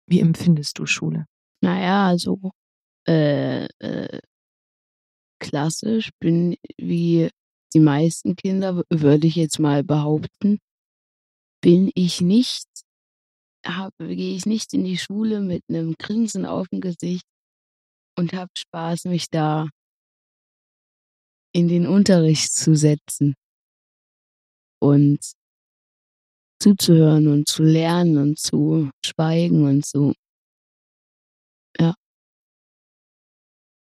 Wie 0.09 0.21
empfindest 0.21 0.79
du 0.79 0.87
Schule? 0.87 1.27
Naja, 1.63 2.09
also 2.09 2.51
äh, 3.07 3.67
äh, 3.79 4.21
klassisch 5.41 6.11
bin 6.21 6.57
wie 6.79 7.31
die 7.75 7.81
meisten 7.81 8.37
Kinder, 8.37 8.83
würde 8.91 9.27
ich 9.27 9.37
jetzt 9.37 9.59
mal 9.59 9.83
behaupten, 9.85 10.59
bin 11.63 11.91
ich 11.95 12.21
nicht 12.21 12.67
gehe 13.99 14.35
ich 14.37 14.47
nicht 14.47 14.73
in 14.73 14.85
die 14.85 14.99
Schule 14.99 15.41
mit 15.41 15.63
einem 15.69 15.95
Grinsen 15.99 16.47
auf 16.47 16.69
dem 16.69 16.81
Gesicht 16.81 17.25
und 18.19 18.33
habe 18.33 18.51
Spaß, 18.57 19.05
mich 19.07 19.27
da 19.31 19.69
in 21.55 21.69
den 21.69 21.87
Unterricht 21.87 22.53
zu 22.53 22.75
setzen 22.77 23.35
und 24.83 25.33
zuzuhören 26.63 27.27
und 27.29 27.49
zu 27.49 27.63
lernen 27.63 28.19
und 28.19 28.39
zu 28.39 28.91
schweigen 29.05 29.65
und 29.65 29.87
so. 29.87 30.13
Ja. 31.79 31.95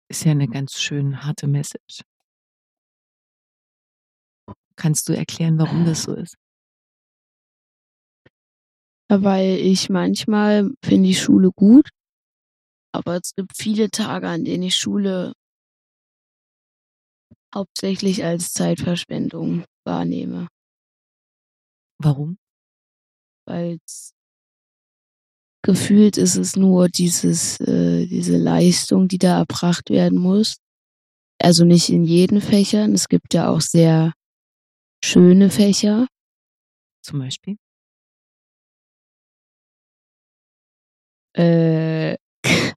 Ist 0.09 0.23
ja 0.23 0.31
eine 0.31 0.47
ganz 0.47 0.79
schön 0.79 1.23
harte 1.23 1.47
Message. 1.47 2.01
Kannst 4.77 5.09
du 5.09 5.13
erklären, 5.13 5.57
warum 5.57 5.85
das 5.85 6.03
so 6.03 6.13
ist? 6.13 6.35
Weil 9.09 9.57
ich 9.57 9.89
manchmal 9.89 10.69
finde 10.83 11.09
ich 11.09 11.21
Schule 11.21 11.51
gut, 11.51 11.89
aber 12.93 13.17
es 13.17 13.33
gibt 13.35 13.55
viele 13.57 13.89
Tage, 13.89 14.27
an 14.27 14.45
denen 14.45 14.63
ich 14.63 14.75
Schule 14.75 15.33
hauptsächlich 17.53 18.23
als 18.23 18.53
Zeitverschwendung 18.53 19.65
wahrnehme. 19.85 20.47
Warum? 21.99 22.37
Weil 23.45 23.79
gefühlt 25.63 26.17
ist 26.17 26.35
es 26.35 26.55
nur 26.55 26.87
dieses, 26.89 27.59
äh, 27.61 28.05
diese 28.07 28.37
Leistung, 28.37 29.07
die 29.07 29.17
da 29.17 29.39
erbracht 29.39 29.89
werden 29.89 30.19
muss. 30.19 30.57
Also 31.39 31.65
nicht 31.65 31.89
in 31.89 32.03
jeden 32.03 32.41
Fächern. 32.41 32.93
Es 32.93 33.07
gibt 33.09 33.33
ja 33.33 33.49
auch 33.49 33.61
sehr 33.61 34.13
schöne 35.03 35.49
Fächer. 35.49 36.07
Zum 37.03 37.19
Beispiel? 37.19 37.57
Äh, 41.35 42.17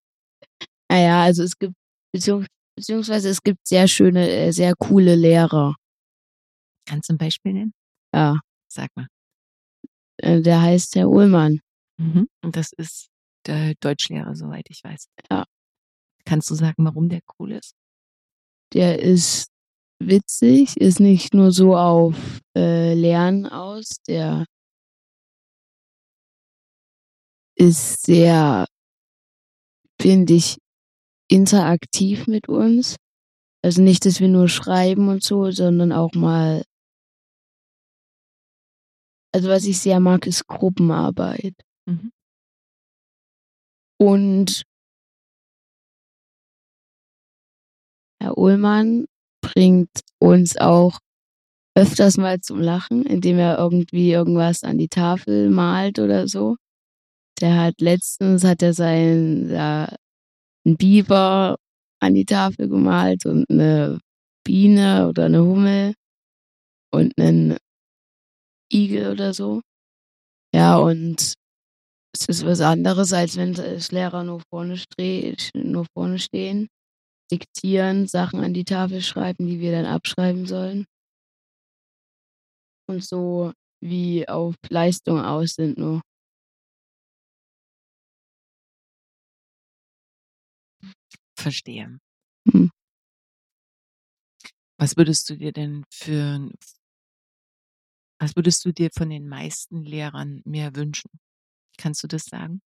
naja, 0.91 1.23
also 1.23 1.43
es 1.43 1.59
gibt, 1.59 1.75
beziehungs 2.13 2.47
beziehungsweise 2.77 3.29
es 3.29 3.43
gibt 3.43 3.67
sehr 3.67 3.89
schöne, 3.89 4.29
äh, 4.31 4.53
sehr 4.53 4.75
coole 4.79 5.15
Lehrer. 5.15 5.75
Kannst 6.87 7.09
du 7.09 7.15
ein 7.15 7.19
Beispiel 7.19 7.53
nennen? 7.53 7.73
Ja. 8.15 8.41
Sag 8.73 8.91
mal. 8.97 9.07
Äh, 10.19 10.41
der 10.43 10.63
heißt 10.63 10.97
Herr 10.97 11.09
Ullmann. 11.09 11.61
Mhm. 12.01 12.29
Und 12.43 12.57
das 12.57 12.73
ist 12.73 13.09
der 13.47 13.75
Deutschlehrer, 13.81 14.35
soweit 14.35 14.67
ich 14.71 14.83
weiß. 14.83 15.07
Ja. 15.31 15.45
Kannst 16.25 16.51
du 16.51 16.55
sagen, 16.55 16.85
warum 16.85 17.09
der 17.09 17.21
cool 17.39 17.53
ist? 17.53 17.75
Der 18.73 19.01
ist 19.01 19.51
witzig, 19.99 20.77
ist 20.79 21.01
nicht 21.01 21.35
nur 21.35 21.53
so 21.53 21.77
auf 21.77 22.41
äh, 22.57 22.95
Lernen 22.95 23.47
aus, 23.47 23.97
der 24.07 24.47
ist 27.57 28.07
sehr, 28.07 28.65
finde 30.01 30.35
ich, 30.35 30.57
interaktiv 31.29 32.27
mit 32.27 32.49
uns. 32.49 32.97
Also 33.63 33.83
nicht, 33.83 34.07
dass 34.07 34.21
wir 34.21 34.29
nur 34.29 34.49
schreiben 34.49 35.09
und 35.09 35.23
so, 35.23 35.51
sondern 35.51 35.93
auch 35.93 36.13
mal. 36.15 36.63
Also 39.35 39.51
was 39.51 39.65
ich 39.67 39.79
sehr 39.79 40.01
mag, 40.01 40.27
ist 40.27 40.47
Gruppenarbeit. 40.47 41.55
Mhm. 41.91 42.13
Und 43.99 44.63
Herr 48.23 48.39
Ullmann 48.39 49.07
bringt 49.43 50.01
uns 50.19 50.57
auch 50.57 50.99
öfters 51.77 52.17
mal 52.17 52.41
zum 52.41 52.61
Lachen, 52.61 53.05
indem 53.05 53.39
er 53.39 53.59
irgendwie 53.59 54.13
irgendwas 54.13 54.63
an 54.63 54.79
die 54.79 54.89
Tafel 54.89 55.51
malt 55.51 55.99
oder 55.99 56.29
so. 56.29 56.57
Der 57.41 57.57
hat 57.57 57.81
letztens 57.81 58.45
hat 58.45 58.63
er 58.63 58.75
seinen 58.75 59.51
ja, 59.51 59.95
einen 60.67 60.77
Biber 60.77 61.57
an 62.01 62.15
die 62.15 62.27
Tafel 62.27 62.69
gemalt 62.69 63.27
und 63.27 63.49
eine 63.51 63.99
Biene 64.45 65.09
oder 65.09 65.27
eine 65.27 65.43
Hummel 65.43 65.95
und 66.93 67.19
einen 67.19 67.57
Igel 68.73 69.13
oder 69.13 69.33
so. 69.35 69.63
Ja, 70.55 70.77
und 70.79 71.35
es 72.13 72.27
ist 72.27 72.45
was 72.45 72.61
anderes, 72.61 73.13
als 73.13 73.37
wenn 73.37 73.55
das 73.55 73.93
Lehrer 73.93 74.25
nur 74.25 74.41
vorne, 74.51 74.77
nur 75.55 75.87
vorne 75.95 76.19
stehen, 76.19 76.69
diktieren, 77.33 78.07
Sachen 78.09 78.41
an 78.45 78.55
die 78.55 78.65
Tafel 78.65 79.03
schreiben, 79.03 79.47
die 79.47 79.61
wir 79.61 79.73
dann 79.73 79.87
abschreiben 79.87 80.47
sollen. 80.47 80.87
Und 82.89 83.05
so 83.05 83.53
wie 83.83 84.29
auf 84.29 84.55
Leistung 84.69 85.21
aus 85.21 85.55
sind 85.55 85.79
nur. 85.79 86.01
Verstehe. 91.37 91.99
Hm. 92.53 92.71
Was 94.79 94.97
würdest 94.97 95.29
du 95.29 95.37
dir 95.37 95.53
denn 95.53 95.85
für 95.91 96.49
was 98.21 98.37
würdest 98.37 98.65
du 98.67 98.73
dir 98.73 98.91
von 98.95 99.09
den 99.09 99.29
meisten 99.29 99.83
Lehrern 99.83 100.43
mehr 100.45 100.77
wünschen? 100.77 101.11
Kannst 101.81 102.03
du 102.03 102.07
das 102.07 102.25
sagen? 102.25 102.61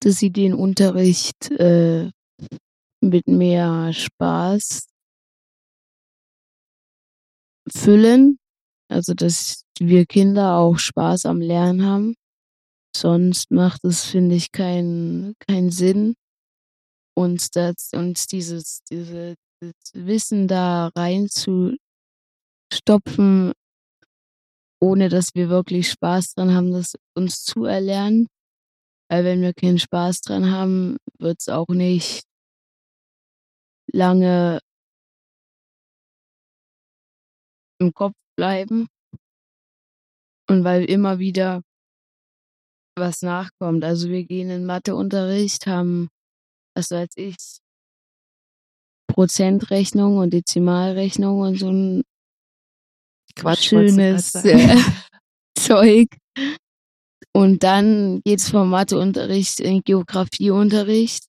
Dass 0.00 0.16
sie 0.16 0.30
den 0.30 0.54
Unterricht 0.54 1.50
äh, 1.50 2.10
mit 3.00 3.26
mehr 3.28 3.92
Spaß 3.92 4.88
füllen, 7.70 8.38
also 8.90 9.12
dass 9.14 9.62
wir 9.78 10.06
Kinder 10.06 10.56
auch 10.56 10.78
Spaß 10.78 11.26
am 11.26 11.40
Lernen 11.40 11.84
haben. 11.84 12.14
Sonst 12.96 13.50
macht 13.50 13.84
es, 13.84 14.04
finde 14.04 14.34
ich, 14.36 14.50
keinen 14.50 15.34
keinen 15.46 15.70
Sinn 15.70 16.14
uns 17.18 17.50
das, 17.50 17.90
uns 17.92 18.26
dieses, 18.26 18.80
diese, 18.88 19.34
dieses 19.60 19.92
Wissen 19.92 20.46
da 20.46 20.90
rein 20.96 21.28
zu 21.28 21.76
stopfen, 22.72 23.52
ohne 24.80 25.08
dass 25.08 25.34
wir 25.34 25.48
wirklich 25.48 25.90
Spaß 25.90 26.34
dran 26.34 26.54
haben, 26.54 26.72
das 26.72 26.94
uns 27.14 27.42
zu 27.42 27.64
erlernen. 27.64 28.28
Weil 29.10 29.24
wenn 29.24 29.40
wir 29.40 29.54
keinen 29.54 29.78
Spaß 29.78 30.20
dran 30.20 30.50
haben, 30.50 30.98
wird 31.18 31.38
es 31.40 31.48
auch 31.48 31.68
nicht 31.68 32.24
lange 33.92 34.60
im 37.80 37.92
Kopf 37.92 38.14
bleiben. 38.36 38.86
Und 40.50 40.64
weil 40.64 40.84
immer 40.84 41.18
wieder 41.18 41.62
was 42.96 43.22
nachkommt. 43.22 43.84
Also 43.84 44.08
wir 44.08 44.24
gehen 44.24 44.50
in 44.50 44.66
Matheunterricht, 44.66 45.66
haben 45.66 46.08
was 46.74 46.90
weiß 46.90 47.10
ich, 47.16 47.36
Prozentrechnung 49.08 50.18
und 50.18 50.32
Dezimalrechnung 50.32 51.40
und 51.40 51.58
so 51.58 51.70
ein 51.70 52.02
Quatsch, 53.38 53.68
schönes 53.68 54.34
äh, 54.44 54.76
Zeug. 55.58 56.08
Und 57.34 57.62
dann 57.62 58.20
geht's 58.24 58.50
vom 58.50 58.70
Matheunterricht 58.70 59.60
in 59.60 59.82
Geografieunterricht. 59.82 61.24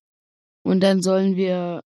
Und 0.65 0.81
dann 0.81 1.01
sollen 1.01 1.35
wir 1.35 1.81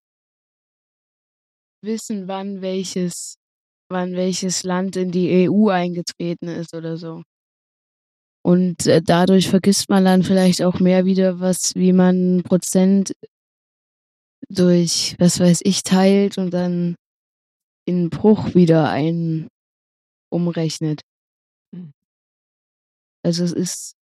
wissen, 1.82 2.26
wann 2.26 2.62
welches, 2.62 3.36
wann 3.90 4.14
welches 4.14 4.62
Land 4.62 4.96
in 4.96 5.10
die 5.10 5.48
EU 5.48 5.68
eingetreten 5.68 6.48
ist 6.48 6.74
oder 6.74 6.96
so. 6.96 7.22
Und 8.42 8.86
äh, 8.86 9.00
dadurch 9.02 9.48
vergisst 9.48 9.88
man 9.88 10.04
dann 10.04 10.22
vielleicht 10.22 10.62
auch 10.62 10.80
mehr 10.80 11.04
wieder, 11.04 11.40
was, 11.40 11.74
wie 11.74 11.92
man 11.92 12.42
Prozent 12.44 13.14
durch, 14.48 15.16
was 15.18 15.40
weiß 15.40 15.60
ich, 15.64 15.82
teilt 15.82 16.36
und 16.38 16.50
dann 16.52 16.94
in 17.86 18.10
Bruch 18.10 18.54
wieder 18.54 18.90
ein 18.90 19.48
umrechnet. 20.34 21.00
Hm. 21.72 21.92
Also 23.22 23.44
es 23.44 23.52
ist 23.52 23.94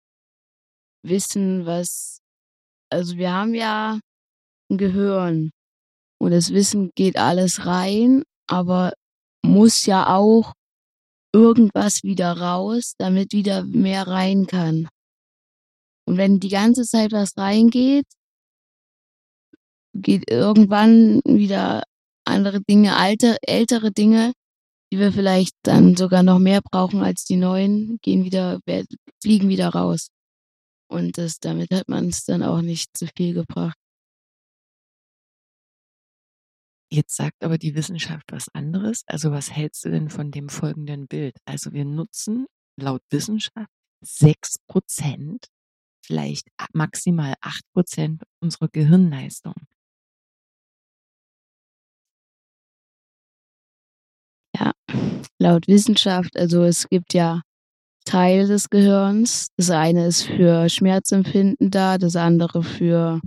Wissen, 1.04 1.66
was, 1.66 2.20
also 2.90 3.16
wir 3.16 3.32
haben 3.32 3.54
ja 3.54 4.00
ein 4.70 4.78
Gehirn 4.78 5.50
und 6.18 6.30
das 6.30 6.50
Wissen 6.50 6.90
geht 6.94 7.16
alles 7.16 7.66
rein, 7.66 8.22
aber 8.48 8.92
muss 9.44 9.86
ja 9.86 10.14
auch 10.16 10.52
irgendwas 11.34 12.02
wieder 12.02 12.32
raus, 12.38 12.94
damit 12.98 13.32
wieder 13.32 13.64
mehr 13.64 14.06
rein 14.06 14.46
kann. 14.46 14.88
Und 16.06 16.16
wenn 16.16 16.40
die 16.40 16.48
ganze 16.48 16.84
Zeit 16.84 17.12
was 17.12 17.36
reingeht, 17.36 18.06
geht 19.94 20.30
irgendwann 20.30 21.20
wieder 21.24 21.82
andere 22.24 22.60
Dinge, 22.60 22.96
alte, 22.96 23.36
ältere 23.42 23.92
Dinge, 23.92 24.32
die 24.92 24.98
wir 24.98 25.10
vielleicht 25.10 25.56
dann 25.62 25.96
sogar 25.96 26.22
noch 26.22 26.38
mehr 26.38 26.60
brauchen 26.60 27.00
als 27.00 27.24
die 27.24 27.36
neuen, 27.36 27.98
gehen 28.02 28.24
wieder, 28.24 28.60
fliegen 29.22 29.48
wieder 29.48 29.70
raus. 29.70 30.08
Und 30.86 31.16
das, 31.16 31.40
damit 31.40 31.70
hat 31.70 31.88
man 31.88 32.08
es 32.08 32.26
dann 32.26 32.42
auch 32.42 32.60
nicht 32.60 32.94
zu 32.94 33.06
viel 33.16 33.32
gebracht. 33.32 33.78
Jetzt 36.90 37.16
sagt 37.16 37.42
aber 37.42 37.56
die 37.56 37.74
Wissenschaft 37.74 38.32
was 38.32 38.50
anderes. 38.50 39.02
Also 39.06 39.30
was 39.30 39.50
hältst 39.50 39.82
du 39.86 39.90
denn 39.90 40.10
von 40.10 40.30
dem 40.30 40.50
folgenden 40.50 41.06
Bild? 41.06 41.38
Also 41.46 41.72
wir 41.72 41.86
nutzen 41.86 42.44
laut 42.78 43.00
Wissenschaft 43.08 43.72
sechs 44.02 44.58
Prozent, 44.66 45.46
vielleicht 46.04 46.48
maximal 46.74 47.32
acht 47.40 47.64
Prozent 47.72 48.24
unserer 48.40 48.68
Gehirnleistung. 48.68 49.54
Laut 55.42 55.66
Wissenschaft, 55.68 56.36
also 56.36 56.62
es 56.62 56.88
gibt 56.88 57.14
ja 57.14 57.42
Teile 58.04 58.46
des 58.46 58.70
Gehirns. 58.70 59.48
Das 59.56 59.70
eine 59.70 60.06
ist 60.06 60.22
für 60.22 60.68
Schmerzempfinden 60.68 61.70
da, 61.70 61.98
das 61.98 62.16
andere 62.16 62.62
für 62.62 63.20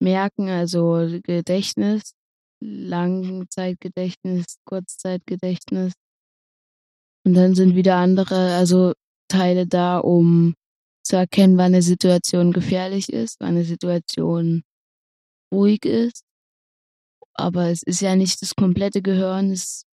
Merken, 0.00 0.48
also 0.48 1.06
Gedächtnis, 1.22 2.12
Langzeitgedächtnis, 2.60 4.44
Kurzzeitgedächtnis. 4.64 5.92
Und 7.24 7.34
dann 7.34 7.54
sind 7.54 7.76
wieder 7.76 7.96
andere, 7.96 8.54
also 8.54 8.92
Teile 9.28 9.66
da, 9.66 9.98
um 9.98 10.54
zu 11.04 11.16
erkennen, 11.16 11.58
wann 11.58 11.74
eine 11.74 11.82
Situation 11.82 12.52
gefährlich 12.52 13.12
ist, 13.12 13.36
wann 13.40 13.50
eine 13.50 13.64
Situation 13.64 14.62
ruhig 15.52 15.84
ist. 15.84 16.22
Aber 17.34 17.68
es 17.70 17.82
ist 17.82 18.00
ja 18.00 18.16
nicht 18.16 18.42
das 18.42 18.54
komplette 18.54 19.02
Gehirn, 19.02 19.52
es 19.52 19.84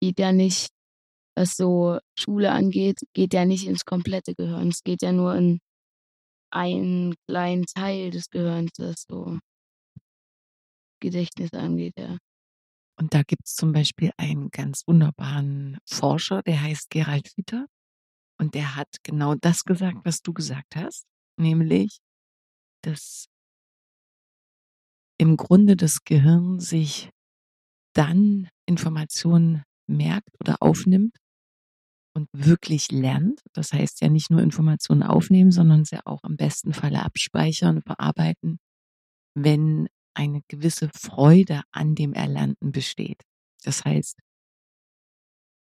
geht 0.00 0.18
ja 0.18 0.32
nicht, 0.32 0.68
was 1.36 1.56
so 1.56 1.98
Schule 2.18 2.52
angeht, 2.52 2.98
geht 3.14 3.34
ja 3.34 3.44
nicht 3.44 3.66
ins 3.66 3.84
komplette 3.84 4.34
Gehirn. 4.34 4.68
Es 4.68 4.82
geht 4.82 5.02
ja 5.02 5.12
nur 5.12 5.34
in 5.34 5.60
einen 6.52 7.14
kleinen 7.28 7.64
Teil 7.66 8.10
des 8.10 8.30
Gehirns, 8.30 8.70
das 8.76 9.04
so 9.08 9.38
Gedächtnis 11.00 11.52
angeht, 11.52 11.94
ja. 11.98 12.18
Und 12.98 13.14
da 13.14 13.22
gibt 13.22 13.46
es 13.46 13.54
zum 13.54 13.72
Beispiel 13.72 14.10
einen 14.18 14.50
ganz 14.50 14.82
wunderbaren 14.86 15.78
Forscher, 15.88 16.42
der 16.42 16.60
heißt 16.60 16.90
Gerald 16.90 17.28
Hüther. 17.34 17.66
Und 18.38 18.54
der 18.54 18.76
hat 18.76 18.88
genau 19.02 19.34
das 19.34 19.64
gesagt, 19.64 19.98
was 20.04 20.20
du 20.20 20.32
gesagt 20.34 20.76
hast, 20.76 21.04
nämlich, 21.38 21.98
dass 22.82 23.26
im 25.18 25.36
Grunde 25.36 25.76
das 25.76 26.04
Gehirn 26.04 26.60
sich 26.60 27.10
dann 27.94 28.48
Informationen 28.66 29.62
merkt 29.86 30.30
oder 30.40 30.56
aufnimmt 30.60 31.16
und 32.14 32.28
wirklich 32.32 32.90
lernt. 32.90 33.40
Das 33.52 33.72
heißt 33.72 34.00
ja 34.00 34.08
nicht 34.08 34.30
nur 34.30 34.42
Informationen 34.42 35.02
aufnehmen, 35.02 35.50
sondern 35.52 35.84
sie 35.84 36.04
auch 36.04 36.24
im 36.24 36.36
besten 36.36 36.72
Falle 36.72 37.02
abspeichern 37.02 37.76
und 37.76 37.84
verarbeiten, 37.84 38.58
wenn 39.34 39.88
eine 40.14 40.42
gewisse 40.48 40.90
Freude 40.94 41.62
an 41.72 41.94
dem 41.94 42.12
Erlernten 42.12 42.72
besteht. 42.72 43.22
Das 43.64 43.84
heißt, 43.84 44.18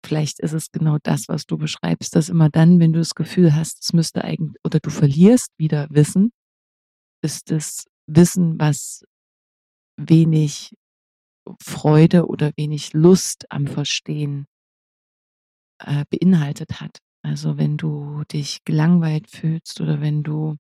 vielleicht 0.04 0.40
ist 0.40 0.52
es 0.52 0.70
genau 0.72 0.98
das, 1.02 1.28
was 1.28 1.46
du 1.46 1.58
beschreibst, 1.58 2.16
dass 2.16 2.28
immer 2.28 2.48
dann, 2.48 2.80
wenn 2.80 2.92
du 2.92 2.98
das 2.98 3.14
Gefühl 3.14 3.54
hast, 3.54 3.82
es 3.82 3.92
müsste 3.92 4.24
eigentlich, 4.24 4.60
oder 4.64 4.80
du 4.80 4.90
verlierst 4.90 5.52
wieder 5.58 5.88
Wissen, 5.90 6.32
ist 7.22 7.50
das 7.50 7.84
Wissen, 8.06 8.58
was 8.58 9.04
wenig 9.98 10.74
Freude 11.62 12.26
oder 12.26 12.52
wenig 12.56 12.92
Lust 12.92 13.50
am 13.50 13.66
Verstehen 13.66 14.46
äh, 15.84 16.04
beinhaltet 16.10 16.80
hat. 16.80 16.98
Also 17.22 17.58
wenn 17.58 17.76
du 17.76 18.22
dich 18.32 18.64
gelangweilt 18.64 19.30
fühlst 19.30 19.80
oder 19.80 20.00
wenn 20.00 20.22
du 20.22 20.56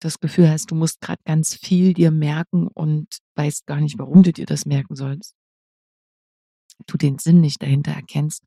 das 0.00 0.20
Gefühl 0.20 0.50
hast, 0.50 0.70
du 0.70 0.74
musst 0.74 1.00
gerade 1.00 1.22
ganz 1.24 1.54
viel 1.54 1.94
dir 1.94 2.10
merken 2.10 2.68
und 2.68 3.18
weißt 3.36 3.66
gar 3.66 3.80
nicht, 3.80 3.98
warum 3.98 4.22
du 4.22 4.32
dir 4.32 4.46
das 4.46 4.66
merken 4.66 4.94
sollst, 4.94 5.34
du 6.86 6.96
den 6.96 7.18
Sinn 7.18 7.40
nicht 7.40 7.62
dahinter 7.62 7.92
erkennst, 7.92 8.44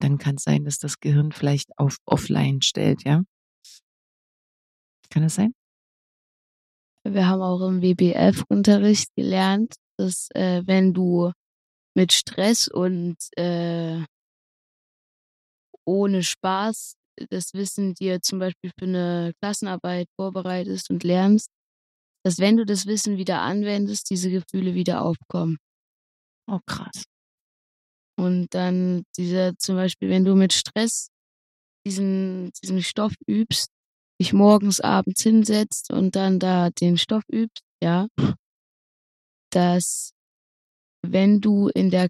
dann 0.00 0.18
kann 0.18 0.36
es 0.36 0.44
sein, 0.44 0.64
dass 0.64 0.78
das 0.78 1.00
Gehirn 1.00 1.32
vielleicht 1.32 1.76
auf 1.78 1.96
Offline 2.06 2.62
stellt, 2.62 3.04
ja? 3.04 3.22
Kann 5.10 5.22
das 5.22 5.34
sein? 5.34 5.52
Wir 7.04 7.26
haben 7.26 7.42
auch 7.42 7.66
im 7.66 7.82
WBF-Unterricht 7.82 9.14
gelernt, 9.16 9.74
dass 9.98 10.28
äh, 10.34 10.62
wenn 10.66 10.94
du 10.94 11.32
mit 11.94 12.12
Stress 12.12 12.68
und 12.68 13.16
äh, 13.36 14.04
ohne 15.86 16.22
Spaß 16.22 16.94
das 17.30 17.52
Wissen 17.54 17.94
dir 17.94 18.20
zum 18.22 18.38
Beispiel 18.38 18.70
für 18.78 18.86
eine 18.86 19.32
Klassenarbeit 19.40 20.08
vorbereitest 20.16 20.90
und 20.90 21.04
lernst, 21.04 21.48
dass 22.24 22.38
wenn 22.38 22.56
du 22.56 22.64
das 22.64 22.86
Wissen 22.86 23.16
wieder 23.16 23.40
anwendest, 23.42 24.10
diese 24.10 24.30
Gefühle 24.30 24.74
wieder 24.74 25.02
aufkommen. 25.02 25.58
Oh, 26.48 26.60
krass. 26.66 27.04
Und 28.18 28.48
dann 28.54 29.04
dieser, 29.16 29.56
zum 29.58 29.76
Beispiel, 29.76 30.08
wenn 30.08 30.24
du 30.24 30.34
mit 30.34 30.52
Stress 30.52 31.08
diesen, 31.86 32.52
diesen 32.62 32.82
Stoff 32.82 33.14
übst, 33.26 33.68
dich 34.20 34.32
morgens, 34.32 34.80
abends 34.80 35.22
hinsetzt 35.22 35.92
und 35.92 36.14
dann 36.14 36.38
da 36.38 36.70
den 36.70 36.96
Stoff 36.98 37.24
übst, 37.32 37.62
ja, 37.82 38.06
dass 39.50 40.12
wenn 41.04 41.40
du 41.40 41.68
in 41.68 41.90
der 41.90 42.08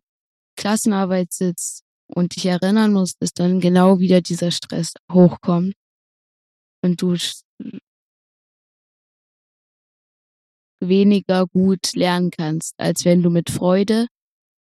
Klassenarbeit 0.58 1.32
sitzt 1.32 1.81
und 2.14 2.36
dich 2.36 2.46
erinnern 2.46 2.92
musst, 2.92 3.16
dass 3.20 3.32
dann 3.32 3.60
genau 3.60 3.98
wieder 3.98 4.20
dieser 4.20 4.50
Stress 4.50 4.94
hochkommt 5.10 5.74
und 6.84 7.00
du 7.00 7.16
weniger 10.80 11.46
gut 11.46 11.94
lernen 11.94 12.30
kannst, 12.30 12.74
als 12.78 13.04
wenn 13.04 13.22
du 13.22 13.30
mit 13.30 13.50
Freude 13.50 14.08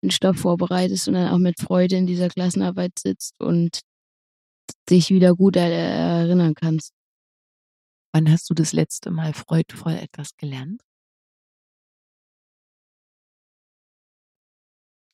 den 0.03 0.11
Stoff 0.11 0.39
vorbereitest 0.39 1.09
und 1.09 1.15
dann 1.15 1.33
auch 1.33 1.39
mit 1.39 1.59
Freude 1.59 1.97
in 1.97 2.07
dieser 2.07 2.29
Klassenarbeit 2.29 2.99
sitzt 2.99 3.35
und 3.41 3.81
dich 4.91 5.11
wieder 5.11 5.35
gut 5.35 5.57
erinnern 5.57 6.55
kannst. 6.55 6.93
Wann 8.15 8.31
hast 8.31 8.49
du 8.51 8.55
das 8.55 8.73
letzte 8.73 9.11
Mal 9.11 9.33
freudvoll 9.33 9.95
etwas 9.95 10.37
gelernt? 10.37 10.83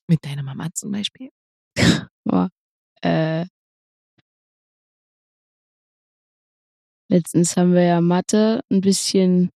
Mit 0.07 0.25
deiner 0.25 0.43
Mama 0.43 0.67
zum 0.73 0.91
Beispiel? 0.91 1.29
Boah, 2.25 2.49
äh, 3.03 3.45
letztens 7.09 7.57
haben 7.57 7.73
wir 7.73 7.83
ja 7.83 8.01
Mathe 8.01 8.61
ein 8.71 8.81
bisschen 8.81 9.49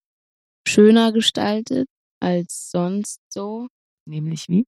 schöner 0.67 1.11
gestaltet 1.11 1.87
als 2.21 2.71
sonst 2.71 3.19
so. 3.29 3.67
Nämlich 4.07 4.47
wie? 4.49 4.65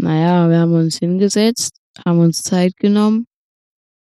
Naja, 0.00 0.48
wir 0.48 0.58
haben 0.58 0.74
uns 0.74 0.98
hingesetzt, 0.98 1.78
haben 2.04 2.20
uns 2.20 2.42
Zeit 2.42 2.76
genommen, 2.76 3.26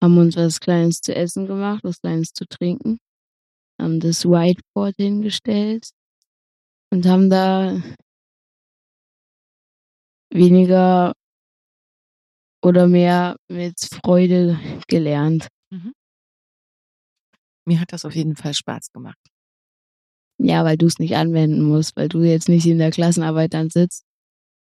haben 0.01 0.17
uns 0.17 0.35
was 0.35 0.59
Kleines 0.59 1.01
zu 1.01 1.15
essen 1.15 1.47
gemacht, 1.47 1.83
was 1.83 2.01
Kleines 2.01 2.33
zu 2.33 2.45
trinken, 2.45 2.99
haben 3.79 3.99
das 3.99 4.25
Whiteboard 4.25 4.95
hingestellt 4.97 5.89
und 6.91 7.05
haben 7.05 7.29
da 7.29 7.81
weniger 10.33 11.13
oder 12.61 12.87
mehr 12.87 13.35
mit 13.49 13.79
Freude 13.79 14.59
gelernt. 14.87 15.47
Mhm. 15.69 15.93
Mir 17.65 17.79
hat 17.79 17.93
das 17.93 18.05
auf 18.05 18.15
jeden 18.15 18.35
Fall 18.35 18.53
Spaß 18.53 18.91
gemacht. 18.91 19.19
Ja, 20.39 20.65
weil 20.65 20.77
du 20.77 20.87
es 20.87 20.99
nicht 20.99 21.15
anwenden 21.15 21.61
musst, 21.61 21.95
weil 21.95 22.09
du 22.09 22.21
jetzt 22.23 22.49
nicht 22.49 22.65
in 22.65 22.79
der 22.79 22.91
Klassenarbeit 22.91 23.53
dann 23.53 23.69
sitzt 23.69 24.03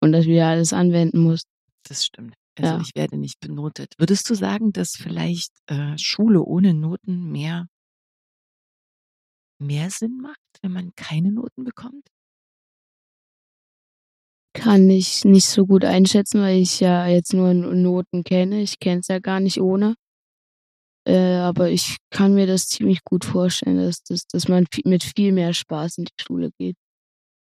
und 0.02 0.12
das 0.12 0.26
wieder 0.26 0.48
alles 0.48 0.74
anwenden 0.74 1.20
musst. 1.20 1.48
Das 1.84 2.06
stimmt. 2.06 2.36
Also 2.60 2.76
ja. 2.76 2.82
ich 2.82 2.92
werde 2.96 3.18
nicht 3.18 3.40
benotet. 3.40 3.96
Würdest 3.98 4.30
du 4.30 4.36
sagen, 4.36 4.74
dass 4.74 4.92
vielleicht 4.92 5.52
äh, 5.68 5.98
Schule 5.98 6.44
ohne 6.44 6.74
Noten 6.74 7.32
mehr 7.32 7.68
mehr 9.60 9.90
Sinn 9.90 10.18
macht, 10.18 10.40
wenn 10.62 10.74
man 10.74 10.94
keine 10.96 11.32
Noten 11.32 11.64
bekommt? 11.64 12.08
Kann 14.64 14.90
ich 14.90 15.26
nicht 15.26 15.48
so 15.48 15.66
gut 15.66 15.84
einschätzen, 15.84 16.40
weil 16.40 16.62
ich 16.62 16.80
ja 16.80 17.06
jetzt 17.06 17.34
nur 17.34 17.54
Noten 17.54 18.24
kenne. 18.24 18.62
Ich 18.62 18.80
kenne 18.80 19.02
es 19.02 19.10
ja 19.10 19.20
gar 19.20 19.42
nicht 19.42 19.60
ohne. 19.60 19.96
Äh, 21.06 21.36
aber 21.36 21.70
ich 21.70 21.98
kann 22.12 22.34
mir 22.34 22.48
das 22.48 22.70
ziemlich 22.70 23.04
gut 23.04 23.26
vorstellen, 23.26 23.76
dass, 23.76 24.04
dass, 24.04 24.26
dass 24.26 24.48
man 24.48 24.66
mit 24.86 25.04
viel 25.04 25.34
mehr 25.34 25.54
Spaß 25.54 25.98
in 25.98 26.06
die 26.06 26.14
Schule 26.18 26.52
geht. 26.58 26.78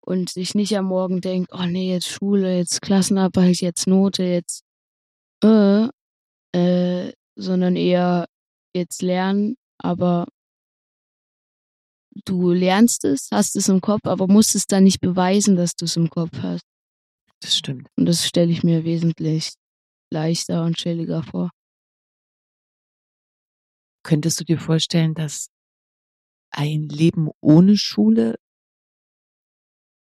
Und 0.04 0.30
sich 0.30 0.57
nicht 0.57 0.76
am 0.76 0.86
Morgen 0.86 1.20
denkt, 1.20 1.52
oh 1.52 1.66
nee, 1.66 1.92
jetzt 1.92 2.09
Schule, 2.09 2.57
jetzt 2.57 2.82
Klassenarbeit, 2.82 3.61
jetzt 3.61 3.86
Note, 3.86 4.24
jetzt 4.24 4.64
äh, 5.44 5.86
äh, 6.57 7.12
sondern 7.36 7.76
eher 7.76 8.26
jetzt 8.74 9.00
lernen, 9.02 9.54
aber 9.78 10.26
du 12.24 12.50
lernst 12.50 13.04
es, 13.04 13.28
hast 13.30 13.54
es 13.54 13.68
im 13.68 13.80
Kopf, 13.80 14.07
aber 14.07 14.26
musst 14.26 14.57
es 14.57 14.66
dann 14.66 14.82
nicht 14.82 15.00
beweisen, 15.00 15.54
dass 15.54 15.76
du 15.76 15.84
es 15.84 15.96
im 15.96 16.11
Kopf 16.11 16.32
hast. 16.42 16.64
Das 17.43 17.57
stimmt. 17.57 17.89
Und 17.97 18.07
das 18.07 18.26
stelle 18.26 18.51
ich 18.51 18.62
mir 18.62 18.84
wesentlich 18.84 19.55
leichter 20.12 20.64
und 20.64 20.76
chilliger 20.76 21.22
vor. 21.22 21.51
Könntest 24.05 24.41
du 24.41 24.45
dir 24.45 24.59
vorstellen, 24.59 25.14
dass 25.14 25.49
ein 26.51 26.89
Leben 26.89 27.30
ohne 27.41 27.76
Schule 27.76 28.37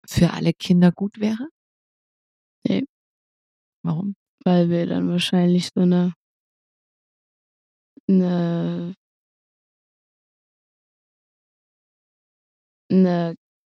für 0.07 0.31
alle 0.31 0.53
Kinder 0.53 0.91
gut 0.91 1.19
wäre? 1.19 1.49
Nee. 2.67 2.85
Warum? 3.83 4.15
Weil 4.43 4.69
wir 4.69 4.85
dann 4.85 5.09
wahrscheinlich 5.09 5.69
so 5.73 5.81
eine 5.81 6.13
eine, 8.09 8.95
eine 12.91 13.35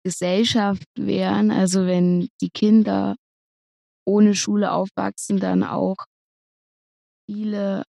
Gesellschaft 0.06 0.88
wären, 0.96 1.52
also 1.52 1.86
wenn 1.86 2.30
die 2.42 2.50
Kinder 2.52 3.16
ohne 4.10 4.36
Schule 4.36 4.72
aufwachsen, 4.74 5.39
dann 5.39 5.64
auch 5.64 5.95
viele 7.28 7.84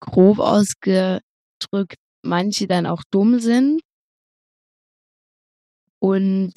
grob 0.00 0.38
ausgedrückt 0.38 1.96
manche 2.22 2.66
dann 2.66 2.86
auch 2.86 3.02
dumm 3.10 3.38
sind 3.40 3.80
und 6.00 6.52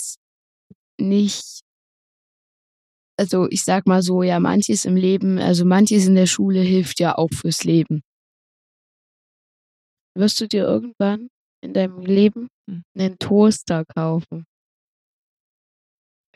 nicht, 1.00 1.62
also 3.20 3.48
ich 3.50 3.64
sag 3.64 3.88
mal 3.88 4.02
so, 4.02 4.24
ja, 4.24 4.40
manches 4.40 4.86
im 4.86 4.96
Leben, 4.96 5.40
also 5.40 5.66
manches 5.66 6.08
in 6.08 6.16
der 6.16 6.26
Schule 6.28 6.60
hilft 6.62 7.00
ja 7.00 7.18
auch 7.18 7.30
fürs 7.34 7.64
Leben. 7.64 8.02
Wirst 10.18 10.42
du 10.42 10.48
dir 10.48 10.64
irgendwann 10.66 11.30
in 11.64 11.74
deinem 11.74 12.02
Leben 12.02 12.50
Hm. 12.70 12.84
einen 12.98 13.18
Toaster 13.20 13.86
kaufen? 13.86 14.46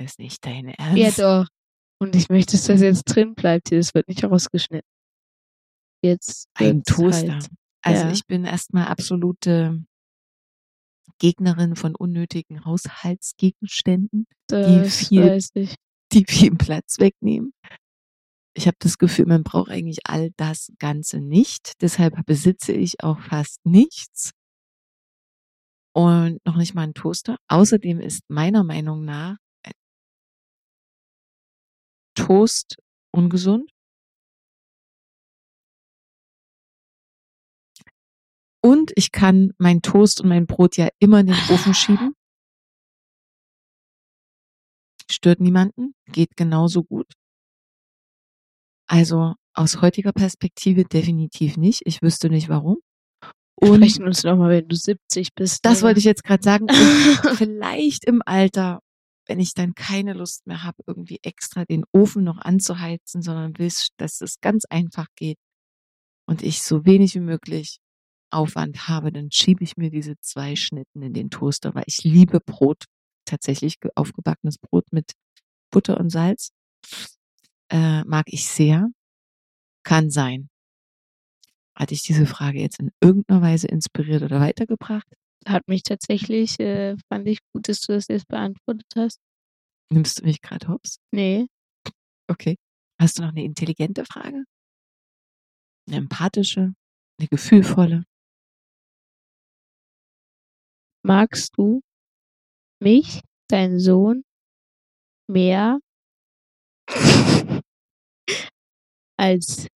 Ist 0.03 0.19
nicht 0.19 0.45
dein 0.45 0.67
Ernst. 0.69 0.97
Ja, 1.19 1.41
doch. 1.43 1.47
Und 1.99 2.15
ich 2.15 2.29
möchte, 2.29 2.53
dass 2.53 2.65
das 2.65 2.81
jetzt 2.81 3.03
drin 3.05 3.35
bleibt 3.35 3.69
hier. 3.69 3.77
Das 3.77 3.93
wird 3.93 4.07
nicht 4.07 4.23
rausgeschnitten. 4.23 4.89
Jetzt 6.03 6.47
Ein 6.55 6.83
Toaster. 6.83 7.33
Halt. 7.33 7.49
Also 7.83 8.03
Ja. 8.05 8.11
ich 8.11 8.25
bin 8.25 8.45
erstmal 8.45 8.87
absolute 8.87 9.83
Gegnerin 11.19 11.75
von 11.75 11.95
unnötigen 11.95 12.65
Haushaltsgegenständen, 12.65 14.25
Das 14.47 15.07
viel- 15.07 15.39
die 16.11 16.25
viel 16.27 16.55
Platz 16.55 16.97
wegnehmen. 16.99 17.53
Ich 18.55 18.65
habe 18.67 18.77
das 18.79 18.97
Gefühl, 18.97 19.27
man 19.27 19.43
braucht 19.43 19.69
eigentlich 19.69 19.99
all 20.05 20.31
das 20.37 20.71
Ganze 20.79 21.19
nicht. 21.21 21.73
Deshalb 21.81 22.25
besitze 22.25 22.73
ich 22.73 23.01
auch 23.03 23.19
fast 23.21 23.59
nichts. 23.65 24.31
Und 25.93 26.39
noch 26.45 26.55
nicht 26.57 26.73
mal 26.73 26.83
einen 26.83 26.93
Toaster. 26.93 27.37
Außerdem 27.47 27.99
ist 27.99 28.23
meiner 28.29 28.63
Meinung 28.63 29.05
nach 29.05 29.37
Toast 32.15 32.77
ungesund. 33.11 33.71
Und 38.63 38.91
ich 38.95 39.11
kann 39.11 39.53
mein 39.57 39.81
Toast 39.81 40.21
und 40.21 40.29
mein 40.29 40.45
Brot 40.45 40.77
ja 40.77 40.89
immer 40.99 41.21
in 41.21 41.27
den 41.27 41.35
Ofen 41.49 41.73
schieben. 41.73 42.13
Stört 45.09 45.39
niemanden, 45.39 45.93
geht 46.05 46.37
genauso 46.37 46.83
gut. 46.83 47.11
Also 48.87 49.33
aus 49.53 49.81
heutiger 49.81 50.13
Perspektive 50.13 50.83
definitiv 50.83 51.57
nicht. 51.57 51.81
Ich 51.85 52.01
wüsste 52.01 52.29
nicht 52.29 52.49
warum. 52.49 52.77
Und 53.55 53.77
Sprechen 53.77 54.05
uns 54.05 54.23
nochmal, 54.23 54.49
wenn 54.49 54.67
du 54.67 54.75
70 54.75 55.33
bist. 55.35 55.65
das 55.65 55.79
oder? 55.79 55.87
wollte 55.87 55.99
ich 55.99 56.05
jetzt 56.05 56.23
gerade 56.23 56.43
sagen. 56.43 56.67
Vielleicht 57.35 58.05
im 58.05 58.21
Alter, 58.25 58.79
wenn 59.27 59.39
ich 59.39 59.53
dann 59.53 59.75
keine 59.75 60.13
Lust 60.13 60.47
mehr 60.47 60.63
habe, 60.63 60.83
irgendwie 60.87 61.19
extra 61.23 61.65
den 61.65 61.85
Ofen 61.93 62.23
noch 62.23 62.39
anzuheizen, 62.39 63.21
sondern 63.21 63.57
will, 63.59 63.71
dass 63.97 64.21
es 64.21 64.39
ganz 64.41 64.65
einfach 64.69 65.07
geht 65.15 65.37
und 66.27 66.43
ich 66.43 66.61
so 66.63 66.85
wenig 66.85 67.15
wie 67.15 67.19
möglich 67.21 67.79
Aufwand 68.31 68.87
habe, 68.87 69.11
dann 69.11 69.31
schiebe 69.31 69.63
ich 69.63 69.77
mir 69.77 69.91
diese 69.91 70.15
zwei 70.21 70.55
Schnitten 70.55 71.01
in 71.03 71.13
den 71.13 71.29
Toaster, 71.29 71.75
weil 71.75 71.83
ich 71.87 72.03
liebe 72.03 72.39
Brot, 72.41 72.85
tatsächlich 73.25 73.79
ge- 73.79 73.91
aufgebackenes 73.95 74.57
Brot 74.57 74.85
mit 74.91 75.13
Butter 75.71 75.99
und 75.99 76.09
Salz. 76.11 76.51
Äh, 77.71 78.03
mag 78.05 78.25
ich 78.27 78.47
sehr. 78.47 78.89
Kann 79.83 80.09
sein. 80.11 80.49
Hatte 81.75 81.93
ich 81.93 82.03
diese 82.03 82.25
Frage 82.25 82.59
jetzt 82.61 82.79
in 82.79 82.91
irgendeiner 83.01 83.41
Weise 83.41 83.67
inspiriert 83.67 84.23
oder 84.23 84.39
weitergebracht? 84.39 85.07
Hat 85.47 85.67
mich 85.67 85.83
tatsächlich, 85.83 86.59
äh, 86.59 86.95
fand 87.09 87.27
ich 87.27 87.39
gut, 87.53 87.67
dass 87.67 87.81
du 87.81 87.93
das 87.93 88.07
jetzt 88.07 88.27
beantwortet 88.27 88.87
hast. 88.95 89.19
Nimmst 89.91 90.19
du 90.19 90.25
mich 90.25 90.41
gerade 90.41 90.67
hops? 90.67 90.97
Nee. 91.11 91.47
Okay. 92.29 92.55
Hast 92.99 93.17
du 93.17 93.23
noch 93.23 93.29
eine 93.29 93.43
intelligente 93.43 94.05
Frage? 94.05 94.43
Eine 95.87 95.97
empathische? 95.97 96.73
Eine 97.19 97.27
gefühlvolle? 97.27 98.03
Magst 101.03 101.57
du 101.57 101.81
mich, 102.79 103.21
deinen 103.49 103.79
Sohn, 103.79 104.23
mehr 105.27 105.79
als 109.17 109.67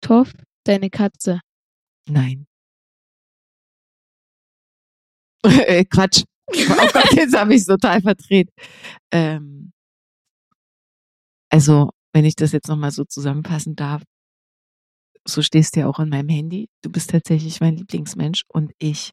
Toff, 0.00 0.32
deine 0.64 0.90
Katze? 0.90 1.40
Nein. 2.08 2.46
äh, 5.66 5.84
Quatsch. 5.84 6.24
Oh 6.48 6.52
Gott, 6.92 7.12
jetzt 7.14 7.36
habe 7.36 7.54
ich 7.54 7.60
es 7.60 7.66
total 7.66 8.00
verdreht. 8.00 8.50
Ähm, 9.12 9.72
also, 11.50 11.90
wenn 12.12 12.24
ich 12.24 12.36
das 12.36 12.52
jetzt 12.52 12.68
nochmal 12.68 12.90
so 12.90 13.04
zusammenfassen 13.04 13.76
darf, 13.76 14.02
so 15.26 15.42
stehst 15.42 15.76
du 15.76 15.80
ja 15.80 15.88
auch 15.88 15.98
an 15.98 16.08
meinem 16.08 16.28
Handy. 16.28 16.68
Du 16.82 16.90
bist 16.90 17.10
tatsächlich 17.10 17.60
mein 17.60 17.76
Lieblingsmensch 17.76 18.42
und 18.48 18.72
ich, 18.78 19.10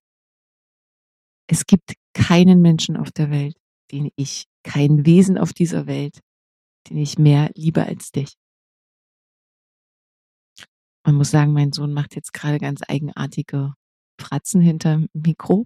es 1.48 1.66
gibt 1.66 1.94
keinen 2.14 2.62
Menschen 2.62 2.98
auf 2.98 3.12
der 3.12 3.30
Welt, 3.30 3.56
den 3.92 4.10
ich, 4.16 4.46
kein 4.64 5.06
Wesen 5.06 5.38
auf 5.38 5.54
dieser 5.54 5.88
Welt, 5.88 6.20
den 6.90 6.98
ich 6.98 7.18
mehr 7.18 7.50
liebe 7.56 7.86
als 7.86 8.12
dich. 8.12 8.34
Man 11.06 11.16
muss 11.16 11.32
sagen, 11.32 11.54
mein 11.54 11.72
Sohn 11.74 11.94
macht 11.94 12.16
jetzt 12.16 12.34
gerade 12.34 12.60
ganz 12.60 12.82
eigenartige 12.88 13.74
Fratzen 14.20 14.62
hinterm 14.62 15.08
Mikro. 15.14 15.66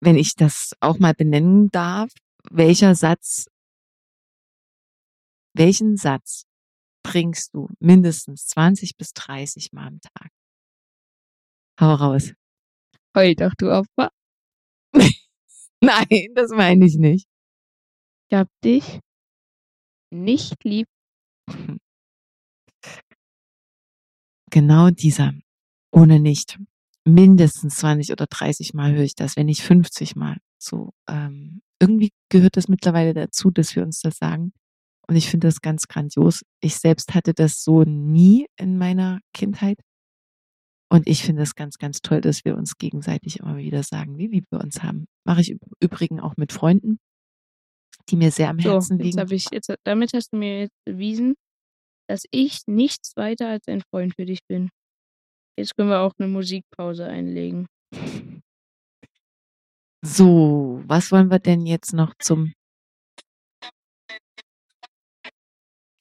Wenn 0.00 0.16
ich 0.16 0.34
das 0.34 0.74
auch 0.80 0.98
mal 0.98 1.14
benennen 1.14 1.70
darf, 1.70 2.12
welcher 2.50 2.94
Satz, 2.94 3.48
welchen 5.54 5.96
Satz 5.96 6.44
bringst 7.02 7.54
du 7.54 7.68
mindestens 7.80 8.46
20 8.46 8.96
bis 8.96 9.12
30 9.12 9.72
Mal 9.72 9.88
am 9.88 10.00
Tag? 10.00 10.30
Hau 11.80 11.94
raus. 11.94 12.32
Heul 13.16 13.34
doch, 13.34 13.54
du 13.56 13.72
Opfer. 13.72 14.10
Nein, 15.80 16.28
das 16.34 16.50
meine 16.50 16.86
ich 16.86 16.96
nicht. 16.96 17.26
Ich 18.30 18.36
hab 18.36 18.48
dich 18.62 19.00
nicht 20.10 20.64
lieb. 20.64 20.86
Genau 24.50 24.90
dieser. 24.90 25.32
Ohne 25.92 26.20
nicht. 26.20 26.58
Mindestens 27.08 27.76
20 27.76 28.12
oder 28.12 28.26
30 28.26 28.74
Mal 28.74 28.92
höre 28.92 29.04
ich 29.04 29.14
das, 29.14 29.36
wenn 29.36 29.46
nicht 29.46 29.62
50 29.62 30.14
Mal. 30.16 30.36
So, 30.58 30.90
ähm, 31.08 31.62
irgendwie 31.80 32.10
gehört 32.28 32.56
das 32.56 32.68
mittlerweile 32.68 33.14
dazu, 33.14 33.50
dass 33.50 33.74
wir 33.74 33.82
uns 33.82 34.00
das 34.00 34.16
sagen. 34.16 34.52
Und 35.06 35.16
ich 35.16 35.30
finde 35.30 35.48
das 35.48 35.62
ganz 35.62 35.88
grandios. 35.88 36.42
Ich 36.60 36.76
selbst 36.76 37.14
hatte 37.14 37.32
das 37.32 37.62
so 37.62 37.84
nie 37.84 38.46
in 38.58 38.76
meiner 38.76 39.20
Kindheit. 39.32 39.78
Und 40.90 41.06
ich 41.06 41.22
finde 41.22 41.42
es 41.42 41.54
ganz, 41.54 41.78
ganz 41.78 42.00
toll, 42.00 42.20
dass 42.20 42.44
wir 42.44 42.56
uns 42.56 42.76
gegenseitig 42.76 43.40
immer 43.40 43.56
wieder 43.56 43.82
sagen, 43.82 44.18
wie 44.18 44.26
lieb 44.26 44.46
wir 44.50 44.60
uns 44.60 44.82
haben. 44.82 45.06
Mache 45.24 45.40
ich 45.42 45.50
im 45.50 45.58
Übrigen 45.80 46.20
auch 46.20 46.36
mit 46.36 46.52
Freunden, 46.52 46.98
die 48.08 48.16
mir 48.16 48.30
sehr 48.30 48.50
am 48.50 48.58
So, 48.58 48.72
Herzen 48.72 48.98
jetzt 48.98 49.16
liegen. 49.16 49.32
ich, 49.32 49.46
jetzt, 49.50 49.74
damit 49.84 50.12
hast 50.14 50.32
du 50.32 50.38
mir 50.38 50.60
jetzt 50.60 50.76
bewiesen, 50.84 51.34
dass 52.08 52.24
ich 52.30 52.62
nichts 52.66 53.16
weiter 53.16 53.48
als 53.48 53.68
ein 53.68 53.82
Freund 53.90 54.14
für 54.14 54.24
dich 54.24 54.40
bin. 54.46 54.70
Jetzt 55.58 55.74
können 55.74 55.88
wir 55.90 55.98
auch 55.98 56.12
eine 56.20 56.28
Musikpause 56.28 57.04
einlegen. 57.04 57.66
So, 60.04 60.80
was 60.86 61.10
wollen 61.10 61.32
wir 61.32 61.40
denn 61.40 61.66
jetzt 61.66 61.92
noch 61.92 62.14
zum. 62.20 62.52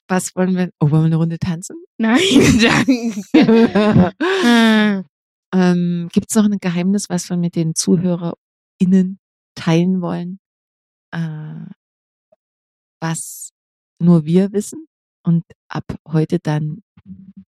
Was 0.08 0.36
wollen 0.36 0.56
wir? 0.56 0.70
Oh, 0.80 0.92
wollen 0.92 1.02
wir 1.02 1.06
eine 1.08 1.16
Runde 1.16 1.40
tanzen? 1.40 1.76
Nein, 1.98 2.20
danke. 3.34 5.04
Ähm, 5.54 6.10
Gibt 6.12 6.30
es 6.30 6.36
noch 6.36 6.44
ein 6.44 6.58
Geheimnis, 6.60 7.10
was 7.10 7.30
wir 7.30 7.38
mit 7.38 7.56
den 7.56 7.74
ZuhörerInnen 7.74 9.18
teilen 9.56 10.02
wollen? 10.02 10.40
Äh, 11.14 11.72
was 13.02 13.52
nur 14.00 14.26
wir 14.26 14.52
wissen 14.52 14.88
und 15.26 15.46
ab 15.70 15.86
heute 16.06 16.40
dann 16.40 16.84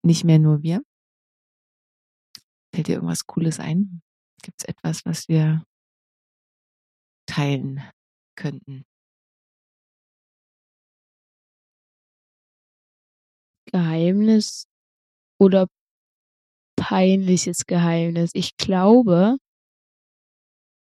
nicht 0.03 0.23
mehr 0.25 0.37
nur 0.37 0.61
wir? 0.61 0.83
Fällt 2.77 2.89
dir 2.89 2.97
irgendwas 2.97 3.25
Cooles 3.25 3.59
ein? 3.59 4.03
Gibt 4.43 4.61
es 4.61 4.65
etwas, 4.67 5.03
was 5.03 5.27
wir 5.27 5.63
teilen 7.25 7.81
könnten? 8.35 8.85
Geheimnis 13.71 14.67
oder 15.41 15.65
peinliches 16.75 17.65
Geheimnis. 17.65 18.29
Ich 18.35 18.55
glaube, 18.57 19.37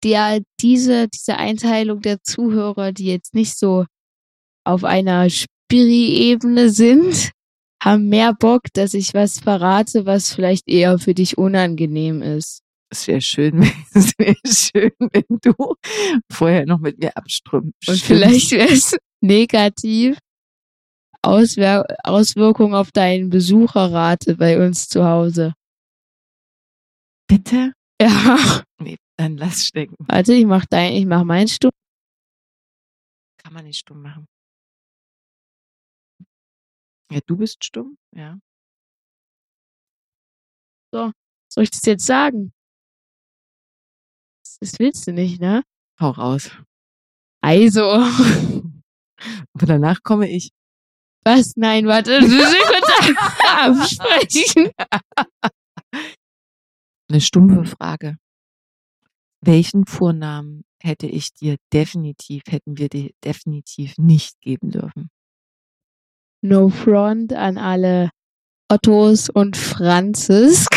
der, 0.04 0.42
diese, 0.60 1.08
diese 1.08 1.38
Einteilung 1.38 2.02
der 2.02 2.22
Zuhörer, 2.22 2.92
die 2.92 3.06
jetzt 3.06 3.34
nicht 3.34 3.58
so 3.58 3.86
auf 4.66 4.84
einer 4.84 5.30
Spiri-Ebene 5.30 6.70
sind, 6.70 7.32
haben 7.82 8.10
mehr 8.10 8.34
Bock, 8.34 8.64
dass 8.74 8.94
ich 8.94 9.14
was 9.14 9.40
verrate, 9.40 10.06
was 10.06 10.34
vielleicht 10.34 10.68
eher 10.68 11.00
für 11.00 11.14
dich 11.14 11.38
unangenehm 11.38 12.22
ist. 12.22 12.62
Es 12.90 13.08
wäre 13.08 13.22
schön, 13.22 13.62
es 13.94 14.14
wäre 14.18 14.36
schön, 14.46 14.92
wenn 15.00 15.40
du 15.42 15.54
vorher 16.32 16.66
noch 16.66 16.80
mit 16.80 17.00
mir 17.00 17.16
abströmst. 17.16 17.74
Und 17.88 18.00
vielleicht 18.00 18.52
wäre 18.52 18.70
es 18.70 18.98
negativ. 19.22 20.18
Auswir 21.22 21.86
Auswirkungen 22.04 22.74
auf 22.74 22.92
deinen 22.92 23.30
Besucherrate 23.30 24.36
bei 24.36 24.64
uns 24.66 24.88
zu 24.88 25.04
Hause. 25.04 25.54
Bitte? 27.28 27.74
Ja. 28.02 28.64
Nee, 28.80 28.98
dann 29.18 29.36
lass 29.36 29.66
stecken. 29.66 29.96
Warte, 30.00 30.34
ich 30.34 30.46
mach 30.46 30.66
dein, 30.66 30.94
ich 30.94 31.06
mach 31.06 31.24
meinen 31.24 31.48
Stuhl. 31.48 31.72
Kann 33.44 33.54
man 33.54 33.66
nicht 33.66 33.80
stumm 33.80 34.02
machen. 34.02 34.26
Ja, 37.12 37.20
du 37.26 37.38
bist 37.38 37.64
stumm, 37.64 37.98
ja. 38.14 38.38
Soll 41.50 41.64
ich 41.64 41.72
das 41.72 41.86
jetzt 41.86 42.06
sagen? 42.06 42.54
Das 44.60 44.80
willst 44.80 45.08
du 45.08 45.14
nicht, 45.14 45.40
ne? 45.40 45.64
Hau 46.00 46.12
raus. 46.12 46.52
Also. 47.42 47.82
Aber 49.54 49.66
danach 49.66 50.04
komme 50.04 50.30
ich. 50.30 50.52
Was? 51.26 51.54
Nein, 51.56 51.88
warte. 51.88 52.20
Du 52.20 52.28
kurz 52.28 53.18
absprechen. 54.00 54.72
Eine 57.10 57.22
stumpfe 57.22 57.66
Frage. 57.66 58.18
Welchen 59.42 59.86
Vornamen 59.86 60.64
hätte 60.82 61.08
ich 61.08 61.34
dir 61.34 61.58
definitiv, 61.74 62.44
hätten 62.48 62.78
wir 62.78 62.90
dir 62.90 63.12
definitiv 63.24 63.98
nicht 63.98 64.40
geben 64.42 64.72
dürfen? 64.72 65.10
No 66.44 66.70
front 66.70 67.34
an 67.34 67.58
alle 67.58 68.10
Ottos 68.72 69.30
und 69.30 69.58
Franzis. 69.58 70.68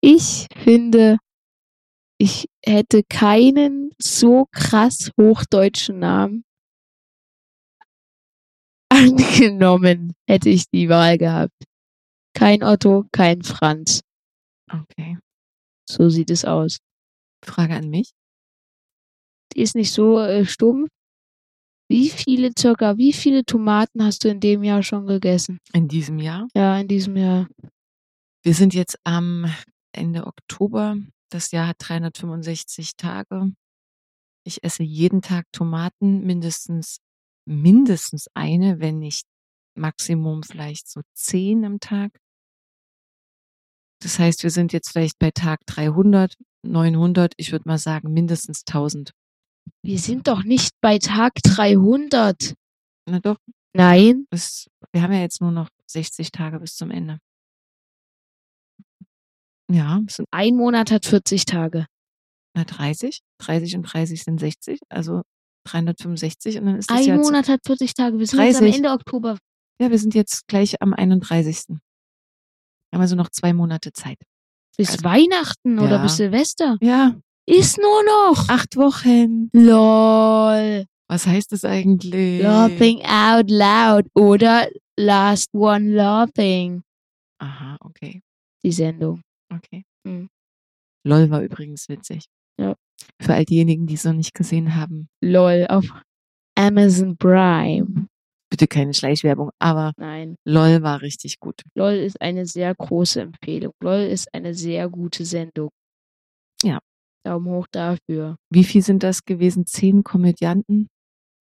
Ich 0.00 0.46
finde, 0.56 1.18
ich 2.18 2.46
hätte 2.64 3.02
keinen 3.08 3.90
so 3.98 4.46
krass 4.52 5.10
hochdeutschen 5.18 5.98
Namen 5.98 6.44
angenommen, 8.90 10.12
hätte 10.28 10.50
ich 10.50 10.66
die 10.70 10.88
Wahl 10.88 11.18
gehabt. 11.18 11.64
Kein 12.36 12.62
Otto, 12.62 13.04
kein 13.12 13.42
Franz. 13.42 14.00
Okay. 14.70 15.18
So 15.88 16.08
sieht 16.08 16.30
es 16.30 16.44
aus. 16.44 16.78
Frage 17.44 17.74
an 17.74 17.90
mich. 17.90 18.12
Die 19.52 19.60
ist 19.60 19.74
nicht 19.74 19.92
so 19.92 20.18
äh, 20.18 20.44
stumpf. 20.44 20.88
Wie 21.88 22.08
viele 22.08 22.52
circa, 22.58 22.96
wie 22.96 23.12
viele 23.12 23.44
Tomaten 23.44 24.02
hast 24.02 24.24
du 24.24 24.28
in 24.28 24.40
dem 24.40 24.62
Jahr 24.62 24.82
schon 24.82 25.06
gegessen? 25.06 25.58
In 25.72 25.86
diesem 25.88 26.18
Jahr. 26.18 26.48
Ja, 26.54 26.78
in 26.78 26.88
diesem 26.88 27.16
Jahr. 27.16 27.46
Wir 28.42 28.54
sind 28.54 28.74
jetzt 28.74 28.98
am 29.04 29.46
Ende 29.92 30.26
Oktober. 30.26 30.96
Das 31.30 31.50
Jahr 31.50 31.68
hat 31.68 31.76
365 31.80 32.96
Tage. 32.96 33.52
Ich 34.46 34.62
esse 34.62 34.82
jeden 34.82 35.22
Tag 35.22 35.46
Tomaten, 35.52 36.24
mindestens, 36.24 36.98
mindestens 37.46 38.28
eine, 38.34 38.80
wenn 38.80 38.98
nicht 38.98 39.26
Maximum 39.76 40.42
vielleicht 40.42 40.88
so 40.88 41.00
zehn 41.14 41.64
am 41.64 41.80
Tag. 41.80 42.18
Das 44.02 44.18
heißt, 44.18 44.42
wir 44.42 44.50
sind 44.50 44.72
jetzt 44.72 44.90
vielleicht 44.90 45.18
bei 45.18 45.30
Tag 45.30 45.60
300, 45.66 46.34
900, 46.62 47.32
ich 47.36 47.52
würde 47.52 47.68
mal 47.68 47.78
sagen 47.78 48.12
mindestens 48.12 48.64
1000. 48.66 49.12
Wir 49.82 49.98
sind 49.98 50.28
doch 50.28 50.44
nicht 50.44 50.72
bei 50.80 50.98
Tag 50.98 51.32
300. 51.42 52.54
Na 53.08 53.20
doch, 53.20 53.36
Nein. 53.74 54.26
bis, 54.30 54.66
wir 54.92 55.02
haben 55.02 55.12
ja 55.12 55.20
jetzt 55.20 55.40
nur 55.40 55.50
noch 55.50 55.68
60 55.90 56.30
Tage 56.32 56.58
bis 56.60 56.74
zum 56.74 56.90
Ende. 56.90 57.18
Ja, 59.70 60.00
es 60.06 60.22
Ein 60.30 60.56
Monat 60.56 60.90
hat 60.90 61.06
40 61.06 61.44
Tage. 61.46 61.86
na, 62.56 62.64
30. 62.64 63.20
30 63.40 63.76
und 63.76 63.82
30 63.82 64.22
sind 64.22 64.38
60, 64.38 64.78
also 64.88 65.22
365 65.66 66.58
und 66.58 66.66
dann 66.66 66.76
ist 66.76 66.90
das 66.90 66.98
Ein 66.98 67.04
Jahr 67.06 67.18
Monat 67.18 67.48
hat 67.48 67.60
40 67.66 67.94
Tage. 67.94 68.18
Wir 68.18 68.26
sind 68.26 68.38
jetzt 68.40 68.56
am 68.56 68.62
30. 68.64 68.76
Ende 68.76 68.90
Oktober. 68.90 69.38
Ja, 69.80 69.90
wir 69.90 69.98
sind 69.98 70.14
jetzt 70.14 70.46
gleich 70.46 70.80
am 70.80 70.92
31. 70.92 71.64
Haben 71.68 73.00
also 73.00 73.16
noch 73.16 73.28
zwei 73.30 73.52
Monate 73.52 73.92
Zeit. 73.92 74.18
Bis 74.76 74.90
Also- 74.90 75.04
Weihnachten 75.04 75.78
oder 75.78 75.96
Ja. 75.96 76.02
bis 76.02 76.16
Silvester. 76.16 76.76
Ja, 76.80 77.18
Ist 77.46 77.78
nur 77.78 78.02
noch. 78.04 78.48
acht 78.48 78.76
Wochen. 78.76 79.50
LOL. 79.52 80.86
Was 81.08 81.26
heißt 81.26 81.52
das 81.52 81.64
eigentlich? 81.64 82.42
Laughing 82.42 83.02
out 83.04 83.50
loud. 83.50 84.06
Oder 84.14 84.68
Last 84.98 85.52
One 85.52 85.90
Laughing. 85.90 86.82
Aha, 87.38 87.76
okay, 87.80 88.22
Die 88.64 88.72
Sendung. 88.72 89.20
okay. 89.52 89.84
Hm. 90.06 90.28
LOL 91.06 91.28
war 91.30 91.42
übrigens 91.42 91.88
witzig. 91.88 92.24
Ja. 92.58 92.74
Für 93.20 93.34
all 93.34 93.44
diejenigen, 93.44 93.86
die 93.86 93.94
es 93.94 94.04
noch 94.04 94.12
nicht 94.14 94.32
gesehen 94.34 94.74
haben, 94.76 95.08
LOL 95.22 95.66
auf 95.68 95.84
Amazon 96.56 97.16
Prime. 97.18 98.06
bitte 98.48 98.66
keine 98.68 98.94
Schleichwerbung, 98.94 99.50
aber 99.58 99.92
Nein. 99.98 100.36
LOL 100.46 100.82
war 100.82 101.02
richtig 101.02 101.40
gut. 101.40 101.60
LOL 101.74 101.92
ist 101.94 102.20
eine 102.22 102.46
sehr 102.46 102.74
große 102.74 103.20
Empfehlung. 103.20 103.72
LOL 103.82 104.00
ist 104.04 104.32
eine 104.32 104.54
sehr 104.54 104.88
gute 104.88 105.24
Sendung. 105.26 105.70
Ja. 106.62 106.78
Daumen 107.24 107.46
hoch 107.46 107.66
dafür. 107.70 108.36
Wie 108.50 108.64
viel 108.64 108.82
sind 108.82 109.02
das 109.02 109.24
gewesen? 109.24 109.66
Zehn 109.66 110.04
Komödianten? 110.04 110.88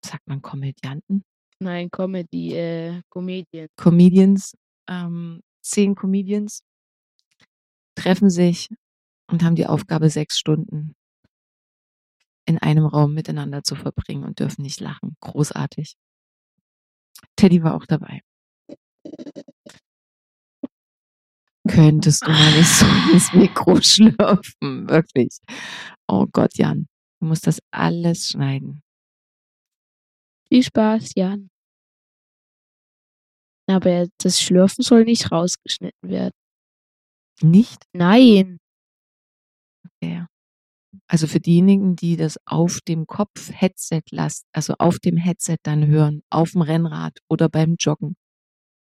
Sagt 0.05 0.27
man 0.27 0.41
Komödianten? 0.41 1.23
Nein, 1.59 1.89
Comedy, 1.91 2.53
äh, 2.55 3.01
Comedian. 3.09 3.67
Comedians, 3.77 4.55
ähm, 4.89 5.41
zehn 5.61 5.95
Comedians 5.95 6.61
treffen 7.95 8.29
sich 8.29 8.69
und 9.29 9.43
haben 9.43 9.55
die 9.55 9.67
Aufgabe, 9.67 10.09
sechs 10.09 10.37
Stunden 10.37 10.95
in 12.45 12.57
einem 12.57 12.85
Raum 12.85 13.13
miteinander 13.13 13.63
zu 13.63 13.75
verbringen 13.75 14.25
und 14.25 14.39
dürfen 14.39 14.63
nicht 14.63 14.79
lachen. 14.79 15.15
Großartig. 15.21 15.95
Teddy 17.35 17.63
war 17.63 17.75
auch 17.75 17.85
dabei. 17.85 18.21
Könntest 21.67 22.25
du 22.25 22.31
mal 22.31 22.57
nicht 22.57 22.67
so 22.67 22.85
ins 23.13 23.33
Mikro 23.33 23.79
schlürfen, 23.81 24.89
wirklich. 24.89 25.37
Oh 26.07 26.25
Gott, 26.31 26.57
Jan, 26.57 26.87
du 27.19 27.27
musst 27.27 27.47
das 27.47 27.59
alles 27.71 28.29
schneiden. 28.29 28.81
Viel 30.49 30.63
Spaß, 30.63 31.13
Jan. 31.15 31.49
Aber 33.67 34.07
das 34.17 34.41
Schlürfen 34.41 34.83
soll 34.83 35.05
nicht 35.05 35.31
rausgeschnitten 35.31 36.09
werden. 36.09 36.33
Nicht? 37.41 37.83
Nein. 37.93 38.59
Ja. 40.01 40.27
Also 41.07 41.27
für 41.27 41.39
diejenigen, 41.39 41.95
die 41.95 42.17
das 42.17 42.37
auf 42.45 42.79
dem 42.87 43.07
Kopf 43.07 43.51
Headset 43.51 44.03
lasst, 44.11 44.45
also 44.53 44.75
auf 44.79 44.99
dem 44.99 45.17
Headset 45.17 45.57
dann 45.63 45.87
hören, 45.87 46.21
auf 46.29 46.51
dem 46.51 46.61
Rennrad 46.61 47.19
oder 47.29 47.49
beim 47.49 47.75
Joggen, 47.79 48.15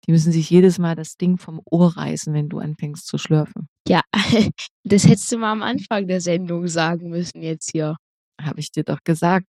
die 0.07 0.12
müssen 0.12 0.33
sich 0.33 0.51
jedes 0.51 0.79
Mal 0.79 0.97
das 0.97 1.16
Ding 1.16 1.39
vom 1.39 1.61
Ohr 1.70 1.97
reißen, 1.97 2.35
wenn 2.35 2.49
du 2.49 2.59
anfängst 2.59 3.07
zu 3.07 3.19
schlürfen. 3.19 3.69
Ja, 3.87 4.03
das 4.85 5.07
hättest 5.07 5.31
du 5.33 5.39
mal 5.39 5.53
am 5.53 5.62
Anfang 5.62 6.07
der 6.07 6.20
Sendung 6.20 6.66
sagen 6.66 7.11
müssen 7.11 7.43
jetzt 7.43 7.70
hier. 7.70 7.97
Habe 8.41 8.61
ich 8.61 8.73
dir 8.73 8.85
doch 8.85 8.99
gesagt. 9.05 9.47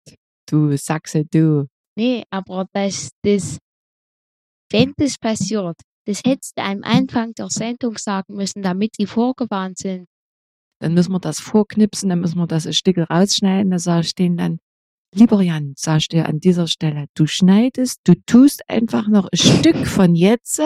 Du 0.48 0.76
Sachse, 0.76 1.24
du. 1.24 1.66
Nee, 1.96 2.24
aber 2.30 2.66
das, 2.72 3.10
das, 3.22 3.58
wenn 4.70 4.94
das 4.96 5.16
passiert, 5.18 5.76
das 6.06 6.22
hättest 6.24 6.58
du 6.58 6.62
am 6.62 6.82
Anfang 6.82 7.34
der 7.34 7.50
Sendung 7.50 7.98
sagen 7.98 8.34
müssen, 8.34 8.62
damit 8.62 8.92
die 8.98 9.06
vorgewarnt 9.06 9.78
sind. 9.78 10.06
Dann 10.80 10.94
müssen 10.94 11.12
wir 11.12 11.20
das 11.20 11.40
vorknipsen, 11.40 12.08
dann 12.08 12.20
müssen 12.20 12.38
wir 12.38 12.46
das 12.46 12.66
ein 12.66 12.72
Stück 12.72 12.96
rausschneiden. 12.98 13.70
Da 13.70 13.78
denen 14.18 14.36
dann, 14.36 14.58
lieber 15.14 15.42
Jan, 15.42 15.74
sag 15.76 15.98
ich 15.98 16.08
dir 16.08 16.26
an 16.26 16.40
dieser 16.40 16.66
Stelle, 16.66 17.06
du 17.14 17.26
schneidest, 17.26 18.00
du 18.04 18.14
tust 18.26 18.68
einfach 18.68 19.08
noch 19.08 19.28
ein 19.32 19.36
Stück 19.38 19.86
von 19.86 20.14
jetzt 20.14 20.60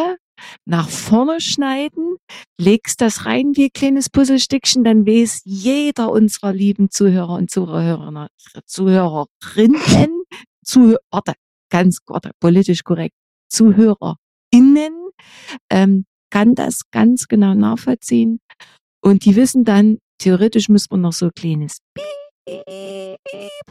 nach 0.66 0.88
vorne 0.88 1.40
schneiden, 1.40 2.16
legst 2.58 3.00
das 3.00 3.24
rein 3.24 3.52
wie 3.54 3.66
ein 3.66 3.72
kleines 3.72 4.10
Puzzlestückchen, 4.10 4.84
dann 4.84 5.06
weiß 5.06 5.42
jeder 5.44 6.10
unserer 6.10 6.52
lieben 6.52 6.90
Zuhörer 6.90 7.34
und 7.34 7.50
Zuhörer, 7.50 8.28
Zuhörerinnen, 8.66 10.22
Zuhörer, 10.64 10.98
ganz 11.70 11.98
warte, 12.06 12.32
politisch 12.40 12.82
korrekt, 12.82 13.14
ZuhörerInnen, 13.48 14.94
ähm, 15.70 16.04
kann 16.30 16.54
das 16.54 16.82
ganz 16.90 17.28
genau 17.28 17.54
nachvollziehen. 17.54 18.40
Und 19.00 19.24
die 19.24 19.36
wissen 19.36 19.64
dann, 19.64 19.98
theoretisch 20.18 20.68
müsste 20.68 20.94
man 20.94 21.02
noch 21.02 21.12
so 21.12 21.26
ein 21.26 21.32
kleines 21.34 21.78
Piep 21.94 22.13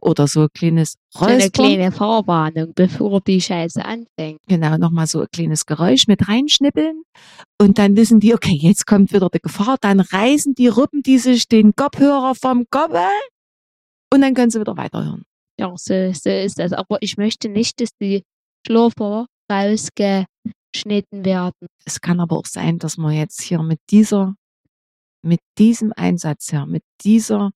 oder 0.02 0.28
so 0.28 0.42
ein 0.42 0.48
kleines 0.54 0.96
So 1.12 1.26
eine 1.26 1.36
Räuspern. 1.44 1.52
kleine 1.52 1.92
Vorwarnung, 1.92 2.74
bevor 2.74 3.22
die 3.22 3.40
Scheiße 3.40 3.84
anfängt. 3.84 4.40
Genau, 4.48 4.78
nochmal 4.78 5.08
so 5.08 5.22
ein 5.22 5.28
kleines 5.32 5.66
Geräusch 5.66 6.08
mit 6.08 6.28
reinschnippeln. 6.28 7.04
Und 7.62 7.78
dann 7.78 7.96
wissen 7.96 8.20
die, 8.20 8.34
okay, 8.34 8.58
jetzt 8.60 8.88
kommt 8.88 9.14
wieder 9.14 9.30
die 9.30 9.40
Gefahr. 9.40 9.78
Dann 9.80 10.00
reißen 10.00 10.56
die 10.56 10.68
Ruppen 10.68 11.04
die 11.04 11.20
sich 11.20 11.48
den 11.48 11.76
Kopfhörer 11.76 12.34
vom 12.36 12.66
Kopf 12.70 12.98
und 14.14 14.22
dann 14.22 14.34
können 14.34 14.52
sie 14.52 14.60
wieder 14.60 14.78
weiterhören. 14.78 15.24
Ja, 15.60 15.74
so, 15.76 16.12
so 16.14 16.30
ist 16.30 16.60
das. 16.60 16.74
Aber 16.74 16.98
ich 17.02 17.18
möchte 17.18 17.50
nicht, 17.50 17.82
dass 17.82 17.90
die 18.00 18.24
Schlurfer 18.66 19.28
rausge, 19.52 20.26
geschnitten 20.72 21.26
werden. 21.26 21.68
Es 21.86 22.02
kann 22.02 22.20
aber 22.20 22.38
auch 22.38 22.46
sein, 22.46 22.80
dass 22.80 22.98
man 22.98 23.14
jetzt 23.14 23.42
hier 23.42 23.62
mit 23.62 23.80
dieser, 23.90 24.36
mit 25.24 25.40
diesem 25.58 25.94
Einsatz 25.96 26.50
hier, 26.50 26.66
mit 26.66 26.84
dieser, 27.04 27.52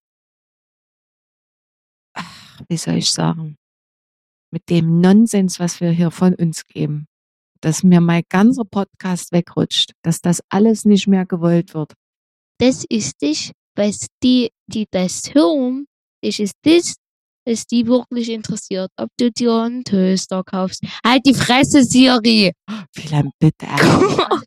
ach, 2.58 2.64
wie 2.68 2.76
soll 2.76 2.96
ich 2.96 3.10
sagen, 3.10 3.56
mit 4.50 4.68
dem 4.70 5.00
Nonsens, 5.00 5.60
was 5.60 5.80
wir 5.80 5.90
hier 5.90 6.10
von 6.10 6.34
uns 6.34 6.66
geben, 6.66 7.06
dass 7.60 7.82
mir 7.82 8.00
mein 8.00 8.22
ganzer 8.28 8.64
Podcast 8.64 9.32
wegrutscht, 9.32 9.92
dass 10.02 10.20
das 10.20 10.40
alles 10.48 10.84
nicht 10.84 11.06
mehr 11.06 11.26
gewollt 11.26 11.74
wird. 11.74 11.92
Das 12.58 12.84
ist 12.88 13.20
dich, 13.20 13.52
was 13.76 14.06
die, 14.22 14.50
die 14.66 14.86
das 14.90 15.34
hören, 15.34 15.86
das 16.22 16.38
ist 16.38 16.54
das, 16.62 16.96
was 17.46 17.66
die 17.66 17.86
wirklich 17.86 18.30
interessiert. 18.30 18.90
Ob 18.96 19.08
du 19.18 19.30
dir 19.30 19.52
einen 19.52 19.84
Toaster 19.84 20.42
kaufst. 20.44 20.84
Halt 21.04 21.24
die 21.24 21.34
Fresse, 21.34 21.84
Siri! 21.84 22.52
Wilhelm, 22.94 23.30
bitte. 23.38 23.66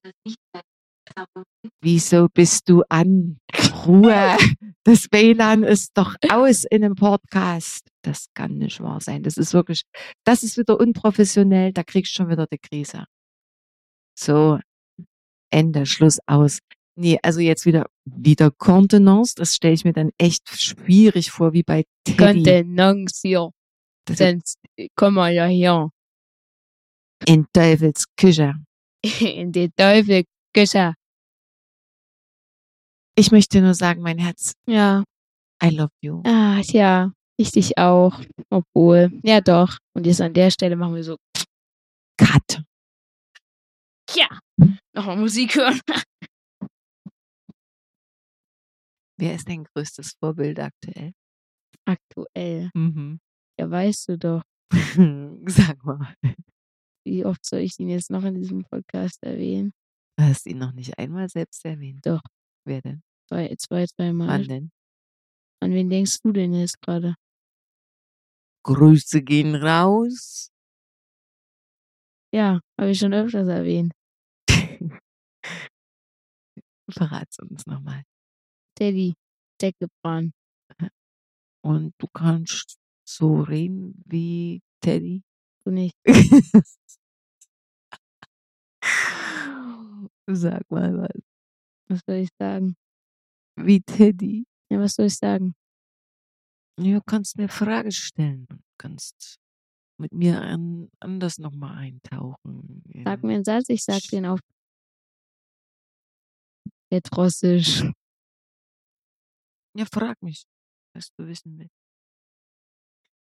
Wieso 1.81 2.27
bist 2.33 2.69
du 2.69 2.83
an? 2.89 3.39
Ruhe. 3.85 4.37
Das 4.83 5.07
WLAN 5.11 5.63
ist 5.63 5.91
doch 5.95 6.15
aus 6.29 6.63
in 6.63 6.83
einem 6.83 6.95
Podcast. 6.95 7.87
Das 8.01 8.25
kann 8.33 8.57
nicht 8.57 8.79
wahr 8.81 8.99
sein. 8.99 9.23
Das 9.23 9.37
ist 9.37 9.53
wirklich, 9.53 9.83
das 10.23 10.43
ist 10.43 10.57
wieder 10.57 10.79
unprofessionell. 10.79 11.71
Da 11.71 11.83
kriegst 11.83 12.13
du 12.13 12.15
schon 12.17 12.29
wieder 12.29 12.47
die 12.47 12.57
Krise. 12.57 13.05
So, 14.17 14.59
Ende, 15.51 15.85
Schluss 15.85 16.19
aus. 16.25 16.59
Nee, 16.95 17.19
also 17.21 17.39
jetzt 17.39 17.65
wieder, 17.65 17.87
wieder 18.05 18.51
Kontenance. 18.51 19.35
Das 19.35 19.55
stelle 19.55 19.73
ich 19.73 19.85
mir 19.85 19.93
dann 19.93 20.11
echt 20.17 20.49
schwierig 20.49 21.31
vor, 21.31 21.53
wie 21.53 21.63
bei 21.63 21.85
Teddy. 22.03 22.17
Kontenance 22.17 23.21
hier. 23.21 23.51
Das 24.05 24.19
ist 24.19 24.19
Sonst 24.19 24.59
kommen 24.95 25.15
wir 25.15 25.29
ja 25.29 25.45
hier 25.45 25.89
in 27.25 27.45
Teufels 27.53 28.05
Küche. 28.17 28.55
in 29.19 29.51
die 29.51 29.69
Teufelküche. 29.69 30.95
Ich 33.15 33.31
möchte 33.31 33.61
nur 33.61 33.73
sagen, 33.73 34.01
mein 34.01 34.17
Herz, 34.17 34.53
Ja. 34.67 35.03
I 35.63 35.69
love 35.69 35.91
you. 36.01 36.23
Ah, 36.25 36.59
ja. 36.63 37.11
Ich 37.37 37.51
dich 37.51 37.77
auch. 37.77 38.19
Obwohl. 38.49 39.19
Ja, 39.23 39.41
doch. 39.41 39.77
Und 39.95 40.05
jetzt 40.07 40.21
an 40.21 40.33
der 40.33 40.49
Stelle 40.49 40.75
machen 40.75 40.95
wir 40.95 41.03
so. 41.03 41.17
Cut. 42.17 42.63
Ja. 44.15 44.27
Nochmal 44.95 45.17
Musik 45.17 45.55
hören. 45.55 45.79
Wer 49.19 49.35
ist 49.35 49.47
dein 49.47 49.65
größtes 49.65 50.13
Vorbild 50.19 50.59
aktuell? 50.59 51.13
Aktuell. 51.85 52.71
Mhm. 52.73 53.19
Ja, 53.59 53.69
weißt 53.69 54.09
du 54.09 54.17
doch. 54.17 54.41
Sag 55.47 55.83
mal. 55.83 56.15
Wie 57.05 57.25
oft 57.25 57.45
soll 57.45 57.59
ich 57.59 57.77
ihn 57.79 57.89
jetzt 57.89 58.09
noch 58.09 58.23
in 58.23 58.35
diesem 58.35 58.63
Podcast 58.63 59.21
erwähnen? 59.23 59.73
Du 60.17 60.25
hast 60.25 60.45
ihn 60.47 60.57
noch 60.57 60.71
nicht 60.71 60.97
einmal 60.97 61.29
selbst 61.29 61.63
erwähnt. 61.65 62.05
Doch. 62.05 62.21
Wer 62.65 62.81
denn? 62.81 63.01
Zwei, 63.27 63.55
zwei 63.57 63.85
zweimal. 63.87 64.27
Wann 64.27 64.47
denn? 64.47 64.71
An 65.61 65.73
wen 65.73 65.89
denkst 65.89 66.21
du 66.21 66.31
denn 66.31 66.53
jetzt 66.53 66.81
gerade? 66.81 67.15
Grüße 68.63 69.23
gehen 69.23 69.55
raus. 69.55 70.51
Ja, 72.33 72.59
habe 72.79 72.91
ich 72.91 72.99
schon 72.99 73.13
öfters 73.13 73.47
erwähnt. 73.47 73.93
Verrat's 76.89 77.39
uns 77.39 77.65
nochmal. 77.65 78.03
Teddy, 78.75 79.15
Deckebran. 79.61 80.33
Und 81.63 81.93
du 81.97 82.07
kannst 82.13 82.77
so 83.07 83.41
reden 83.41 84.01
wie 84.05 84.61
Teddy. 84.81 85.23
Du 85.63 85.71
nicht. 85.71 85.95
Sag 90.27 90.69
mal 90.71 90.97
was. 90.97 91.30
Was 91.91 91.99
soll 92.07 92.15
ich 92.15 92.29
sagen? 92.39 92.77
Wie 93.57 93.81
Teddy. 93.81 94.45
Ja, 94.71 94.79
was 94.79 94.93
soll 94.93 95.07
ich 95.07 95.17
sagen? 95.17 95.53
Du 96.77 97.01
kannst 97.05 97.37
mir 97.37 97.49
Fragen 97.49 97.91
stellen. 97.91 98.45
Du 98.47 98.57
kannst 98.77 99.35
mit 99.99 100.13
mir 100.13 100.41
an, 100.41 100.89
anders 101.01 101.37
nochmal 101.37 101.75
eintauchen. 101.77 102.81
Sag 103.03 103.23
mir 103.23 103.35
einen 103.35 103.43
Satz, 103.43 103.67
ich 103.67 103.83
sag 103.83 104.01
den 104.03 104.25
auf. 104.25 104.39
Jetzt 106.91 107.15
Russisch. 107.15 107.83
Ja, 109.73 109.85
frag 109.85 110.21
mich, 110.21 110.43
was 110.93 111.13
du 111.17 111.25
wissen 111.27 111.57
willst. 111.57 111.73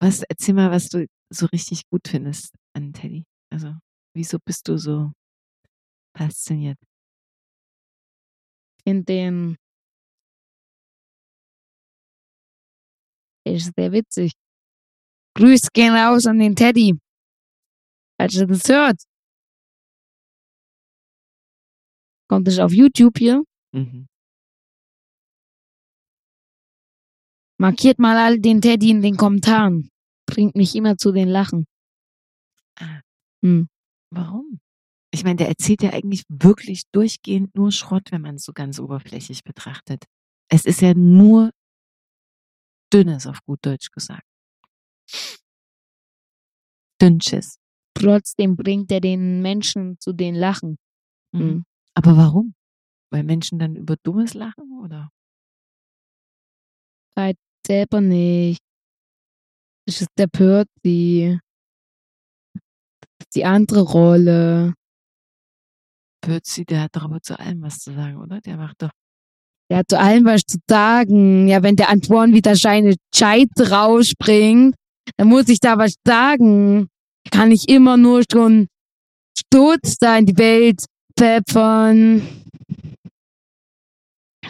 Was, 0.00 0.22
erzähl 0.22 0.54
mal, 0.54 0.70
was 0.70 0.88
du 0.88 1.04
so 1.30 1.46
richtig 1.46 1.82
gut 1.90 2.06
findest 2.06 2.54
an 2.76 2.92
Teddy. 2.92 3.24
Also, 3.52 3.74
wieso 4.14 4.38
bist 4.38 4.68
du 4.68 4.78
so 4.78 5.10
fasziniert? 6.16 6.78
In 8.88 9.04
den. 9.04 9.56
Ist 13.44 13.74
sehr 13.76 13.92
witzig. 13.92 14.32
Grüß 15.36 15.68
gehen 15.74 15.94
raus 15.94 16.24
an 16.24 16.38
den 16.38 16.56
Teddy. 16.56 16.98
Falls 18.16 18.34
ihr 18.36 18.46
das 18.46 18.66
hört. 18.70 18.98
Kommt 22.30 22.48
es 22.48 22.58
auf 22.58 22.72
YouTube 22.72 23.18
hier. 23.18 23.44
Mhm. 23.72 24.06
Markiert 27.60 27.98
mal 27.98 28.16
all 28.16 28.38
den 28.38 28.62
Teddy 28.62 28.90
in 28.90 29.02
den 29.02 29.18
Kommentaren. 29.18 29.90
Bringt 30.26 30.56
mich 30.56 30.74
immer 30.74 30.96
zu 30.96 31.12
den 31.12 31.28
Lachen. 31.28 31.66
Ah. 32.76 33.02
Hm. 33.44 33.68
Warum? 34.10 34.60
Ich 35.10 35.24
meine, 35.24 35.36
der 35.36 35.48
erzählt 35.48 35.82
ja 35.82 35.90
eigentlich 35.92 36.24
wirklich 36.28 36.82
durchgehend 36.92 37.54
nur 37.54 37.72
Schrott, 37.72 38.12
wenn 38.12 38.22
man 38.22 38.36
es 38.36 38.44
so 38.44 38.52
ganz 38.52 38.78
oberflächlich 38.78 39.42
betrachtet. 39.42 40.04
Es 40.50 40.64
ist 40.64 40.80
ja 40.80 40.94
nur 40.94 41.50
Dünnes, 42.92 43.26
auf 43.26 43.40
gut 43.44 43.60
Deutsch 43.62 43.90
gesagt. 43.90 44.26
Dünnsches. 47.00 47.58
Trotzdem 47.94 48.56
bringt 48.56 48.90
er 48.92 49.00
den 49.00 49.40
Menschen 49.42 49.98
zu 50.00 50.12
den 50.12 50.34
Lachen. 50.34 50.76
Mhm. 51.32 51.40
Mhm. 51.42 51.64
Aber 51.94 52.16
warum? 52.16 52.54
Weil 53.10 53.24
Menschen 53.24 53.58
dann 53.58 53.76
über 53.76 53.96
Dummes 54.02 54.34
lachen, 54.34 54.80
oder? 54.82 55.10
Selber 57.66 58.00
nicht. 58.00 58.62
Das 59.86 60.00
ist 60.00 60.08
der 60.16 60.28
ist 63.20 63.34
die 63.34 63.44
andere 63.44 63.82
Rolle. 63.82 64.74
Pötzi, 66.20 66.64
der 66.64 66.82
hat 66.82 66.96
doch 66.96 67.04
aber 67.04 67.20
zu 67.20 67.38
allem 67.38 67.62
was 67.62 67.78
zu 67.78 67.92
sagen, 67.94 68.16
oder? 68.16 68.40
Der 68.40 68.56
macht 68.56 68.82
doch. 68.82 68.90
Der 69.70 69.78
hat 69.78 69.88
zu 69.88 69.98
allem 69.98 70.24
was 70.24 70.42
zu 70.42 70.58
sagen. 70.68 71.48
Ja, 71.48 71.62
wenn 71.62 71.76
der 71.76 71.90
Antoine 71.90 72.32
wieder 72.32 72.56
seine 72.56 72.96
Scheiße 73.14 73.70
rausspringt, 73.70 74.74
dann 75.16 75.28
muss 75.28 75.48
ich 75.48 75.60
da 75.60 75.78
was 75.78 75.94
sagen. 76.06 76.88
Kann 77.30 77.52
ich 77.52 77.68
immer 77.68 77.96
nur 77.96 78.24
schon 78.30 78.68
Sturz 79.38 79.96
da 79.96 80.16
in 80.16 80.26
die 80.26 80.38
Welt 80.38 80.84
pfeffern. 81.18 82.22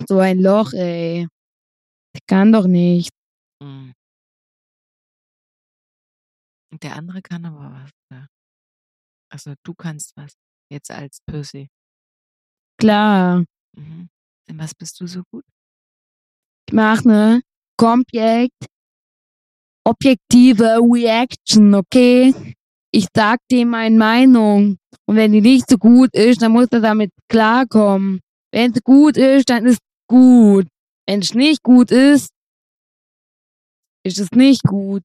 So 0.06 0.18
ein 0.18 0.38
Loch, 0.38 0.72
ey. 0.72 1.26
Der 2.14 2.20
kann 2.26 2.52
doch 2.52 2.66
nicht. 2.66 3.10
Und 3.60 3.94
der 6.82 6.96
andere 6.96 7.22
kann 7.22 7.44
aber 7.44 7.72
was. 7.72 7.90
Ja. 8.12 8.26
Also 9.30 9.54
du 9.64 9.74
kannst 9.74 10.16
was. 10.16 10.32
Jetzt 10.70 10.90
als 10.90 11.20
Percy. 11.26 11.68
Klar. 12.78 13.44
Mhm. 13.76 14.08
In 14.48 14.58
was 14.58 14.74
bist 14.74 15.00
du 15.00 15.06
so 15.06 15.22
gut? 15.30 15.44
Ich 16.68 16.74
mach 16.74 17.04
ne 17.04 17.42
komplett 17.76 18.52
objektive 19.84 20.78
Reaction, 20.80 21.74
okay? 21.74 22.34
Ich 22.90 23.06
sag 23.14 23.40
dem 23.50 23.70
meine 23.70 23.96
Meinung. 23.96 24.78
Und 25.06 25.16
wenn 25.16 25.32
die 25.32 25.40
nicht 25.40 25.68
so 25.70 25.78
gut 25.78 26.14
ist, 26.14 26.42
dann 26.42 26.52
muss 26.52 26.68
er 26.70 26.80
damit 26.80 27.12
klarkommen. 27.28 28.20
Wenn 28.52 28.74
sie 28.74 28.80
gut 28.82 29.16
ist, 29.16 29.48
dann 29.48 29.66
ist 29.66 29.80
gut. 30.08 30.66
Wenn 31.06 31.20
es 31.20 31.34
nicht 31.34 31.62
gut 31.62 31.90
ist, 31.90 32.30
ist 34.04 34.18
es 34.18 34.30
nicht 34.32 34.62
gut. 34.62 35.02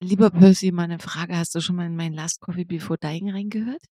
Lieber 0.00 0.30
Percy, 0.30 0.72
mal 0.72 0.84
eine 0.84 0.98
Frage. 0.98 1.36
Hast 1.36 1.54
du 1.54 1.60
schon 1.60 1.76
mal 1.76 1.86
in 1.86 1.96
mein 1.96 2.12
Last 2.12 2.40
Coffee 2.40 2.64
Before 2.64 2.98
Dying 2.98 3.30
reingehört? 3.30 3.82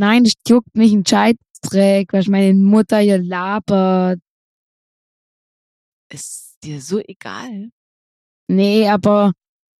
Nein, 0.00 0.24
das 0.24 0.32
juckt 0.48 0.74
mich 0.74 0.94
ein 0.94 1.04
Scheißdreck, 1.04 2.14
was 2.14 2.26
meine 2.26 2.54
Mutter 2.54 3.00
hier 3.00 3.18
labert. 3.18 4.18
Ist 6.10 6.56
dir 6.64 6.80
so 6.80 7.00
egal? 7.00 7.68
Nee, 8.48 8.88
aber 8.88 9.32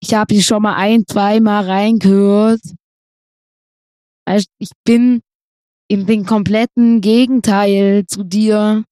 ich 0.02 0.12
habe 0.12 0.34
hier 0.34 0.42
schon 0.42 0.60
mal 0.60 0.76
ein, 0.76 1.06
zweimal 1.06 1.64
reingehört. 1.64 2.60
Also 4.26 4.46
ich 4.58 4.72
bin 4.84 5.22
in 5.88 6.04
den 6.04 6.26
kompletten 6.26 7.00
Gegenteil 7.00 8.04
zu 8.06 8.22
dir. 8.22 8.84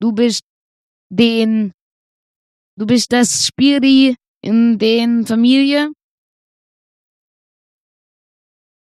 Du 0.00 0.10
bist 0.10 0.42
den, 1.10 1.70
du 2.76 2.86
bist 2.86 3.12
das 3.12 3.46
Spiri 3.46 4.16
in 4.42 4.80
den 4.80 5.26
Familie. 5.26 5.92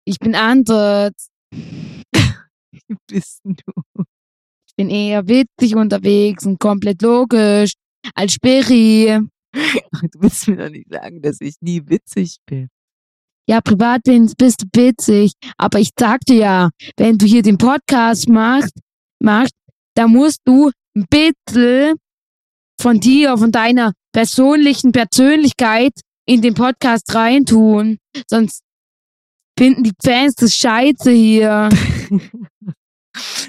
Ich 0.06 0.20
bin 0.20 0.36
anders. 0.36 1.14
Wie 1.52 2.96
bist 3.08 3.42
du? 3.44 4.04
Ich 4.68 4.76
bin 4.76 4.90
eher 4.90 5.28
witzig 5.28 5.76
unterwegs 5.76 6.46
und 6.46 6.60
komplett 6.60 7.02
logisch 7.02 7.74
als 8.16 8.34
Sperry. 8.34 9.20
Du 9.54 10.22
willst 10.22 10.48
mir 10.48 10.58
doch 10.58 10.70
nicht 10.70 10.92
sagen, 10.92 11.22
dass 11.22 11.40
ich 11.40 11.56
nie 11.62 11.82
witzig 11.86 12.38
bin. 12.46 12.70
Ja, 13.48 13.62
privat 13.62 14.04
bin, 14.04 14.32
bist 14.38 14.64
du 14.64 14.68
witzig, 14.74 15.34
aber 15.58 15.80
ich 15.80 15.92
sagte 15.98 16.34
ja, 16.34 16.70
wenn 16.98 17.18
du 17.18 17.26
hier 17.26 17.44
den 17.44 17.58
Podcast 17.58 18.28
machst, 18.30 18.74
machst, 19.22 19.54
da 19.96 20.08
musst 20.08 20.40
du 20.46 20.72
ein 20.96 21.06
bisschen 21.10 21.96
von 22.82 23.00
dir, 23.00 23.38
von 23.38 23.52
deiner 23.52 23.94
persönlichen 24.14 24.92
Persönlichkeit 24.92 25.94
in 26.26 26.42
den 26.42 26.54
Podcast 26.54 27.14
reintun. 27.14 27.98
Sonst 28.30 28.64
finden 29.58 29.84
die 29.84 29.94
Fans 30.04 30.36
das 30.36 30.56
scheiße 30.56 31.12
hier. 31.12 31.70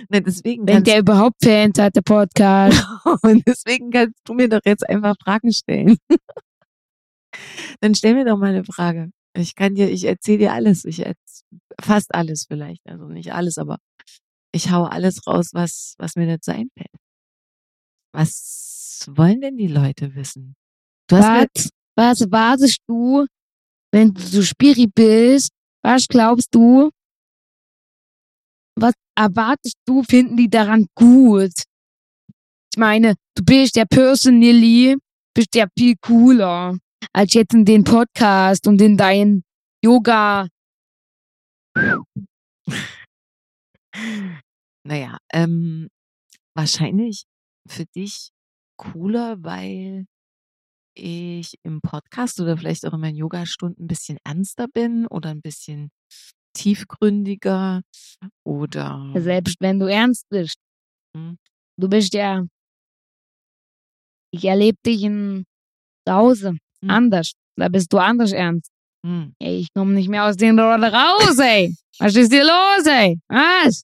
Na, 0.09 0.21
deswegen 0.21 0.67
Wenn 0.67 0.85
der 0.85 1.01
überhaupt 1.01 1.37
Fans 1.43 1.79
hat, 1.79 1.97
der 1.97 2.03
Podcast. 2.03 2.85
und 3.23 3.47
deswegen 3.47 3.91
kannst 3.91 4.19
du 4.25 4.35
mir 4.35 4.49
doch 4.49 4.61
jetzt 4.65 4.89
einfach 4.89 5.15
Fragen 5.23 5.53
stellen. 5.53 5.97
Dann 7.81 7.95
stell 7.95 8.15
mir 8.15 8.25
doch 8.25 8.37
mal 8.37 8.51
eine 8.51 8.65
Frage. 8.65 9.11
Ich 9.37 9.55
kann 9.55 9.75
dir, 9.75 9.91
ich 9.91 10.05
erzähle 10.05 10.39
dir 10.39 10.53
alles. 10.53 10.85
Ich 10.85 11.03
fast 11.81 12.15
alles 12.15 12.45
vielleicht. 12.47 12.87
Also 12.87 13.07
nicht 13.07 13.33
alles, 13.33 13.59
aber 13.59 13.79
ich 14.53 14.71
hau 14.71 14.85
alles 14.85 15.27
raus, 15.27 15.51
was, 15.53 15.95
was 15.99 16.15
mir 16.15 16.27
dazu 16.27 16.53
einfällt. 16.53 16.95
Was 18.13 19.07
wollen 19.09 19.41
denn 19.41 19.57
die 19.57 19.67
Leute 19.67 20.15
wissen? 20.15 20.55
Du 21.09 21.17
hast 21.17 21.49
Was, 21.55 21.71
was 21.97 22.21
erwartest 22.21 22.79
du, 22.87 23.27
wenn 23.91 24.15
du 24.15 24.21
so 24.23 24.43
Spiri 24.43 24.87
bist? 24.87 25.51
Was 25.85 26.09
glaubst 26.09 26.55
du? 26.55 26.90
Was 28.81 28.94
erwartest 29.16 29.77
du, 29.86 30.02
finden 30.02 30.36
die 30.39 30.48
daran 30.48 30.86
gut? 30.94 31.52
Ich 32.73 32.78
meine, 32.78 33.16
du 33.36 33.44
bist 33.44 33.77
ja 33.77 33.85
personally, 33.85 34.97
bist 35.35 35.55
ja 35.55 35.66
viel 35.78 35.94
cooler 36.01 36.78
als 37.12 37.35
jetzt 37.35 37.52
in 37.52 37.66
den 37.66 37.85
Podcast 37.85 38.66
und 38.66 38.81
in 38.81 38.97
dein 38.97 39.44
Yoga. 39.85 40.48
naja, 44.86 45.19
ähm, 45.35 45.90
wahrscheinlich 46.56 47.24
für 47.69 47.85
dich 47.94 48.31
cooler, 48.78 49.43
weil 49.43 50.06
ich 50.95 51.59
im 51.62 51.81
Podcast 51.81 52.41
oder 52.41 52.57
vielleicht 52.57 52.87
auch 52.87 52.93
in 52.93 53.01
meinen 53.01 53.16
Yogastunden 53.16 53.85
ein 53.85 53.89
bisschen 53.89 54.19
ernster 54.25 54.69
bin 54.69 55.07
oder 55.07 55.31
ein 55.31 55.41
bisschen 55.41 55.91
tiefgründiger 56.57 57.83
oder 58.47 59.12
Selbst 59.16 59.57
wenn 59.61 59.81
du 59.81 59.87
ernst 59.87 60.29
bist. 60.29 60.57
Hm. 61.16 61.37
Du 61.81 61.89
bist 61.89 62.15
ja, 62.15 62.45
ich 64.33 64.45
erlebe 64.45 64.79
dich 64.87 65.03
in 65.03 65.45
zu 66.07 66.15
Hause 66.15 66.49
Hm. 66.83 66.91
anders. 66.91 67.33
Da 67.57 67.69
bist 67.69 67.93
du 67.93 67.99
anders 67.99 68.33
ernst. 68.33 68.71
Hm. 69.07 69.35
Ey, 69.41 69.61
ich 69.61 69.69
komme 69.75 69.95
nicht 69.95 70.09
mehr 70.09 70.25
aus 70.27 70.37
den 70.37 70.59
Rolle 70.59 70.93
raus, 70.93 71.39
ey. 71.39 71.75
Was 71.99 72.16
ist 72.16 72.33
hier 72.33 72.45
los, 72.45 72.87
ey? 72.87 73.19
Was? 73.29 73.83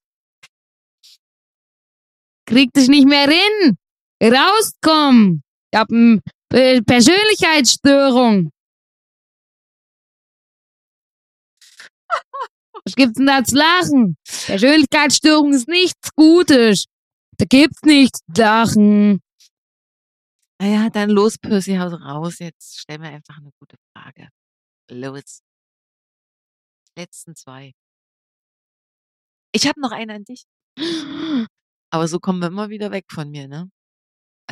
Krieg 2.46 2.72
dich 2.72 2.88
nicht 2.88 3.06
mehr 3.06 3.28
hin. 3.28 3.76
Rauskommen. 4.22 5.42
Ich 5.72 5.78
hab 5.78 5.90
eine 5.90 6.20
Persönlichkeitsstörung. 6.50 8.50
Was 12.84 12.94
gibt's 12.96 13.18
denn 13.18 13.26
da 13.26 13.44
zu 13.44 13.56
lachen? 13.56 14.16
Persönlichkeitsstörung 14.46 15.52
ist 15.52 15.68
nichts 15.68 16.10
Gutes. 16.16 16.86
Da 17.38 17.44
gibt's 17.48 17.82
nichts 17.82 18.20
zu 18.34 18.42
lachen. 18.42 19.20
Naja, 20.60 20.90
dann 20.90 21.10
los, 21.10 21.38
Percy, 21.38 21.76
haus 21.76 21.92
raus. 21.92 22.40
Jetzt 22.40 22.80
stell 22.80 22.98
mir 22.98 23.10
einfach 23.10 23.38
eine 23.38 23.52
gute 23.58 23.76
Frage. 23.92 24.28
Los. 24.90 25.42
Letzten 26.96 27.36
zwei. 27.36 27.72
Ich 29.52 29.66
habe 29.66 29.80
noch 29.80 29.92
eine 29.92 30.14
an 30.14 30.24
dich. 30.24 30.44
Aber 31.92 32.08
so 32.08 32.18
kommen 32.18 32.40
wir 32.40 32.48
immer 32.48 32.70
wieder 32.70 32.90
weg 32.90 33.06
von 33.10 33.30
mir, 33.30 33.46
ne? 33.48 33.70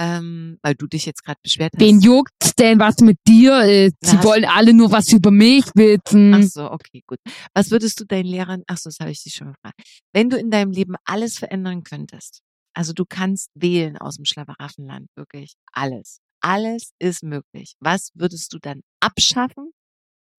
Ähm, 0.01 0.59
weil 0.63 0.77
du 0.77 0.87
dich 0.87 1.07
jetzt 1.07 1.25
gerade 1.25 1.41
beschwert 1.43 1.73
hast. 1.75 1.81
Wen 1.81 1.99
juckt's 2.01 2.55
denn, 2.55 2.79
was 2.79 3.01
mit 3.01 3.19
dir 3.27 3.63
ist? 3.65 3.97
Na, 4.03 4.11
Sie 4.11 4.23
wollen 4.23 4.45
alle 4.45 4.73
nur 4.73 4.93
was 4.93 5.13
über 5.13 5.33
mich 5.33 5.65
wissen. 5.75 6.35
Ach 6.35 6.43
so, 6.43 6.71
okay, 6.71 7.03
gut. 7.05 7.19
Was 7.53 7.73
würdest 7.73 7.99
du 7.99 8.05
deinen 8.05 8.27
Lehrern, 8.27 8.63
ach 8.69 8.77
so, 8.77 8.91
das 8.91 9.01
habe 9.01 9.11
ich 9.11 9.25
dich 9.25 9.35
schon 9.35 9.49
gefragt. 9.49 9.81
Wenn 10.13 10.31
du 10.31 10.39
in 10.39 10.53
deinem 10.53 10.71
Leben 10.71 10.95
alles 11.05 11.39
verändern 11.39 11.83
könntest, 11.83 12.43
also 12.75 12.93
du 12.93 13.05
kannst 13.09 13.51
wählen 13.55 13.99
aus 13.99 14.17
dem 14.17 14.25
Schlaweraffenland, 14.25 15.09
wirklich 15.17 15.55
alles. 15.73 16.21
Alles 16.41 16.93
ist 17.01 17.25
möglich. 17.25 17.75
Was 17.81 18.11
würdest 18.15 18.53
du 18.53 18.61
dann 18.61 18.83
abschaffen 19.01 19.73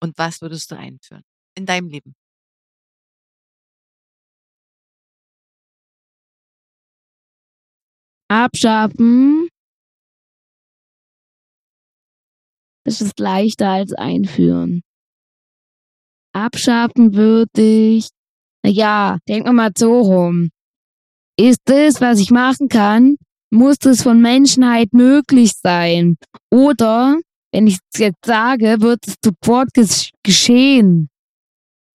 und 0.01 0.17
was 0.17 0.41
würdest 0.41 0.71
du 0.71 0.77
einführen 0.77 1.23
in 1.57 1.65
deinem 1.65 1.89
Leben? 1.89 2.15
Abschaffen. 8.31 9.48
Das 12.89 13.01
ist 13.01 13.19
leichter 13.19 13.69
als 13.69 13.93
einführen. 13.93 14.81
Abschaffen 16.33 17.13
würde 17.13 17.61
ich, 17.61 18.07
naja, 18.65 19.19
denk 19.27 19.45
mal 19.45 19.69
so 19.77 20.01
rum. 20.01 20.49
Ist 21.39 21.59
das, 21.65 22.01
was 22.01 22.19
ich 22.19 22.31
machen 22.31 22.67
kann, 22.67 23.17
muss 23.51 23.77
das 23.77 24.01
von 24.01 24.19
Menschheit 24.19 24.91
möglich 24.91 25.51
sein? 25.61 26.17
Oder, 26.49 27.19
wenn 27.51 27.67
ich 27.67 27.77
es 27.93 27.99
jetzt 27.99 28.25
sage, 28.25 28.77
wird 28.79 29.05
es 29.05 29.17
sofort 29.23 29.71
ges 29.75 30.09
geschehen? 30.23 31.09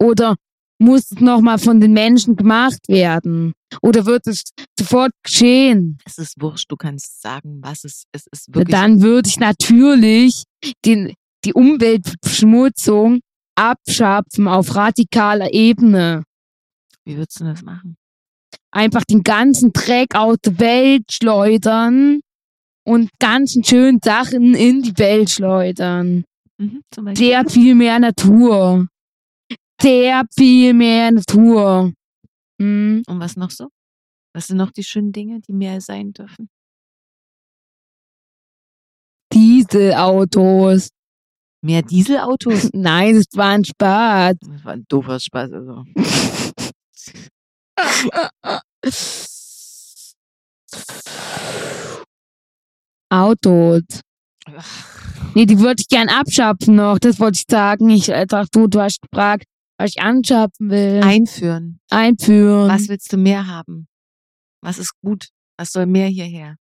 Oder 0.01 0.37
muss 0.79 1.11
es 1.11 1.21
nochmal 1.21 1.59
von 1.59 1.81
den 1.81 1.93
Menschen 1.93 2.37
gemacht 2.37 2.89
werden? 2.89 3.53
Oder 3.81 4.07
wird 4.07 4.27
es 4.27 4.45
sofort 4.79 5.13
geschehen? 5.23 5.99
Es 6.05 6.19
ist 6.19 6.41
wurscht, 6.41 6.71
du 6.71 6.77
kannst 6.77 7.23
sagen, 7.23 7.61
was 7.63 7.85
es, 7.85 8.05
es 8.13 8.27
ist 8.31 8.55
wirklich. 8.55 8.75
Dann 8.75 9.03
würde 9.03 9.29
ich 9.29 9.39
natürlich 9.39 10.45
den, 10.85 11.15
die 11.45 11.53
Umweltverschmutzung 11.53 13.21
abschaffen 13.57 14.49
auf 14.49 14.75
radikaler 14.75 15.53
Ebene. 15.53 16.25
Wie 17.05 17.17
würdest 17.17 17.41
du 17.41 17.45
das 17.45 17.63
machen? 17.63 17.97
Einfach 18.71 19.05
den 19.05 19.23
ganzen 19.23 19.73
Dreck 19.73 20.15
aus 20.15 20.39
der 20.45 20.59
Welt 20.59 21.13
schleudern 21.13 22.21
und 22.85 23.11
ganzen 23.19 23.63
schönen 23.63 24.01
Sachen 24.03 24.55
in 24.55 24.83
die 24.83 24.99
Welt 24.99 25.31
schleudern. 25.31 26.25
Mhm. 26.59 26.83
Sehr 27.15 27.49
viel 27.49 27.75
mehr 27.75 27.99
Natur. 27.99 28.89
Sehr 29.81 30.25
viel 30.35 30.73
mehr 30.73 31.11
Natur. 31.11 31.93
Hm. 32.61 33.03
Und 33.07 33.21
was 33.21 33.37
noch 33.37 33.51
so? 33.51 33.69
Was 34.35 34.49
sind 34.49 34.57
noch 34.57 34.73
die 34.73 34.85
schönen 34.85 35.13
Dinge, 35.13 35.41
die 35.41 35.53
mehr 35.53 35.81
sein 35.81 36.13
dürfen? 36.13 36.49
Dieselautos. 39.33 40.89
Mehr 41.63 41.83
Dieselautos? 41.83 42.71
Nein, 42.75 43.15
das 43.15 43.27
war 43.35 43.51
ein 43.51 43.65
Spaß. 43.65 44.37
Das 44.41 44.65
war 44.65 44.73
ein 44.73 44.85
doofer 44.89 45.19
Spaß, 45.19 45.53
also. 45.53 45.85
Autos. 53.09 53.83
Nee, 55.35 55.47
die 55.47 55.59
würde 55.59 55.81
ich 55.81 55.89
gern 55.89 56.09
abschaffen 56.09 56.77
noch. 56.77 56.99
Das 56.99 57.19
wollte 57.19 57.39
ich 57.39 57.45
sagen. 57.49 57.89
Ich 57.91 58.09
äh, 58.09 58.27
dachte, 58.27 58.51
du, 58.53 58.67
du 58.67 58.81
hast 58.81 59.01
gefragt, 59.01 59.45
was 59.85 59.91
ich 59.97 60.03
anschaffen 60.03 60.71
will. 60.71 61.01
Einführen. 61.03 61.79
Einführen. 61.91 62.69
Was 62.69 62.89
willst 62.89 63.13
du 63.13 63.19
mehr 63.19 63.47
haben? 63.47 63.87
Was 64.63 64.79
ist 64.79 64.95
gut? 65.03 65.29
Was 65.59 65.73
soll 65.73 65.87
mehr 65.87 66.09
hierher? 66.09 66.57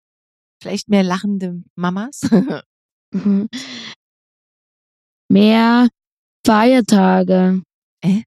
Vielleicht 0.61 0.89
mehr 0.89 1.03
lachende 1.03 1.63
Mamas? 1.77 2.21
Mhm. 3.15 3.51
Mehr 5.29 5.87
Feiertage. 6.47 7.61
Äh? 8.03 8.23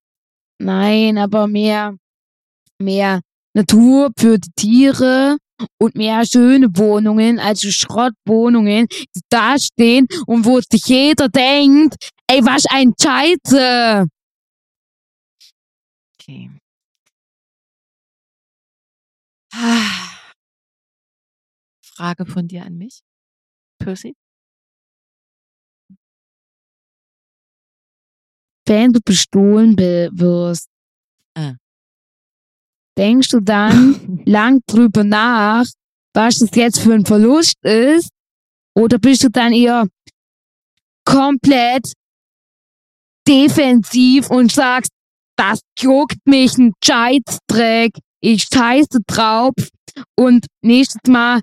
Nein, 0.59 1.17
aber 1.17 1.47
mehr, 1.47 1.97
mehr 2.79 3.21
Natur 3.55 4.11
für 4.15 4.37
die 4.37 4.51
Tiere 4.55 5.37
und 5.81 5.95
mehr 5.95 6.23
schöne 6.23 6.67
Wohnungen, 6.77 7.39
also 7.39 7.71
Schrottwohnungen, 7.71 8.85
die 9.15 9.21
da 9.29 9.57
stehen 9.57 10.05
und 10.27 10.45
wo 10.45 10.59
sich 10.61 10.85
jeder 10.85 11.29
denkt, 11.29 11.95
ey, 12.27 12.45
was 12.45 12.65
ein 12.69 12.93
Scheiße. 13.01 14.05
Okay. 16.27 16.49
Ah. 19.53 20.31
Frage 21.85 22.25
von 22.25 22.47
dir 22.47 22.65
an 22.65 22.77
mich, 22.77 23.01
Percy. 23.79 24.15
Wenn 28.67 28.91
du 28.91 28.99
bestohlen 29.05 29.75
be- 29.75 30.09
wirst, 30.13 30.67
Äh. 31.37 31.53
Denkst 32.97 33.27
du 33.29 33.39
dann 33.41 34.23
lang 34.25 34.61
drüber 34.67 35.03
nach, 35.03 35.65
was 36.15 36.39
das 36.39 36.55
jetzt 36.55 36.79
für 36.79 36.93
ein 36.93 37.05
Verlust 37.05 37.57
ist? 37.63 38.09
Oder 38.75 38.97
bist 38.97 39.23
du 39.23 39.29
dann 39.29 39.53
eher 39.53 39.87
komplett 41.05 41.93
defensiv 43.27 44.29
und 44.31 44.51
sagst, 44.51 44.91
das 45.35 45.59
juckt 45.79 46.25
mich 46.25 46.57
ein 46.57 46.73
Scheißdreck, 46.83 47.97
ich 48.21 48.43
scheiße 48.51 48.99
drauf 49.07 49.53
und 50.17 50.45
nächstes 50.61 51.01
Mal 51.07 51.41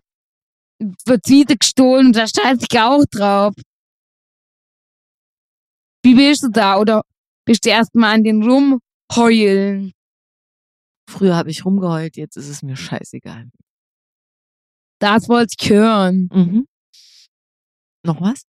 wird 1.06 1.28
wieder 1.28 1.56
gestohlen 1.56 2.06
und 2.08 2.16
da 2.16 2.26
scheiße 2.26 2.66
ich 2.68 2.80
auch 2.80 3.04
drauf. 3.10 3.54
Wie 6.04 6.14
bist 6.14 6.42
du 6.42 6.48
da? 6.48 6.78
Oder 6.78 7.02
bist 7.44 7.64
du 7.64 7.70
erstmal 7.70 8.14
an 8.14 8.24
den 8.24 8.42
rumheulen? 8.42 9.92
Früher 11.08 11.36
habe 11.36 11.50
ich 11.50 11.64
rumgeheult, 11.64 12.16
jetzt 12.16 12.36
ist 12.36 12.48
es 12.48 12.62
mir 12.62 12.76
scheißegal. 12.76 13.50
Das 14.98 15.28
wollte 15.28 15.54
ich 15.58 15.70
hören. 15.70 16.28
Mhm. 16.32 16.66
Noch 18.04 18.20
was? 18.20 18.42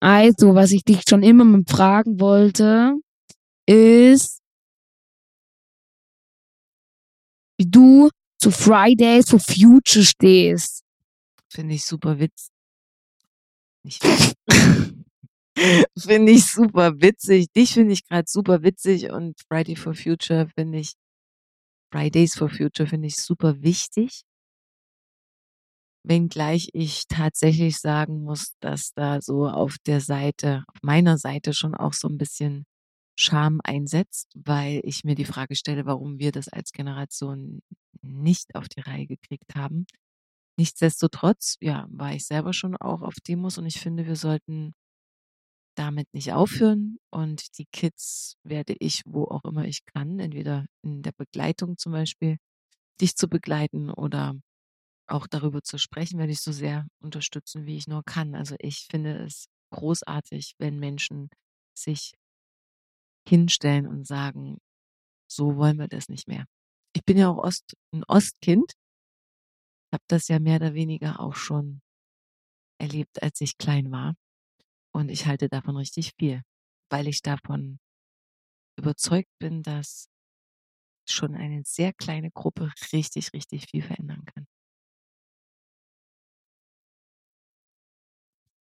Also, 0.00 0.54
was 0.54 0.72
ich 0.72 0.82
dich 0.84 1.02
schon 1.08 1.22
immer 1.22 1.44
mal 1.44 1.62
fragen 1.68 2.20
wollte, 2.20 2.94
ist, 3.66 4.39
wie 7.60 7.70
du 7.70 8.08
zu 8.40 8.50
Fridays 8.50 9.28
for 9.28 9.38
Future 9.38 10.04
stehst. 10.04 10.82
Finde 11.52 11.74
ich 11.74 11.84
super 11.84 12.18
witz. 12.18 12.48
Nicht 13.84 14.02
finde 15.98 16.32
ich 16.32 16.46
super 16.46 17.02
witzig. 17.02 17.52
Dich 17.52 17.74
finde 17.74 17.92
ich 17.92 18.06
gerade 18.06 18.24
super 18.26 18.62
witzig 18.62 19.10
und 19.10 19.38
Friday 19.46 19.76
for 19.76 19.94
Future 19.94 20.48
finde 20.54 20.78
ich, 20.78 20.94
Fridays 21.92 22.34
for 22.34 22.48
Future 22.48 22.88
finde 22.88 23.08
ich 23.08 23.16
super 23.16 23.60
wichtig. 23.60 24.22
Wenngleich 26.02 26.70
ich 26.72 27.08
tatsächlich 27.08 27.78
sagen 27.78 28.22
muss, 28.22 28.54
dass 28.60 28.92
da 28.94 29.20
so 29.20 29.46
auf 29.46 29.76
der 29.84 30.00
Seite, 30.00 30.64
auf 30.68 30.78
meiner 30.82 31.18
Seite 31.18 31.52
schon 31.52 31.74
auch 31.74 31.92
so 31.92 32.08
ein 32.08 32.16
bisschen 32.16 32.64
Scham 33.20 33.60
einsetzt, 33.64 34.32
weil 34.34 34.80
ich 34.84 35.04
mir 35.04 35.14
die 35.14 35.24
Frage 35.26 35.54
stelle, 35.56 35.86
warum 35.86 36.18
wir 36.18 36.32
das 36.32 36.48
als 36.48 36.72
Generation 36.72 37.60
nicht 38.02 38.54
auf 38.54 38.68
die 38.68 38.80
Reihe 38.80 39.06
gekriegt 39.06 39.54
haben. 39.54 39.86
Nichtsdestotrotz, 40.58 41.56
ja, 41.60 41.86
war 41.90 42.14
ich 42.14 42.26
selber 42.26 42.52
schon 42.52 42.76
auch 42.76 43.02
auf 43.02 43.14
Demos 43.26 43.58
und 43.58 43.66
ich 43.66 43.80
finde, 43.80 44.06
wir 44.06 44.16
sollten 44.16 44.74
damit 45.76 46.12
nicht 46.12 46.32
aufhören 46.32 46.98
und 47.10 47.58
die 47.58 47.66
Kids 47.66 48.36
werde 48.44 48.74
ich, 48.78 49.02
wo 49.06 49.24
auch 49.24 49.44
immer 49.44 49.64
ich 49.64 49.84
kann, 49.86 50.18
entweder 50.18 50.66
in 50.82 51.02
der 51.02 51.12
Begleitung 51.12 51.78
zum 51.78 51.92
Beispiel, 51.92 52.36
dich 53.00 53.16
zu 53.16 53.28
begleiten 53.28 53.90
oder 53.90 54.34
auch 55.08 55.26
darüber 55.26 55.62
zu 55.62 55.78
sprechen, 55.78 56.18
werde 56.18 56.32
ich 56.32 56.40
so 56.40 56.52
sehr 56.52 56.86
unterstützen, 57.00 57.66
wie 57.66 57.76
ich 57.76 57.88
nur 57.88 58.04
kann. 58.04 58.34
Also 58.34 58.56
ich 58.60 58.86
finde 58.90 59.24
es 59.24 59.46
großartig, 59.72 60.54
wenn 60.58 60.78
Menschen 60.78 61.30
sich 61.74 62.12
hinstellen 63.28 63.86
und 63.86 64.06
sagen, 64.06 64.58
so 65.30 65.56
wollen 65.56 65.78
wir 65.78 65.88
das 65.88 66.08
nicht 66.08 66.28
mehr. 66.28 66.46
Ich 66.94 67.04
bin 67.04 67.18
ja 67.18 67.30
auch 67.30 67.38
Ost, 67.38 67.74
ein 67.94 68.04
Ostkind, 68.04 68.74
habe 69.92 70.02
das 70.08 70.26
ja 70.28 70.38
mehr 70.40 70.56
oder 70.56 70.74
weniger 70.74 71.20
auch 71.20 71.34
schon 71.36 71.80
erlebt, 72.80 73.22
als 73.22 73.40
ich 73.40 73.58
klein 73.58 73.90
war. 73.92 74.14
Und 74.94 75.10
ich 75.10 75.26
halte 75.26 75.48
davon 75.48 75.76
richtig 75.76 76.14
viel, 76.18 76.42
weil 76.90 77.08
ich 77.08 77.22
davon 77.22 77.78
überzeugt 78.78 79.30
bin, 79.38 79.62
dass 79.62 80.08
schon 81.08 81.34
eine 81.34 81.62
sehr 81.66 81.92
kleine 81.92 82.30
Gruppe 82.30 82.72
richtig, 82.92 83.32
richtig 83.34 83.66
viel 83.70 83.82
verändern 83.82 84.24
kann. 84.24 84.46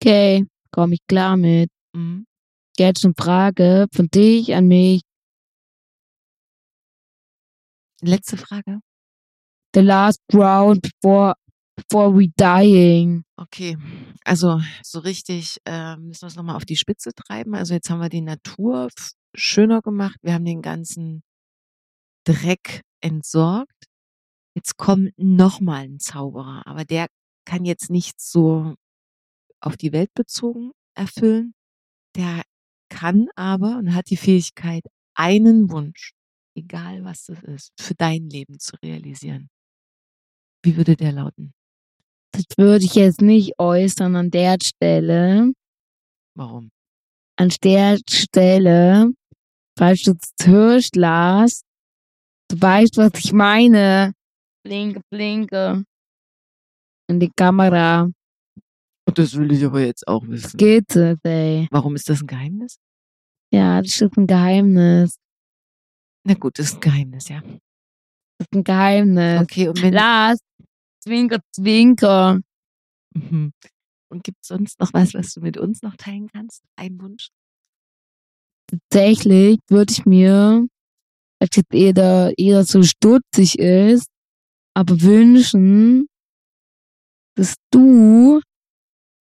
Okay, 0.03 0.45
komm 0.71 0.93
ich 0.93 1.01
klar 1.07 1.37
mit. 1.37 1.71
Mhm. 1.95 2.28
Jetzt 2.79 3.05
eine 3.05 3.15
Frage 3.19 3.89
von 3.93 4.07
dich 4.07 4.55
an 4.55 4.69
mich. 4.69 5.03
Letzte 8.01 8.37
Frage. 8.37 8.79
The 9.75 9.81
last 9.81 10.21
round 10.33 10.83
before, 10.83 11.35
before 11.75 12.17
we 12.17 12.29
dying. 12.37 13.25
Okay, 13.37 13.77
also 14.25 14.61
so 14.85 15.01
richtig 15.01 15.59
äh, 15.65 15.97
müssen 15.97 16.23
wir 16.23 16.29
es 16.29 16.37
nochmal 16.37 16.55
auf 16.55 16.65
die 16.65 16.77
Spitze 16.77 17.11
treiben. 17.13 17.57
Also 17.57 17.75
jetzt 17.75 17.91
haben 17.91 18.01
wir 18.01 18.09
die 18.09 18.21
Natur 18.21 18.91
schöner 19.35 19.83
gemacht. 19.83 20.17
Wir 20.23 20.35
haben 20.35 20.45
den 20.45 20.63
ganzen 20.63 21.25
Dreck 22.25 22.83
entsorgt. 23.01 23.87
Jetzt 24.55 24.77
kommt 24.77 25.13
nochmal 25.17 25.85
ein 25.85 25.99
Zauberer, 25.99 26.65
aber 26.65 26.85
der 26.85 27.09
kann 27.45 27.65
jetzt 27.65 27.91
nicht 27.91 28.21
so 28.21 28.75
auf 29.61 29.77
die 29.77 29.93
Welt 29.93 30.15
bezogen 30.15 30.71
erfüllen. 30.95 31.55
Der 32.15 32.43
kann 32.89 33.29
aber 33.37 33.79
und 33.79 33.95
hat 33.95 34.11
die 34.11 34.17
Fähigkeit, 34.17 34.85
einen 35.15 35.71
Wunsch, 35.71 36.13
egal 36.55 37.05
was 37.05 37.25
das 37.25 37.43
ist, 37.43 37.73
für 37.79 37.95
dein 37.95 38.29
Leben 38.29 38.59
zu 38.59 38.77
realisieren. 38.83 39.49
Wie 40.63 40.77
würde 40.77 40.97
der 40.97 41.13
lauten? 41.13 41.53
Das 42.33 42.45
würde 42.57 42.85
ich 42.85 42.95
jetzt 42.95 43.23
nicht 43.23 43.59
äußern 43.59 44.15
an 44.17 44.31
der 44.31 44.59
Stelle. 44.63 45.53
Warum? 46.37 46.71
An 47.37 47.53
der 47.63 47.99
Stelle, 48.09 49.13
falls 49.79 50.03
du 50.03 50.13
es 50.13 50.47
hörst, 50.47 50.97
Lars, 50.97 51.63
du 52.49 52.61
weißt, 52.61 52.97
was 52.97 53.13
ich 53.17 53.33
meine. 53.33 54.13
Blinke, 54.65 55.01
blinke. 55.11 55.85
In 57.09 57.21
die 57.21 57.31
Kamera. 57.35 58.11
Das 59.15 59.35
will 59.37 59.53
ich 59.53 59.65
aber 59.65 59.81
jetzt 59.81 60.07
auch 60.07 60.27
wissen. 60.27 60.57
Geht 60.57 60.95
es, 60.95 61.19
ey. 61.23 61.67
Warum 61.71 61.95
ist 61.95 62.09
das 62.09 62.21
ein 62.23 62.27
Geheimnis? 62.27 62.79
Ja, 63.53 63.81
das 63.81 64.01
ist 64.01 64.17
ein 64.17 64.27
Geheimnis. 64.27 65.17
Na 66.25 66.35
gut, 66.35 66.59
das 66.59 66.67
ist 66.67 66.75
ein 66.75 66.81
Geheimnis, 66.81 67.29
ja. 67.29 67.41
Das 67.41 68.47
ist 68.47 68.55
ein 68.55 68.65
Geheimnis. 68.65 69.43
Okay, 69.43 69.69
und 69.69 69.83
wenn 69.83 69.95
Lars, 69.95 70.39
zwinker, 71.03 71.41
zwinker. 71.55 72.41
Mhm. 73.15 73.53
und 74.11 74.23
gibt 74.23 74.39
es 74.43 74.49
sonst 74.49 74.79
noch 74.81 74.93
was, 74.93 75.15
was 75.15 75.33
du 75.33 75.41
mit 75.41 75.57
uns 75.57 75.83
noch 75.83 75.97
teilen 75.97 76.29
kannst? 76.29 76.63
Ein 76.77 77.01
Wunsch? 77.01 77.29
Tatsächlich 78.67 79.59
würde 79.69 79.93
ich 79.93 80.05
mir, 80.05 80.67
als 81.41 81.57
jetzt 81.57 81.73
jeder, 81.73 82.33
jeder 82.37 82.65
so 82.65 82.83
stutzig 82.83 83.59
ist, 83.59 84.09
aber 84.75 85.01
wünschen, 85.01 86.07
dass 87.35 87.55
du 87.71 88.41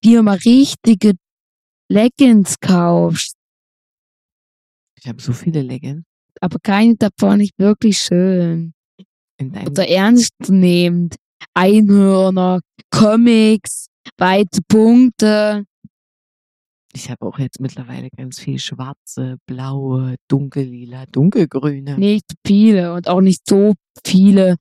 dir 0.07 0.23
mal 0.23 0.39
richtige 0.39 1.15
Leggings 1.91 2.59
kaufst. 2.61 3.35
Ich 4.99 5.07
habe 5.09 5.20
so 5.20 5.33
viele 5.33 5.62
Leggings 5.62 6.05
Aber 6.41 6.59
keine 6.62 6.97
davon 6.97 7.41
ist 7.41 7.53
wirklich 7.59 7.99
schön. 7.99 8.73
Oder 9.41 9.89
ernstnehmend. 9.89 11.16
Einhörner, 11.55 12.61
Comics, 12.91 13.87
weite 14.16 14.61
Punkte. 14.69 15.65
Ich 16.95 17.11
habe 17.11 17.27
auch 17.27 17.39
jetzt 17.39 17.61
mittlerweile 17.61 18.09
ganz 18.11 18.39
viel 18.41 18.59
schwarze, 18.59 19.37
blaue, 19.47 20.16
dunkellila, 20.28 21.05
dunkelgrüne. 21.07 21.99
Nicht 21.99 22.24
viele 22.47 22.95
und 22.95 23.07
auch 23.09 23.20
nicht 23.20 23.43
so 23.47 23.74
viele, 24.07 24.57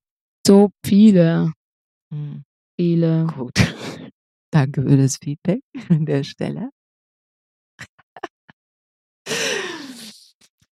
so 0.46 0.70
viele, 0.86 1.54
Hm, 2.12 2.44
viele. 2.78 3.28
gut. 3.38 3.54
Danke 4.56 4.84
für 4.84 4.96
das 4.96 5.18
Feedback 5.18 5.60
an 5.90 6.06
der 6.06 6.24
Stelle. 6.24 6.70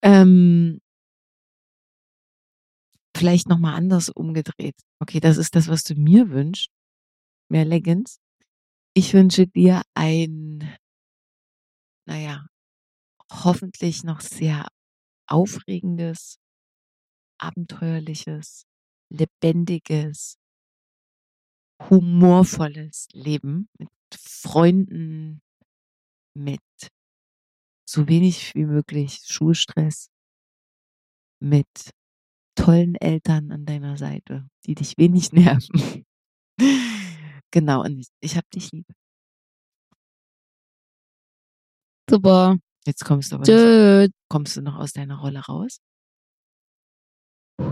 ähm, 0.02 0.78
vielleicht 3.16 3.48
nochmal 3.48 3.74
anders 3.74 4.08
umgedreht. 4.08 4.76
Okay, 5.00 5.18
das 5.18 5.36
ist 5.36 5.56
das, 5.56 5.66
was 5.66 5.82
du 5.82 5.96
mir 5.96 6.30
wünschst. 6.30 6.68
Mehr 7.50 7.64
Leggings. 7.64 8.20
Ich 8.94 9.14
wünsche 9.14 9.48
dir 9.48 9.82
ein, 9.94 10.76
naja, 12.06 12.46
hoffentlich 13.32 14.04
noch 14.04 14.20
sehr 14.20 14.68
aufregendes, 15.26 16.38
abenteuerliches, 17.40 18.62
lebendiges, 19.10 20.36
humorvolles 21.90 23.08
Leben 23.12 23.68
mit 23.78 23.88
Freunden, 24.14 25.40
mit 26.34 26.60
so 27.88 28.08
wenig 28.08 28.54
wie 28.54 28.64
möglich 28.64 29.20
Schulstress, 29.26 30.08
mit 31.40 31.66
tollen 32.54 32.94
Eltern 32.96 33.50
an 33.52 33.64
deiner 33.66 33.96
Seite, 33.96 34.48
die 34.66 34.74
dich 34.74 34.96
wenig 34.98 35.32
nerven. 35.32 36.04
genau, 37.50 37.82
und 37.84 37.98
ich, 37.98 38.08
ich 38.20 38.36
hab 38.36 38.48
dich 38.50 38.70
lieb. 38.72 38.86
Super. 42.08 42.56
Jetzt 42.86 43.04
kommst 43.04 43.30
du 43.30 43.36
aber 43.36 43.42
noch, 43.42 43.46
Tschüss. 43.46 44.10
kommst 44.28 44.56
du 44.56 44.62
noch 44.62 44.76
aus 44.76 44.92
deiner 44.92 45.18
Rolle 45.18 45.40
raus? 45.40 45.78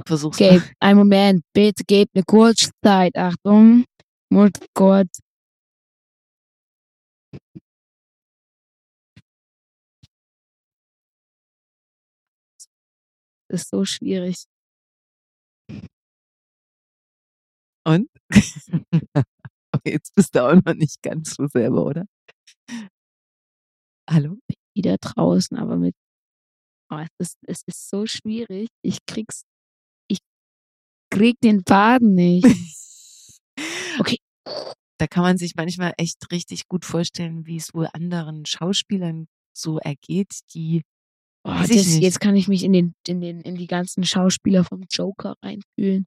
Versuch's 0.06 0.38
mal. 0.38 0.62
einen 0.78 0.98
Moment, 0.98 1.42
bitte 1.52 1.82
gebt 1.84 2.14
eine 2.14 2.24
kurze 2.24 2.70
Zeit. 2.84 3.16
Achtung, 3.16 3.84
muss 4.30 4.52
kurz. 4.74 5.20
Das 13.48 13.62
ist 13.62 13.70
so 13.70 13.84
schwierig. 13.84 14.44
Und? 17.84 18.08
Jetzt 19.84 20.14
bist 20.14 20.34
du 20.34 20.44
auch 20.46 20.54
noch 20.64 20.74
nicht 20.74 21.02
ganz 21.02 21.34
so 21.34 21.46
selber, 21.46 21.84
oder? 21.84 22.06
Hallo? 24.08 24.38
Wieder 24.76 24.96
draußen, 24.98 25.56
aber 25.56 25.76
mit. 25.76 25.94
Oh, 26.92 26.98
es, 26.98 27.08
ist, 27.18 27.38
es 27.46 27.62
ist 27.66 27.88
so 27.88 28.06
schwierig. 28.06 28.68
Ich 28.82 28.98
krieg's. 29.06 29.42
Ich 30.08 30.18
krieg 31.12 31.36
den 31.40 31.62
Faden 31.66 32.14
nicht. 32.14 32.46
Okay. 34.00 34.18
Da 34.98 35.06
kann 35.06 35.22
man 35.22 35.38
sich 35.38 35.54
manchmal 35.54 35.92
echt 35.96 36.30
richtig 36.32 36.68
gut 36.68 36.84
vorstellen, 36.84 37.46
wie 37.46 37.56
es 37.56 37.74
wohl 37.74 37.88
anderen 37.92 38.44
Schauspielern 38.46 39.26
so 39.56 39.78
ergeht, 39.78 40.40
die 40.54 40.82
Oh, 41.42 41.54
das, 41.66 41.98
jetzt 41.98 42.20
kann 42.20 42.36
ich 42.36 42.48
mich 42.48 42.64
in 42.64 42.74
den, 42.74 42.94
in 43.08 43.22
den, 43.22 43.40
in 43.40 43.54
die 43.54 43.66
ganzen 43.66 44.04
Schauspieler 44.04 44.62
vom 44.62 44.84
Joker 44.90 45.36
reinfühlen. 45.42 46.06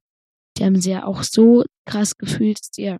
Die 0.56 0.64
haben 0.64 0.80
sie 0.80 0.90
ja 0.90 1.06
auch 1.06 1.24
so 1.24 1.64
krass 1.86 2.16
gefühlt, 2.16 2.60
dass 2.60 2.70
die 2.70 2.96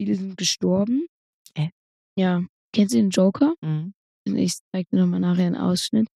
viele 0.00 0.16
sind 0.16 0.36
gestorben. 0.36 1.06
Äh? 1.54 1.68
Ja. 2.16 2.44
Kennst 2.74 2.94
du 2.94 2.98
den 2.98 3.10
Joker? 3.10 3.54
Mhm. 3.60 3.94
Ich 4.24 4.54
zeig 4.72 4.88
dir 4.90 4.98
nochmal 4.98 5.20
nachher 5.20 5.46
einen 5.46 5.56
Ausschnitt. 5.56 6.08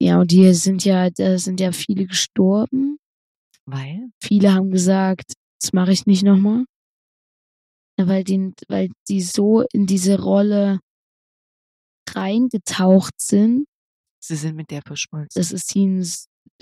Ja, 0.00 0.18
und 0.20 0.30
die 0.30 0.52
sind 0.54 0.84
ja, 0.86 1.10
da 1.10 1.38
sind 1.38 1.60
ja 1.60 1.72
viele 1.72 2.06
gestorben. 2.06 2.98
Weil? 3.66 4.08
Viele 4.20 4.54
haben 4.54 4.70
gesagt, 4.70 5.34
das 5.62 5.72
mache 5.72 5.92
ich 5.92 6.06
nicht 6.06 6.24
nochmal. 6.24 6.64
Weil 7.98 8.24
die, 8.24 8.52
weil 8.68 8.90
die 9.08 9.20
so 9.20 9.62
in 9.72 9.86
diese 9.86 10.20
Rolle 10.20 10.80
reingetaucht 12.10 13.20
sind, 13.20 13.66
Sie 14.24 14.36
sind 14.36 14.56
mit 14.56 14.70
der 14.70 14.82
verschmolzen. 14.82 15.40
dass 15.40 15.52
es 15.52 15.74
ihnen 15.74 16.04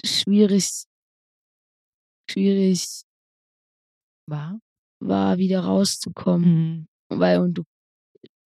schwierig, 0.05 0.85
schwierig 2.31 3.02
war? 4.28 4.60
war, 5.02 5.39
wieder 5.39 5.60
rauszukommen. 5.64 6.86
Mhm. 7.10 7.18
Weil 7.18 7.40
und 7.40 7.55
du, 7.55 7.62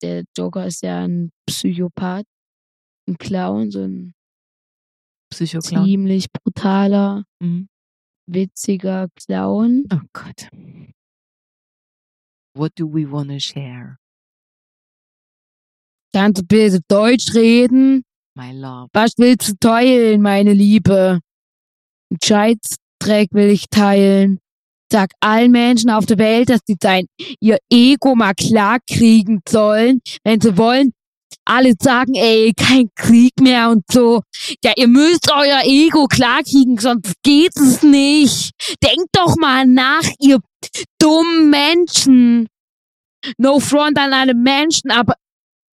der 0.02 0.24
Joker 0.38 0.66
ist 0.66 0.82
ja 0.82 1.04
ein 1.04 1.30
Psychopath, 1.48 2.26
ein 3.08 3.18
Clown, 3.18 3.70
so 3.72 3.80
ein 3.82 4.14
Psychoklau. 5.32 5.84
ziemlich 5.84 6.26
brutaler, 6.32 7.24
Mhm. 7.40 7.68
Witziger 8.26 9.08
Clown. 9.16 9.84
Oh 9.92 10.00
Gott. 10.12 10.48
What 12.54 12.72
do 12.76 12.86
we 12.86 13.04
wanna 13.10 13.40
share? 13.40 13.98
Kannst 16.14 16.40
du 16.40 16.46
bitte 16.46 16.80
Deutsch 16.88 17.34
reden? 17.34 18.04
My 18.36 18.52
love. 18.52 18.88
Was 18.92 19.14
willst 19.16 19.48
du 19.48 19.54
teilen, 19.60 20.22
meine 20.22 20.52
Liebe? 20.52 21.20
Einen 22.10 22.18
Scheißdreck 22.22 23.28
will 23.32 23.50
ich 23.50 23.66
teilen. 23.68 24.38
Sag 24.92 25.10
allen 25.20 25.50
Menschen 25.50 25.90
auf 25.90 26.06
der 26.06 26.18
Welt, 26.18 26.50
dass 26.50 26.60
sie 26.66 26.76
sein, 26.80 27.06
ihr 27.40 27.58
Ego 27.72 28.14
mal 28.14 28.34
klar 28.34 28.78
kriegen 28.88 29.40
sollen, 29.48 30.00
wenn 30.22 30.40
sie 30.40 30.56
wollen. 30.56 30.92
Alle 31.44 31.74
sagen, 31.78 32.14
ey, 32.14 32.52
kein 32.56 32.88
Krieg 32.96 33.32
mehr 33.40 33.70
und 33.70 33.84
so. 33.90 34.22
Ja, 34.64 34.72
ihr 34.76 34.88
müsst 34.88 35.30
euer 35.30 35.62
Ego 35.64 36.06
klar 36.06 36.42
kriegen, 36.42 36.78
sonst 36.78 37.12
geht 37.22 37.56
es 37.56 37.82
nicht. 37.82 38.52
Denkt 38.82 39.08
doch 39.12 39.36
mal 39.36 39.66
nach, 39.66 40.08
ihr 40.20 40.38
dummen 40.98 41.50
Menschen. 41.50 42.48
No 43.38 43.58
front 43.60 43.98
an 43.98 44.12
alle 44.12 44.34
Menschen, 44.34 44.90
aber 44.90 45.14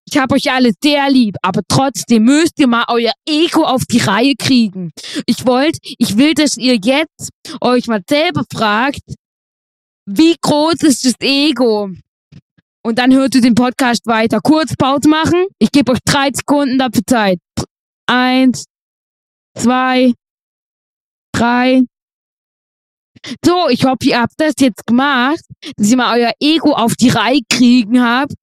ich 0.05 0.17
habe 0.17 0.35
euch 0.35 0.51
alle 0.51 0.71
sehr 0.83 1.09
lieb, 1.09 1.35
aber 1.41 1.61
trotzdem 1.67 2.23
müsst 2.23 2.59
ihr 2.59 2.67
mal 2.67 2.85
euer 2.89 3.13
Ego 3.25 3.63
auf 3.63 3.83
die 3.85 3.99
Reihe 3.99 4.35
kriegen. 4.37 4.91
Ich 5.25 5.45
wollt, 5.45 5.77
ich 5.81 6.17
will, 6.17 6.33
dass 6.33 6.57
ihr 6.57 6.75
jetzt 6.75 7.29
euch 7.61 7.87
mal 7.87 8.01
selber 8.09 8.43
fragt, 8.51 9.01
wie 10.05 10.35
groß 10.41 10.81
ist 10.81 11.05
das 11.05 11.13
Ego? 11.21 11.91
Und 12.83 12.97
dann 12.97 13.13
hört 13.13 13.35
ihr 13.35 13.41
den 13.41 13.55
Podcast 13.55 14.05
weiter. 14.07 14.39
Kurz 14.41 14.75
Pause 14.75 15.07
machen. 15.07 15.45
Ich 15.59 15.71
gebe 15.71 15.91
euch 15.91 15.99
drei 16.03 16.31
Sekunden 16.33 16.79
dafür 16.79 17.03
Zeit. 17.05 17.39
Eins, 18.07 18.65
zwei, 19.55 20.13
drei. 21.31 21.83
So, 23.45 23.69
ich 23.69 23.85
hoffe, 23.85 24.05
ihr 24.05 24.19
habt 24.19 24.33
das 24.37 24.53
jetzt 24.59 24.87
gemacht, 24.87 25.43
dass 25.77 25.91
ihr 25.91 25.97
mal 25.97 26.19
euer 26.19 26.31
Ego 26.39 26.73
auf 26.73 26.95
die 26.95 27.09
Reihe 27.09 27.41
kriegen 27.49 28.01
habt. 28.01 28.33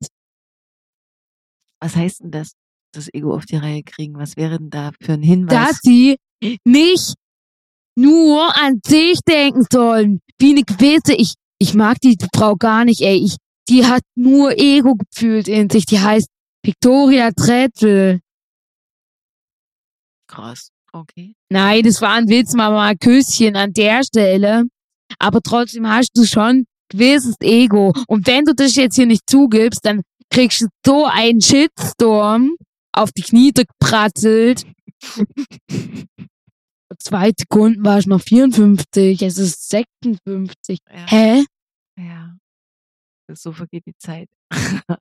Was 1.80 1.96
heißt 1.96 2.20
denn 2.20 2.30
das? 2.30 2.52
Das 2.92 3.12
Ego 3.12 3.34
auf 3.34 3.44
die 3.44 3.56
Reihe 3.56 3.82
kriegen. 3.82 4.16
Was 4.18 4.36
wäre 4.36 4.58
denn 4.58 4.70
da 4.70 4.92
für 5.00 5.14
ein 5.14 5.22
Hinweis? 5.22 5.68
dass 5.68 5.78
sie 5.82 6.16
nicht 6.64 7.14
nur 7.96 8.56
an 8.56 8.80
sich 8.86 9.18
denken 9.28 9.66
sollen. 9.70 10.20
Wie 10.38 10.50
eine 10.50 10.62
gewisse, 10.62 11.14
ich, 11.14 11.34
ich 11.58 11.74
mag 11.74 11.98
die 12.00 12.16
Frau 12.34 12.54
gar 12.54 12.84
nicht, 12.84 13.00
ey. 13.00 13.16
Ich, 13.16 13.36
die 13.68 13.86
hat 13.86 14.02
nur 14.14 14.58
Ego 14.58 14.94
gefühlt 14.94 15.48
in 15.48 15.68
sich. 15.70 15.86
Die 15.86 16.00
heißt 16.00 16.28
Victoria 16.64 17.30
Trettel. 17.30 18.20
Krass. 20.26 20.70
Okay. 20.92 21.34
Nein, 21.50 21.82
das 21.84 22.00
war 22.00 22.14
ein 22.14 22.28
Witz, 22.28 22.54
Mama, 22.54 22.94
Küsschen 22.94 23.56
an 23.56 23.72
der 23.72 24.02
Stelle. 24.02 24.64
Aber 25.18 25.40
trotzdem 25.40 25.88
hast 25.88 26.10
du 26.14 26.24
schon 26.24 26.64
gewisses 26.90 27.36
Ego. 27.40 27.92
Und 28.06 28.26
wenn 28.26 28.44
du 28.44 28.54
das 28.54 28.76
jetzt 28.76 28.96
hier 28.96 29.06
nicht 29.06 29.28
zugibst, 29.28 29.84
dann 29.84 30.02
kriegst 30.30 30.62
du 30.62 30.68
so 30.84 31.06
einen 31.06 31.40
Shitstorm 31.40 32.56
auf 32.92 33.12
die 33.12 33.22
Knie 33.22 33.52
gepratzelt. 33.52 34.66
Zwei 36.98 37.32
Sekunden 37.38 37.84
war 37.84 37.98
ich 37.98 38.06
noch 38.06 38.20
54, 38.20 39.22
es 39.22 39.38
ist 39.38 39.68
56. 39.68 40.78
Ja. 40.90 41.06
Hä? 41.06 41.44
So 43.34 43.52
vergeht 43.52 43.86
die 43.86 43.96
Zeit. 43.98 44.28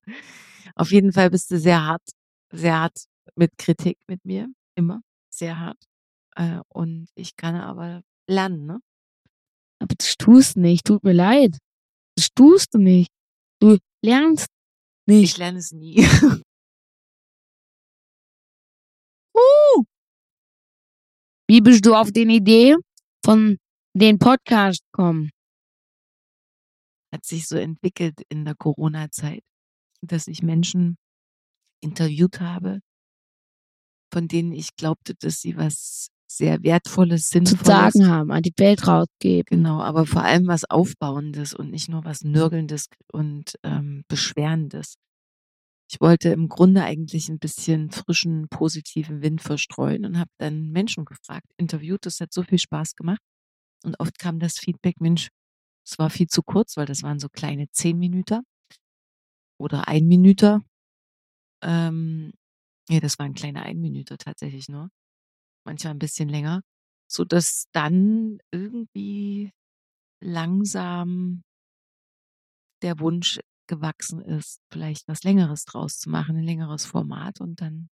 Auf 0.75 0.91
jeden 0.91 1.13
Fall 1.13 1.29
bist 1.29 1.49
du 1.51 1.59
sehr 1.59 1.83
hart, 1.83 2.03
sehr 2.51 2.79
hart 2.79 3.05
mit 3.35 3.57
Kritik 3.57 3.97
mit 4.07 4.23
mir. 4.25 4.47
Immer. 4.75 5.01
Sehr 5.33 5.59
hart. 5.59 5.77
Äh, 6.35 6.59
Und 6.69 7.07
ich 7.15 7.35
kann 7.35 7.55
aber 7.55 8.01
lernen, 8.29 8.65
ne? 8.65 8.79
Aber 9.79 9.95
das 9.95 10.15
tust 10.17 10.55
du 10.55 10.61
nicht, 10.61 10.85
tut 10.85 11.03
mir 11.03 11.13
leid. 11.13 11.57
Das 12.15 12.29
tust 12.35 12.73
du 12.73 12.79
nicht. 12.79 13.11
Du 13.61 13.77
lernst 14.03 14.47
Ich 15.07 15.13
nicht. 15.15 15.37
lerne 15.37 15.59
es 15.59 15.71
nie. 15.71 15.97
Wie 21.49 21.61
bist 21.61 21.85
du 21.85 21.93
auf 21.95 22.11
den 22.11 22.29
Idee 22.29 22.75
von 23.25 23.57
den 23.95 24.19
Podcast 24.19 24.81
kommen? 24.91 25.29
Hat 27.17 27.25
sich 27.25 27.47
so 27.47 27.57
entwickelt 27.57 28.21
in 28.29 28.45
der 28.45 28.53
Corona-Zeit, 28.53 29.41
dass 30.03 30.27
ich 30.27 30.43
Menschen 30.43 30.97
interviewt 31.81 32.39
habe, 32.41 32.81
von 34.13 34.27
denen 34.27 34.51
ich 34.51 34.75
glaubte, 34.75 35.15
dass 35.15 35.41
sie 35.41 35.57
was 35.57 36.09
sehr 36.29 36.61
Wertvolles, 36.61 37.23
Zu 37.23 37.39
Sinnvolles 37.39 37.65
sagen 37.65 38.07
haben, 38.07 38.31
an 38.31 38.43
die 38.43 38.53
Welt 38.57 38.85
rausgeben. 38.85 39.63
Genau, 39.63 39.81
aber 39.81 40.05
vor 40.05 40.21
allem 40.21 40.45
was 40.45 40.63
Aufbauendes 40.69 41.55
und 41.55 41.71
nicht 41.71 41.89
nur 41.89 42.05
was 42.05 42.23
Nörgelndes 42.23 42.85
und 43.11 43.55
ähm, 43.63 44.03
Beschwerendes. 44.07 44.97
Ich 45.89 45.99
wollte 45.99 46.29
im 46.29 46.49
Grunde 46.49 46.83
eigentlich 46.83 47.29
ein 47.29 47.39
bisschen 47.39 47.89
frischen, 47.89 48.47
positiven 48.49 49.23
Wind 49.23 49.41
verstreuen 49.41 50.05
und 50.05 50.19
habe 50.19 50.29
dann 50.37 50.69
Menschen 50.69 51.03
gefragt, 51.03 51.47
interviewt. 51.57 52.05
Das 52.05 52.19
hat 52.19 52.31
so 52.31 52.43
viel 52.43 52.59
Spaß 52.59 52.93
gemacht. 52.95 53.21
Und 53.83 53.99
oft 53.99 54.19
kam 54.19 54.37
das 54.37 54.59
Feedback, 54.59 55.01
Mensch, 55.01 55.29
es 55.87 55.97
war 55.97 56.09
viel 56.09 56.27
zu 56.27 56.43
kurz, 56.43 56.75
weil 56.75 56.85
das 56.85 57.01
waren 57.01 57.19
so 57.19 57.29
kleine 57.29 57.69
zehn 57.71 57.97
Minuten 57.97 58.43
oder 59.57 59.87
ein 59.87 60.05
Minüter. 60.05 60.61
Ähm, 61.63 62.33
nee, 62.89 62.99
das 62.99 63.17
waren 63.19 63.33
kleine 63.33 63.63
ein 63.63 63.79
Minüter 63.79 64.17
tatsächlich 64.17 64.67
nur. 64.67 64.89
Manchmal 65.65 65.93
ein 65.93 65.99
bisschen 65.99 66.27
länger. 66.27 66.61
So 67.09 67.23
dass 67.23 67.67
dann 67.71 68.39
irgendwie 68.51 69.51
langsam 70.21 71.43
der 72.81 72.99
Wunsch 72.99 73.39
gewachsen 73.67 74.21
ist, 74.21 74.59
vielleicht 74.71 75.07
was 75.07 75.23
Längeres 75.23 75.63
draus 75.65 75.99
zu 75.99 76.09
machen, 76.09 76.35
ein 76.35 76.43
längeres 76.43 76.85
Format 76.85 77.39
und 77.39 77.61
dann 77.61 77.89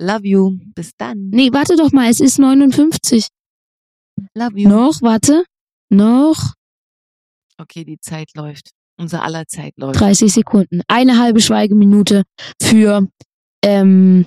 Love 0.00 0.26
you. 0.26 0.58
Bis 0.74 0.94
dann. 0.96 1.30
Nee, 1.30 1.52
warte 1.52 1.76
doch 1.76 1.92
mal, 1.92 2.10
es 2.10 2.20
ist 2.20 2.38
59. 2.38 3.28
Love 4.34 4.58
you. 4.58 4.68
Noch, 4.68 5.00
warte. 5.00 5.44
Noch 5.94 6.54
Okay, 7.56 7.84
die 7.84 7.98
Zeit 8.00 8.34
läuft. 8.34 8.70
Unser 8.98 9.22
aller 9.22 9.46
Zeit 9.46 9.74
läuft. 9.76 10.00
30 10.00 10.32
Sekunden. 10.32 10.82
Eine 10.88 11.18
halbe 11.18 11.40
Schweigeminute 11.40 12.24
für, 12.60 13.08
ähm, 13.64 14.26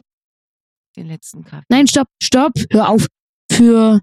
Den 0.95 1.07
letzten 1.07 1.43
Kaffee. 1.43 1.65
nein, 1.69 1.87
stopp, 1.87 2.07
stopp, 2.23 2.53
hör 2.71 2.89
auf. 2.89 3.07
für 3.51 3.99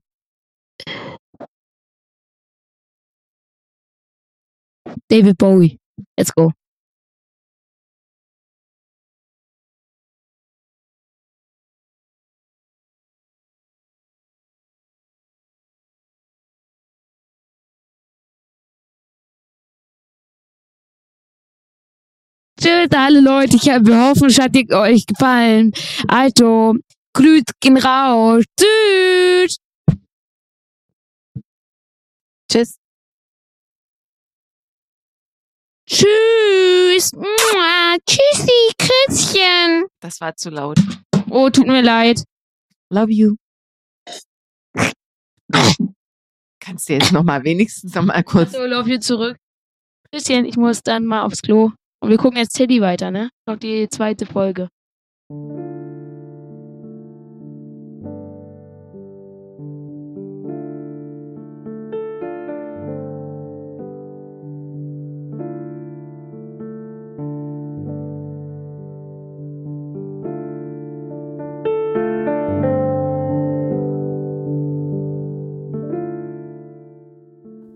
David 5.08 5.38
Bowie. 5.38 5.78
Let's 6.18 6.32
go. 6.34 6.52
Tschüss 22.64 22.88
alle 22.96 23.20
Leute, 23.20 23.56
ich 23.56 23.66
wir 23.66 24.08
hoffen, 24.08 24.28
es 24.28 24.38
hat 24.38 24.56
euch 24.72 25.04
gefallen. 25.06 25.72
Also, 26.08 26.74
Grüß 27.14 27.42
gehen 27.60 27.76
raus. 27.76 28.44
Tschüss. 28.58 29.58
Tschüss. 32.50 32.78
Tschüss. 35.86 37.12
Mua. 37.12 37.96
Tschüssi, 38.06 38.72
Christian. 38.78 39.84
Das 40.00 40.20
war 40.20 40.34
zu 40.34 40.50
laut. 40.50 40.78
Oh, 41.30 41.50
tut 41.50 41.66
mir 41.66 41.82
leid. 41.82 42.24
Love 42.90 43.12
you. 43.12 43.36
Kannst 46.60 46.88
du 46.88 46.94
jetzt 46.94 47.12
noch 47.12 47.22
mal 47.22 47.44
wenigstens 47.44 47.94
noch 47.94 48.02
mal 48.02 48.24
kurz. 48.24 48.52
So, 48.52 48.64
love 48.64 48.90
you 48.90 48.98
zurück. 48.98 49.36
Christian, 50.10 50.46
ich 50.46 50.56
muss 50.56 50.82
dann 50.82 51.04
mal 51.04 51.22
aufs 51.22 51.42
Klo. 51.42 51.72
Und 52.04 52.10
wir 52.10 52.18
gucken 52.18 52.36
jetzt 52.36 52.52
Teddy 52.52 52.82
weiter, 52.82 53.10
ne? 53.10 53.30
Noch 53.46 53.56
die 53.56 53.88
zweite 53.88 54.26
Folge. 54.26 54.68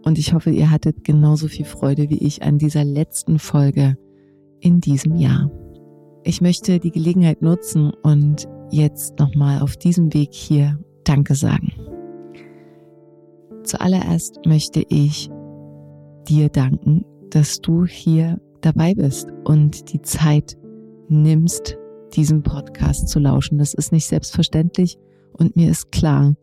Und 0.04 0.18
ich 0.18 0.34
hoffe, 0.34 0.50
ihr 0.50 0.70
hattet 0.70 1.02
genauso 1.02 1.48
viel 1.48 1.64
Freude 1.64 2.10
wie 2.10 2.18
ich 2.18 2.42
an 2.42 2.58
dieser 2.58 2.84
letzten 2.84 3.38
Folge 3.38 3.96
in 4.60 4.80
diesem 4.80 5.16
Jahr. 5.16 5.50
Ich 6.24 6.40
möchte 6.40 6.78
die 6.78 6.90
Gelegenheit 6.90 7.42
nutzen 7.42 7.92
und 8.02 8.48
jetzt 8.70 9.18
nochmal 9.18 9.62
auf 9.62 9.76
diesem 9.76 10.12
Weg 10.12 10.32
hier 10.32 10.78
Danke 11.04 11.34
sagen. 11.34 11.72
Zuallererst 13.62 14.40
möchte 14.46 14.84
ich 14.88 15.30
dir 16.28 16.48
danken, 16.48 17.04
dass 17.30 17.60
du 17.60 17.86
hier 17.86 18.40
dabei 18.60 18.94
bist 18.94 19.28
und 19.44 19.92
die 19.92 20.02
Zeit 20.02 20.56
nimmst, 21.08 21.78
diesem 22.14 22.42
Podcast 22.42 23.08
zu 23.08 23.18
lauschen. 23.18 23.58
Das 23.58 23.74
ist 23.74 23.92
nicht 23.92 24.06
selbstverständlich 24.06 24.98
und 25.32 25.56
mir 25.56 25.70
ist 25.70 25.92
klar, 25.92 26.34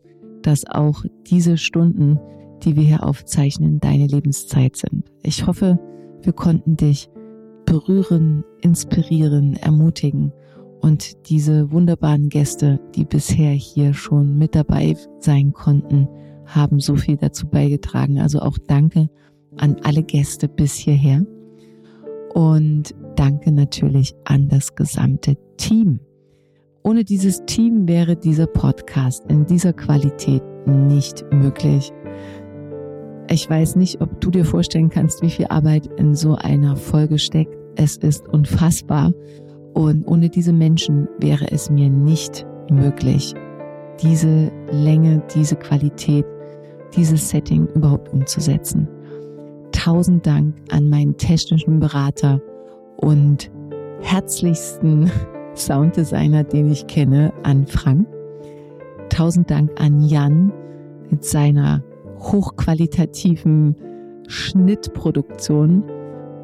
dass 0.42 0.64
auch 0.66 1.04
diese 1.26 1.56
Stunden 1.56 2.18
die 2.62 2.76
wir 2.76 2.82
hier 2.82 3.04
aufzeichnen, 3.04 3.80
deine 3.80 4.06
Lebenszeit 4.06 4.76
sind. 4.76 5.10
Ich 5.22 5.46
hoffe, 5.46 5.78
wir 6.22 6.32
konnten 6.32 6.76
dich 6.76 7.08
berühren, 7.66 8.44
inspirieren, 8.62 9.54
ermutigen 9.56 10.32
und 10.80 11.28
diese 11.28 11.70
wunderbaren 11.70 12.28
Gäste, 12.28 12.80
die 12.94 13.04
bisher 13.04 13.50
hier 13.50 13.92
schon 13.92 14.38
mit 14.38 14.54
dabei 14.54 14.96
sein 15.18 15.52
konnten, 15.52 16.08
haben 16.46 16.80
so 16.80 16.96
viel 16.96 17.16
dazu 17.16 17.48
beigetragen. 17.48 18.20
Also 18.20 18.40
auch 18.40 18.56
danke 18.66 19.08
an 19.56 19.76
alle 19.82 20.02
Gäste 20.02 20.48
bis 20.48 20.74
hierher 20.74 21.26
und 22.34 22.94
danke 23.16 23.50
natürlich 23.50 24.14
an 24.24 24.48
das 24.48 24.74
gesamte 24.74 25.36
Team. 25.56 26.00
Ohne 26.82 27.02
dieses 27.02 27.44
Team 27.46 27.88
wäre 27.88 28.14
dieser 28.14 28.46
Podcast 28.46 29.24
in 29.28 29.44
dieser 29.44 29.72
Qualität 29.72 30.42
nicht 30.66 31.24
möglich. 31.32 31.92
Ich 33.28 33.50
weiß 33.50 33.74
nicht, 33.74 34.00
ob 34.00 34.20
du 34.20 34.30
dir 34.30 34.44
vorstellen 34.44 34.88
kannst, 34.88 35.20
wie 35.20 35.30
viel 35.30 35.46
Arbeit 35.46 35.88
in 35.96 36.14
so 36.14 36.36
einer 36.36 36.76
Folge 36.76 37.18
steckt. 37.18 37.55
Es 37.76 37.96
ist 37.98 38.26
unfassbar. 38.28 39.12
Und 39.74 40.06
ohne 40.08 40.28
diese 40.30 40.52
Menschen 40.52 41.06
wäre 41.18 41.50
es 41.50 41.70
mir 41.70 41.90
nicht 41.90 42.46
möglich, 42.70 43.34
diese 44.02 44.50
Länge, 44.70 45.22
diese 45.34 45.56
Qualität, 45.56 46.24
dieses 46.96 47.28
Setting 47.28 47.66
überhaupt 47.74 48.12
umzusetzen. 48.12 48.88
Tausend 49.72 50.26
Dank 50.26 50.54
an 50.70 50.88
meinen 50.88 51.16
technischen 51.16 51.78
Berater 51.78 52.40
und 52.96 53.50
herzlichsten 54.00 55.10
Sounddesigner, 55.54 56.44
den 56.44 56.70
ich 56.70 56.86
kenne, 56.86 57.32
an 57.42 57.66
Frank. 57.66 58.06
Tausend 59.10 59.50
Dank 59.50 59.70
an 59.80 60.02
Jan 60.02 60.52
mit 61.10 61.24
seiner 61.24 61.82
hochqualitativen 62.18 63.76
Schnittproduktion 64.26 65.84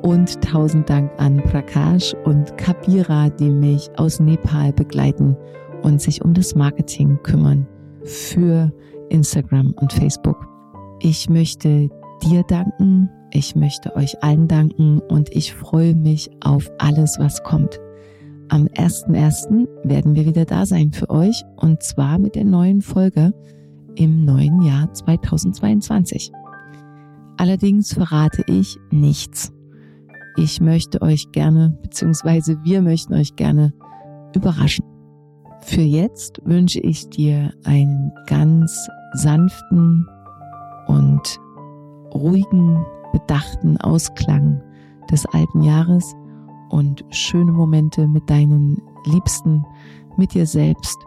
und 0.03 0.41
tausend 0.43 0.91
Dank 0.91 1.11
an 1.19 1.43
Prakash 1.45 2.15
und 2.25 2.57
Kabira, 2.59 3.31
die 3.31 3.51
mich 3.51 3.89
aus 3.97 4.21
Nepal 4.21 4.73
begleiten 4.73 5.37
und 5.83 6.01
sich 6.01 6.25
um 6.25 6.35
das 6.35 6.55
Marketing 6.55 7.19
kümmern 7.23 7.67
für 8.05 8.73
Instagram 9.11 9.75
und 9.81 9.93
Facebook. 9.93 10.49
Ich 11.01 11.29
möchte 11.29 11.89
dir 12.23 12.43
danken, 12.49 13.09
ich 13.33 13.57
möchte 13.57 13.95
euch 13.97 14.23
allen 14.23 14.49
danken 14.49 15.01
und 15.09 15.35
ich 15.35 15.55
freue 15.55 15.95
mich 15.95 16.31
auf 16.45 16.71
alles, 16.79 17.19
was 17.19 17.43
kommt. 17.43 17.81
Am 18.49 18.67
1.1. 18.67 19.67
werden 19.85 20.15
wir 20.15 20.27
wieder 20.27 20.45
da 20.45 20.67
sein 20.67 20.93
für 20.93 21.09
euch 21.11 21.43
und 21.57 21.83
zwar 21.83 22.19
mit 22.19 22.35
der 22.35 22.45
neuen 22.45 22.83
Folge 22.83 23.33
im 23.95 24.25
neuen 24.25 24.63
Jahr 24.63 24.93
2022. 24.93 26.33
Allerdings 27.39 27.95
verrate 27.95 28.45
ich 28.47 28.77
nichts. 28.91 29.53
Ich 30.37 30.61
möchte 30.61 31.03
euch 31.03 31.31
gerne, 31.33 31.77
beziehungsweise 31.83 32.63
wir 32.65 32.83
möchten 32.83 33.15
euch 33.15 33.37
gerne 33.37 33.73
überraschen. 34.35 34.85
Für 35.61 35.83
jetzt 35.83 36.41
wünsche 36.45 36.81
ich 36.81 37.09
dir 37.11 37.53
einen 37.65 38.13
ganz 38.27 38.89
sanften 39.15 40.07
und 40.87 41.41
ruhigen, 42.15 42.85
bedachten 43.13 43.77
Ausklang 43.79 44.61
des 45.11 45.27
alten 45.27 45.63
Jahres 45.63 46.15
und 46.71 47.05
schöne 47.11 47.53
Momente 47.53 48.09
mit 48.09 48.29
deinen 48.29 48.81
Liebsten, 49.05 49.65
mit 50.17 50.35
dir 50.35 50.47
selbst 50.47 50.99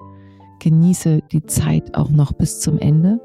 genieße 0.59 1.21
die 1.31 1.43
Zeit 1.45 1.95
auch 1.95 2.09
noch 2.09 2.31
bis 2.33 2.59
zum 2.59 2.79
Ende 2.79 3.19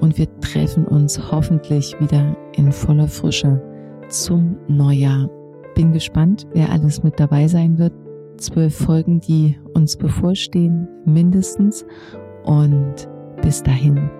und 0.00 0.18
wir 0.18 0.28
treffen 0.40 0.86
uns 0.86 1.30
hoffentlich 1.30 1.94
wieder 2.00 2.36
in 2.54 2.72
voller 2.72 3.08
Frische 3.08 3.62
zum 4.08 4.56
Neujahr. 4.68 5.28
Bin 5.76 5.92
gespannt, 5.92 6.46
wer 6.54 6.72
alles 6.72 7.02
mit 7.02 7.20
dabei 7.20 7.48
sein 7.48 7.76
wird. 7.76 7.92
Zwölf 8.38 8.74
Folgen, 8.74 9.20
die 9.20 9.58
uns 9.74 9.94
bevorstehen, 9.96 10.88
mindestens. 11.04 11.84
Und 12.44 13.08
bis 13.42 13.62
dahin 13.62 14.10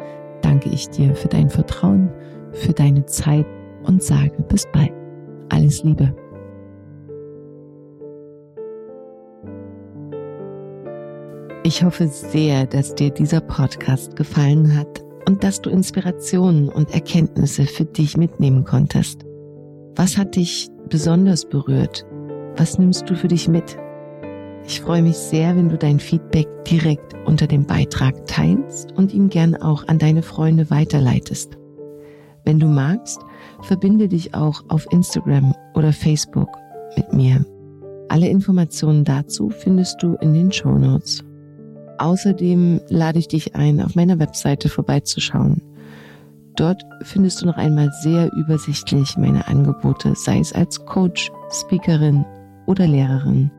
danke 0.43 0.69
ich 0.69 0.91
dir 0.91 1.15
für 1.15 1.29
dein 1.29 1.49
Vertrauen, 1.49 2.11
für 2.53 2.75
deine 2.75 3.07
Zeit 3.07 3.47
und 3.85 4.03
sage 4.03 4.43
bis 4.49 4.67
bald. 4.71 4.93
Alles 5.49 5.83
Liebe. 5.83 6.15
Ich 11.65 11.83
hoffe 11.83 12.07
sehr, 12.09 12.67
dass 12.67 12.95
dir 12.95 13.11
dieser 13.11 13.41
Podcast 13.41 14.15
gefallen 14.15 14.77
hat 14.77 15.03
und 15.27 15.43
dass 15.43 15.63
du 15.63 15.71
Inspirationen 15.71 16.69
und 16.69 16.93
Erkenntnisse 16.93 17.65
für 17.65 17.87
dich 17.87 18.19
mitnehmen 18.19 18.65
konntest. 18.65 19.25
Was 19.97 20.19
hat 20.19 20.37
dich 20.37 20.69
besonders 20.89 21.45
berührt? 21.45 22.07
Was 22.57 22.79
nimmst 22.79 23.09
du 23.09 23.15
für 23.15 23.29
dich 23.29 23.49
mit? 23.49 23.77
Ich 24.67 24.81
freue 24.81 25.03
mich 25.03 25.17
sehr, 25.17 25.57
wenn 25.57 25.69
du 25.69 25.79
dein 25.79 26.01
Feedback 26.01 26.49
direkt 26.65 27.15
unter 27.25 27.47
dem 27.47 27.67
Beitrag 27.67 28.27
teilst 28.27 28.93
und 28.93 29.15
ihn 29.15 29.29
gern 29.29 29.55
auch 29.55 29.87
an 29.87 29.99
deine 29.99 30.23
Freunde 30.23 30.71
weiterleitest. 30.71 31.57
Wenn 32.45 32.59
du 32.59 32.67
magst, 32.67 33.21
verbinde 33.63 34.09
dich 34.09 34.35
auch 34.35 34.65
auf 34.69 34.87
Instagram 34.91 35.55
oder 35.75 35.93
Facebook 35.93 36.49
mit 36.97 37.13
mir. 37.13 37.45
Alle 38.09 38.29
Informationen 38.29 39.05
dazu 39.05 39.51
findest 39.51 40.03
du 40.03 40.15
in 40.21 40.33
den 40.33 40.53
Show 40.53 40.79
Notes. 40.79 41.25
Außerdem 41.99 42.81
lade 42.89 43.19
ich 43.19 43.29
dich 43.29 43.55
ein, 43.55 43.81
auf 43.81 43.95
meiner 43.95 44.19
Webseite 44.19 44.69
vorbeizuschauen. 44.69 45.63
Dort 46.57 46.87
findest 47.03 47.43
du 47.43 47.47
noch 47.47 47.59
einmal 47.59 47.91
sehr 48.01 48.33
übersichtlich 48.33 49.17
meine 49.19 49.47
Angebote, 49.47 50.15
sei 50.15 50.39
es 50.39 50.53
als 50.53 50.85
Coach, 50.87 51.31
Speakerin 51.51 52.25
oder 52.67 52.87
Lehrerin. 52.87 53.51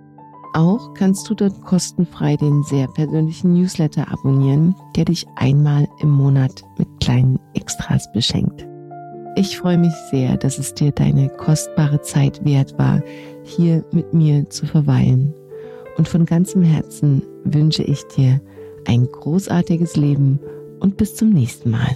Auch 0.53 0.95
kannst 0.95 1.29
du 1.29 1.35
dort 1.35 1.61
kostenfrei 1.61 2.35
den 2.35 2.63
sehr 2.63 2.87
persönlichen 2.87 3.53
Newsletter 3.53 4.11
abonnieren, 4.11 4.75
der 4.95 5.05
dich 5.05 5.27
einmal 5.35 5.87
im 5.99 6.09
Monat 6.09 6.63
mit 6.79 6.87
kleinen 6.99 7.39
Extras 7.53 8.11
beschenkt. 8.11 8.67
Ich 9.35 9.59
freue 9.59 9.77
mich 9.77 9.93
sehr, 10.09 10.35
dass 10.35 10.57
es 10.57 10.73
dir 10.73 10.91
deine 10.91 11.29
kostbare 11.29 12.01
Zeit 12.01 12.43
wert 12.43 12.79
war, 12.79 13.03
hier 13.43 13.85
mit 13.91 14.11
mir 14.15 14.49
zu 14.49 14.65
verweilen. 14.65 15.31
Und 15.97 16.07
von 16.07 16.25
ganzem 16.25 16.63
Herzen 16.63 17.21
wünsche 17.43 17.83
ich 17.83 18.03
dir 18.15 18.41
ein 18.87 19.05
großartiges 19.05 19.95
Leben 19.95 20.39
und 20.79 20.97
bis 20.97 21.15
zum 21.15 21.29
nächsten 21.29 21.69
Mal. 21.69 21.95